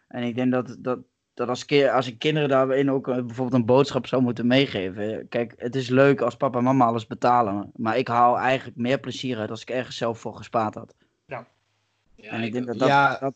En 0.08 0.22
ik 0.22 0.34
denk 0.34 0.52
dat, 0.52 0.76
dat, 0.78 0.98
dat 1.38 1.48
als, 1.48 1.66
als 1.92 2.06
ik 2.06 2.18
kinderen 2.18 2.48
daarin 2.48 2.90
ook 2.90 3.08
eh, 3.08 3.14
bijvoorbeeld 3.14 3.60
een 3.60 3.66
boodschap 3.66 4.06
zou 4.06 4.22
moeten 4.22 4.46
meegeven. 4.46 5.28
Kijk, 5.28 5.54
het 5.56 5.74
is 5.74 5.88
leuk 5.88 6.20
als 6.20 6.36
papa 6.36 6.58
en 6.58 6.64
mama 6.64 6.84
alles 6.84 7.06
betalen. 7.06 7.70
Maar 7.76 7.98
ik 7.98 8.08
haal 8.08 8.38
eigenlijk 8.38 8.76
meer 8.76 9.00
plezier 9.00 9.38
uit 9.38 9.50
als 9.50 9.62
ik 9.62 9.70
ergens 9.70 9.96
zelf 9.96 10.18
voor 10.18 10.36
gespaard 10.36 10.74
had. 10.74 10.94
Ja, 11.26 12.30
en 12.30 12.42
ik 12.42 12.52
denk 12.52 12.66
dat 12.66 12.78
dat, 12.78 12.88
Ja. 12.88 13.18
dat 13.20 13.34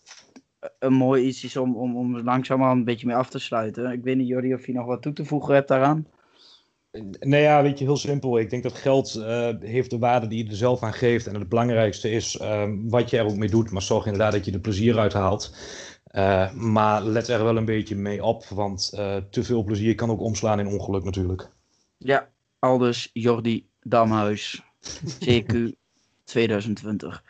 een 0.78 0.92
mooi 0.92 1.24
iets 1.24 1.44
is 1.44 1.56
om, 1.56 1.76
om, 1.76 1.96
om 1.96 2.22
langzamerhand 2.22 2.78
een 2.78 2.84
beetje 2.84 3.06
mee 3.06 3.16
af 3.16 3.28
te 3.28 3.38
sluiten. 3.38 3.92
Ik 3.92 4.02
weet 4.02 4.16
niet, 4.16 4.28
Jordi, 4.28 4.54
of 4.54 4.66
je 4.66 4.72
nog 4.72 4.86
wat 4.86 5.02
toe 5.02 5.12
te 5.12 5.24
voegen 5.24 5.54
hebt 5.54 5.68
daaraan. 5.68 6.06
Nee, 7.20 7.42
ja, 7.42 7.62
weet 7.62 7.78
je, 7.78 7.84
heel 7.84 7.96
simpel. 7.96 8.38
Ik 8.38 8.50
denk 8.50 8.62
dat 8.62 8.72
geld 8.72 9.14
eh, 9.14 9.48
heeft 9.60 9.90
de 9.90 9.98
waarde 9.98 10.26
die 10.26 10.44
je 10.44 10.50
er 10.50 10.56
zelf 10.56 10.82
aan 10.82 10.92
geeft. 10.92 11.26
En 11.26 11.34
het 11.34 11.48
belangrijkste 11.48 12.10
is 12.10 12.36
ehm, 12.36 12.88
wat 12.88 13.10
je 13.10 13.18
er 13.18 13.24
ook 13.24 13.36
mee 13.36 13.48
doet. 13.48 13.70
Maar 13.70 13.82
zorg 13.82 14.04
inderdaad 14.04 14.32
dat 14.32 14.44
je 14.44 14.52
er 14.52 14.60
plezier 14.60 14.98
uit 14.98 15.12
haalt. 15.12 15.56
Eh, 16.12 16.52
maar 16.52 17.02
let 17.02 17.28
er 17.28 17.44
wel 17.44 17.56
een 17.56 17.64
beetje 17.64 17.96
mee 17.96 18.24
op. 18.24 18.44
Want 18.44 18.92
eh, 18.94 19.16
te 19.30 19.42
veel 19.42 19.64
plezier 19.64 19.94
kan 19.94 20.10
ook 20.10 20.20
omslaan 20.20 20.60
in 20.60 20.66
ongeluk 20.66 21.04
natuurlijk. 21.04 21.50
Ja, 21.98 22.28
aldus 22.58 23.10
Jordi 23.12 23.68
Damhuis, 23.80 24.62
CQ 25.24 25.72
2020. 26.24 27.22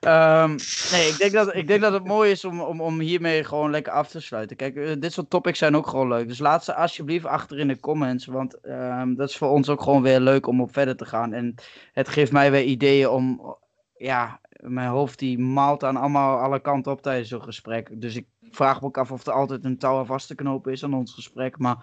Ehm, 0.00 0.48
nee, 0.90 1.08
ik 1.08 1.16
denk, 1.18 1.32
dat, 1.32 1.54
ik 1.54 1.66
denk 1.66 1.80
dat 1.80 1.92
het 1.92 2.04
mooi 2.04 2.30
is 2.30 2.44
om, 2.44 2.60
om, 2.60 2.80
om 2.80 3.00
hiermee 3.00 3.44
gewoon 3.44 3.70
lekker 3.70 3.92
af 3.92 4.08
te 4.08 4.20
sluiten. 4.20 4.56
Kijk, 4.56 4.76
eh, 4.76 4.92
dit 4.98 5.12
soort 5.12 5.30
topics 5.30 5.58
zijn 5.58 5.76
ook 5.76 5.86
gewoon 5.86 6.08
leuk. 6.08 6.28
Dus 6.28 6.38
laat 6.38 6.64
ze 6.64 6.74
alsjeblieft 6.74 7.24
achter 7.24 7.58
in 7.58 7.68
de 7.68 7.80
comments. 7.80 8.26
Want 8.26 8.60
ehm, 8.60 9.14
dat 9.14 9.28
is 9.28 9.36
voor 9.36 9.48
ons 9.48 9.68
ook 9.68 9.82
gewoon 9.82 10.02
weer 10.02 10.20
leuk 10.20 10.46
om 10.46 10.60
op 10.60 10.72
verder 10.72 10.96
te 10.96 11.04
gaan. 11.04 11.32
En 11.32 11.54
het 11.92 12.08
geeft 12.08 12.32
mij 12.32 12.50
weer 12.50 12.64
ideeën 12.64 13.08
om. 13.08 13.56
Ja, 13.96 14.39
mijn 14.60 14.88
hoofd 14.88 15.18
die 15.18 15.38
maalt 15.38 15.84
aan 15.84 15.96
allemaal 15.96 16.38
alle 16.38 16.60
kanten 16.60 16.92
op 16.92 17.02
tijdens 17.02 17.28
zo'n 17.28 17.42
gesprek. 17.42 18.00
Dus 18.00 18.16
ik 18.16 18.26
vraag 18.50 18.80
me 18.80 18.86
ook 18.86 18.98
af 18.98 19.12
of 19.12 19.26
er 19.26 19.32
altijd 19.32 19.64
een 19.64 19.78
touw 19.78 19.98
aan 19.98 20.06
vast 20.06 20.26
te 20.26 20.34
knopen 20.34 20.72
is 20.72 20.84
aan 20.84 20.94
ons 20.94 21.14
gesprek. 21.14 21.58
Maar 21.58 21.76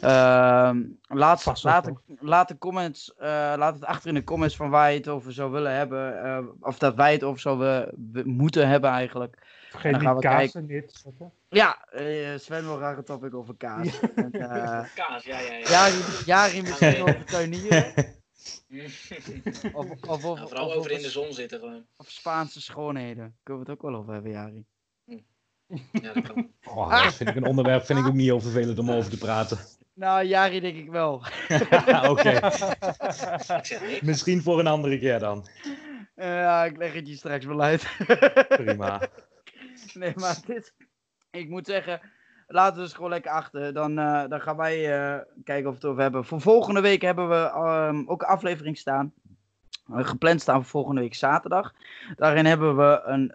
ehm, 0.00 0.82
laat, 1.08 1.62
laat, 1.62 1.84
de- 1.84 1.94
laat 2.20 2.48
de 2.48 2.58
comments, 2.58 3.14
eh, 3.14 3.28
laat 3.56 3.74
het 3.74 3.84
achter 3.84 4.08
in 4.08 4.14
de 4.14 4.24
comments 4.24 4.56
van 4.56 4.70
waar 4.70 4.90
je 4.90 4.96
het 4.98 5.08
over 5.08 5.32
zou 5.32 5.50
willen 5.52 5.74
hebben. 5.74 6.22
eh, 6.24 6.38
of 6.60 6.78
dat 6.78 6.94
wij 6.94 7.12
het 7.12 7.22
over 7.22 7.40
zouden 7.40 7.94
we- 8.12 8.22
moeten 8.24 8.68
hebben 8.68 8.90
eigenlijk. 8.90 9.46
Vergeet 9.70 9.92
dan 9.92 10.00
gaan 10.00 10.14
niet 10.14 10.22
we 10.22 10.28
kaas 10.28 10.36
kijken. 10.38 10.60
er 10.60 10.66
neer 10.66 10.86
te 10.88 10.98
zetten. 10.98 11.32
Ja, 11.48 11.84
eh, 11.90 12.38
Sven 12.38 12.64
wil 12.64 12.76
graag 12.76 12.96
een 12.96 13.04
topic 13.04 13.34
over 13.34 13.54
kaas. 13.56 14.00
En, 14.14 14.32
eh, 14.32 14.84
Kaas, 14.94 15.24
ja, 15.24 15.38
ja, 15.40 15.52
ja. 15.54 15.68
Jari, 15.68 16.02
Jari 16.24 16.62
misschien 16.62 17.02
over 17.02 17.24
tuinieren. 17.24 17.92
Of, 19.72 19.86
vooral 20.00 20.66
of 20.68 20.74
over 20.74 20.90
in 20.90 21.02
de 21.02 21.10
zon 21.10 21.32
zitten 21.32 21.58
gewoon. 21.58 21.86
of 21.96 22.10
Spaanse 22.10 22.60
schoonheden. 22.60 23.36
Kunnen 23.42 23.64
we 23.64 23.70
het 23.70 23.80
ook 23.80 23.90
wel 23.90 24.00
over 24.00 24.12
hebben, 24.12 24.30
Jari? 24.32 24.64
Ja, 25.92 26.12
dat 26.12 26.26
kan. 26.26 26.50
Oh, 26.74 27.02
dat 27.04 27.14
vind 27.14 27.28
ik 27.28 27.36
een 27.36 27.46
onderwerp, 27.46 27.84
vind 27.84 27.98
ik 27.98 28.06
ook 28.06 28.12
niet 28.14 28.26
heel 28.26 28.40
vervelend 28.40 28.78
om 28.78 28.90
over 28.90 29.10
te 29.10 29.18
praten. 29.18 29.58
Nou, 29.94 30.24
Jari 30.24 30.60
denk 30.60 30.76
ik 30.76 30.90
wel. 30.90 31.14
Oké, 32.10 32.30
Ik 32.30 33.64
zeg 33.64 33.80
niks. 33.80 34.00
misschien 34.00 34.42
voor 34.42 34.58
een 34.58 34.66
andere 34.66 34.98
keer 34.98 35.18
dan. 35.18 35.46
Eh, 36.14 36.26
Ja, 36.26 36.64
ik 36.64 36.76
leg 36.76 36.92
het 36.92 37.08
je 37.08 37.16
straks 37.16 37.44
wel 37.44 37.62
uit. 37.62 37.86
Prima. 38.48 39.08
nee, 39.94 40.12
maar 40.16 40.38
dit... 40.46 40.74
Ik 41.30 41.48
moet 41.48 41.66
zeggen, 41.66 42.00
laten 42.52 42.76
we 42.76 42.82
dus 42.82 42.92
gewoon 42.92 43.10
lekker 43.10 43.30
achter. 43.30 43.72
Dan, 43.72 43.98
eh, 43.98 44.28
dan 44.28 44.40
gaan 44.40 44.56
wij 44.56 44.98
eh, 44.98 45.20
kijken 45.44 45.66
of 45.66 45.74
we 45.74 45.80
het 45.80 45.90
over 45.90 46.02
hebben. 46.02 46.24
Voor 46.24 46.40
volgende 46.40 46.80
week 46.80 47.02
hebben 47.02 47.28
we 47.28 47.34
ehm, 47.34 48.02
ook 48.06 48.22
een 48.22 48.28
aflevering 48.28 48.78
staan. 48.78 49.12
Eh, 49.92 50.06
gepland 50.06 50.40
staan 50.40 50.54
voor 50.54 50.70
volgende 50.70 51.00
week 51.00 51.14
zaterdag. 51.14 51.74
Daarin 52.16 52.46
hebben 52.46 52.76
we 52.76 53.00
een, 53.04 53.30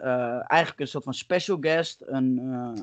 eigenlijk 0.46 0.80
een 0.80 0.88
soort 0.88 1.04
van 1.04 1.14
special 1.14 1.56
guest. 1.60 2.02
Een, 2.06 2.36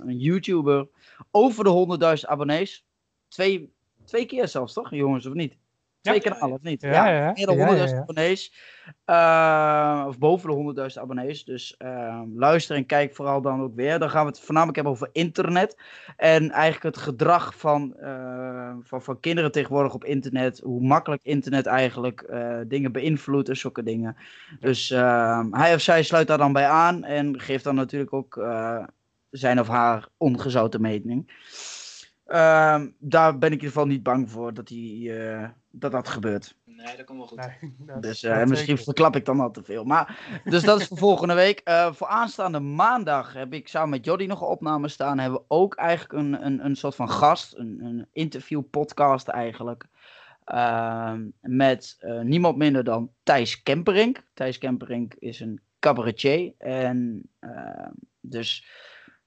een 0.05 0.17
YouTuber. 0.17 0.87
Over 1.31 1.63
de 1.63 2.17
100.000 2.19 2.29
abonnees. 2.29 2.85
Twee, 3.27 3.73
twee 4.05 4.25
keer 4.25 4.47
zelfs, 4.47 4.73
toch, 4.73 4.89
jongens, 4.89 5.25
of 5.25 5.33
niet? 5.33 5.57
Twee 6.03 6.21
kanalen, 6.21 6.55
of 6.55 6.61
niet? 6.61 6.81
Ja, 6.81 7.07
ja. 7.07 7.31
Meer 7.33 7.45
dan 7.45 7.57
Ja, 7.57 7.67
100.000 7.67 7.77
ja, 7.77 7.85
ja. 7.85 8.01
abonnees. 8.01 8.53
Eh, 9.05 10.05
of 10.07 10.17
boven 10.17 10.75
de 10.75 10.89
100.000 10.91 11.01
abonnees. 11.01 11.43
Dus 11.43 11.77
eh, 11.77 12.21
luister 12.35 12.75
en 12.75 12.85
kijk 12.85 13.15
vooral 13.15 13.41
dan 13.41 13.61
ook 13.61 13.75
weer. 13.75 13.99
Dan 13.99 14.09
gaan 14.09 14.25
we 14.25 14.31
het 14.31 14.39
voornamelijk 14.39 14.75
hebben 14.75 14.93
over 14.93 15.09
internet. 15.11 15.77
En 16.17 16.51
eigenlijk 16.51 16.95
het 16.95 17.03
gedrag 17.03 17.57
van, 17.57 17.95
eh, 17.95 18.73
van, 18.81 19.01
van 19.01 19.19
kinderen 19.19 19.51
tegenwoordig 19.51 19.93
op 19.93 20.05
internet. 20.05 20.59
Hoe 20.59 20.81
makkelijk 20.81 21.23
internet 21.23 21.65
eigenlijk 21.65 22.21
eh, 22.21 22.57
dingen 22.67 22.91
beïnvloedt 22.91 23.49
en 23.49 23.57
zulke 23.57 23.83
dingen. 23.83 24.15
Dus 24.59 24.91
eh, 24.91 25.43
hij 25.51 25.73
of 25.73 25.81
zij 25.81 26.03
sluit 26.03 26.27
daar 26.27 26.37
dan 26.37 26.53
bij 26.53 26.67
aan. 26.67 27.03
En 27.03 27.39
geeft 27.39 27.63
dan 27.63 27.75
natuurlijk 27.75 28.13
ook 28.13 28.37
eh, 28.37 28.83
zijn 29.29 29.59
of 29.59 29.67
haar 29.67 30.07
ongezouten 30.17 30.81
mening. 30.81 31.31
Ehm, 32.25 32.89
daar 32.99 33.37
ben 33.37 33.51
ik 33.51 33.55
in 33.57 33.63
ieder 33.63 33.67
geval 33.67 33.85
niet 33.85 34.03
bang 34.03 34.31
voor 34.31 34.53
dat, 34.53 34.67
die, 34.67 35.17
eh, 35.19 35.49
dat 35.69 35.91
dat 35.91 36.07
gebeurt. 36.07 36.55
Nee, 36.65 36.95
dat 36.97 37.05
komt 37.05 37.17
wel 37.17 37.27
goed. 37.27 37.37
Nee, 37.37 37.73
dat- 37.87 38.01
Dus 38.01 38.23
eh, 38.23 38.43
misschien 38.43 38.67
zeker. 38.67 38.83
verklap 38.83 39.15
ik 39.15 39.25
dan 39.25 39.39
al 39.39 39.51
te 39.51 39.63
veel. 39.63 39.83
Maar, 39.83 40.19
dus 40.43 40.63
dat 40.63 40.79
is 40.81 40.87
voor 40.87 40.97
volgende 40.97 41.33
week. 41.33 41.59
Eh, 41.59 41.93
voor 41.93 42.07
aanstaande 42.07 42.59
maandag 42.59 43.33
heb 43.33 43.53
ik 43.53 43.67
samen 43.67 43.89
met 43.89 44.05
Joddy 44.05 44.25
nog 44.25 44.41
een 44.41 44.47
opname 44.47 44.87
staan. 44.87 45.19
Hebben 45.19 45.39
we 45.39 45.45
ook 45.47 45.75
eigenlijk 45.75 46.13
een, 46.13 46.45
een, 46.45 46.65
een 46.65 46.75
soort 46.75 46.95
van 46.95 47.09
gast. 47.09 47.55
Een, 47.57 47.79
een 47.83 48.07
interview 48.11 48.61
podcast 48.71 49.27
eigenlijk. 49.27 49.85
Ehm, 50.43 51.27
met 51.39 51.95
eh, 51.99 52.19
niemand 52.21 52.57
minder 52.57 52.83
dan 52.83 53.11
Thijs 53.23 53.63
Kemperink. 53.63 54.23
Thijs 54.33 54.57
Kemperink 54.57 55.13
is 55.13 55.39
een 55.39 55.61
cabaretier. 55.79 56.53
En 56.57 57.29
ehm, 57.39 57.91
dus, 58.21 58.67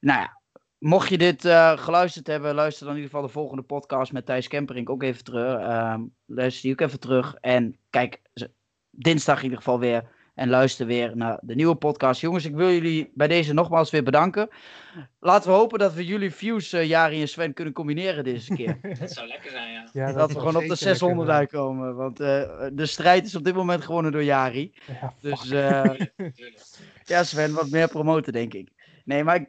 nou 0.00 0.20
ja. 0.20 0.40
Mocht 0.78 1.08
je 1.08 1.18
dit 1.18 1.44
eh, 1.44 1.78
geluisterd 1.78 2.26
hebben, 2.26 2.54
luister 2.54 2.86
dan 2.86 2.94
in 2.96 3.00
ieder 3.00 3.14
geval 3.14 3.26
de 3.26 3.32
volgende 3.32 3.62
podcast 3.62 4.12
met 4.12 4.26
Thijs 4.26 4.48
Kemperink 4.48 4.90
ook 4.90 5.02
even 5.02 5.24
terug. 5.24 5.60
Ehm, 5.60 6.00
luister 6.26 6.62
die 6.62 6.72
ook 6.72 6.80
even 6.80 7.00
terug. 7.00 7.34
En 7.40 7.76
kijk 7.90 8.22
dinsdag 8.90 9.36
in 9.36 9.42
ieder 9.42 9.58
geval 9.58 9.78
weer. 9.78 10.14
En 10.34 10.48
luister 10.48 10.86
weer 10.86 11.16
naar 11.16 11.38
de 11.42 11.54
nieuwe 11.54 11.74
podcast. 11.74 12.20
Jongens, 12.20 12.44
ik 12.44 12.54
wil 12.54 12.70
jullie 12.70 13.10
bij 13.14 13.28
deze 13.28 13.52
nogmaals 13.52 13.90
weer 13.90 14.02
bedanken. 14.02 14.48
Laten 15.20 15.50
we 15.50 15.56
hopen 15.56 15.78
dat 15.78 15.94
we 15.94 16.04
jullie 16.04 16.30
views, 16.30 16.72
eh 16.72 16.84
Jari 16.84 17.20
en 17.20 17.28
Sven, 17.28 17.54
kunnen 17.54 17.74
combineren 17.74 18.24
deze 18.24 18.54
keer. 18.54 18.78
Dat 19.00 19.10
zou 19.10 19.26
lekker 19.26 19.50
zijn, 19.50 19.72
ja. 19.72 19.88
Ja, 19.92 20.12
dat 20.12 20.32
we 20.32 20.38
gewoon 20.38 20.56
op 20.56 20.60
de 20.60 20.74
zeker 20.74 20.76
600 20.76 21.28
lekker 21.28 21.36
uitkomen. 21.36 21.94
Want 21.94 22.20
eh, 22.20 22.66
de 22.72 22.86
strijd 22.86 23.26
is 23.26 23.34
op 23.34 23.44
dit 23.44 23.54
moment 23.54 23.84
gewonnen 23.84 24.12
door 24.12 24.24
Jari. 24.24 24.72
Ja, 25.00 25.14
Dus 25.20 25.50
eh, 25.50 25.90
ja, 27.04 27.24
Sven, 27.24 27.54
wat 27.54 27.70
meer 27.70 27.88
promoten, 27.88 28.32
denk 28.32 28.54
ik. 28.54 28.68
Nee, 29.04 29.24
maar 29.24 29.46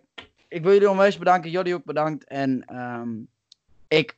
ik, 0.48 0.64
wil 0.64 0.74
jullie 0.74 0.90
onwijs 0.90 1.18
bedanken. 1.18 1.52
Joddy 1.52 1.74
ook 1.74 1.84
bedankt. 1.84 2.24
En 2.24 2.66
ehm, 2.66 3.10
ik 3.88 4.18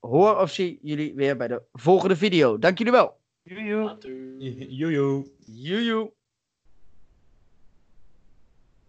hoor 0.00 0.36
of 0.38 0.52
zie 0.52 0.78
jullie 0.82 1.14
weer 1.14 1.36
bij 1.36 1.48
de 1.48 1.62
volgende 1.72 2.16
video. 2.16 2.58
Dank 2.58 2.78
jullie 2.78 2.92
wel. 2.92 3.16
Joejoe. 3.42 3.84
Later. 3.84 4.36
Joejoe. 4.68 5.26
Joejoe. 5.46 6.12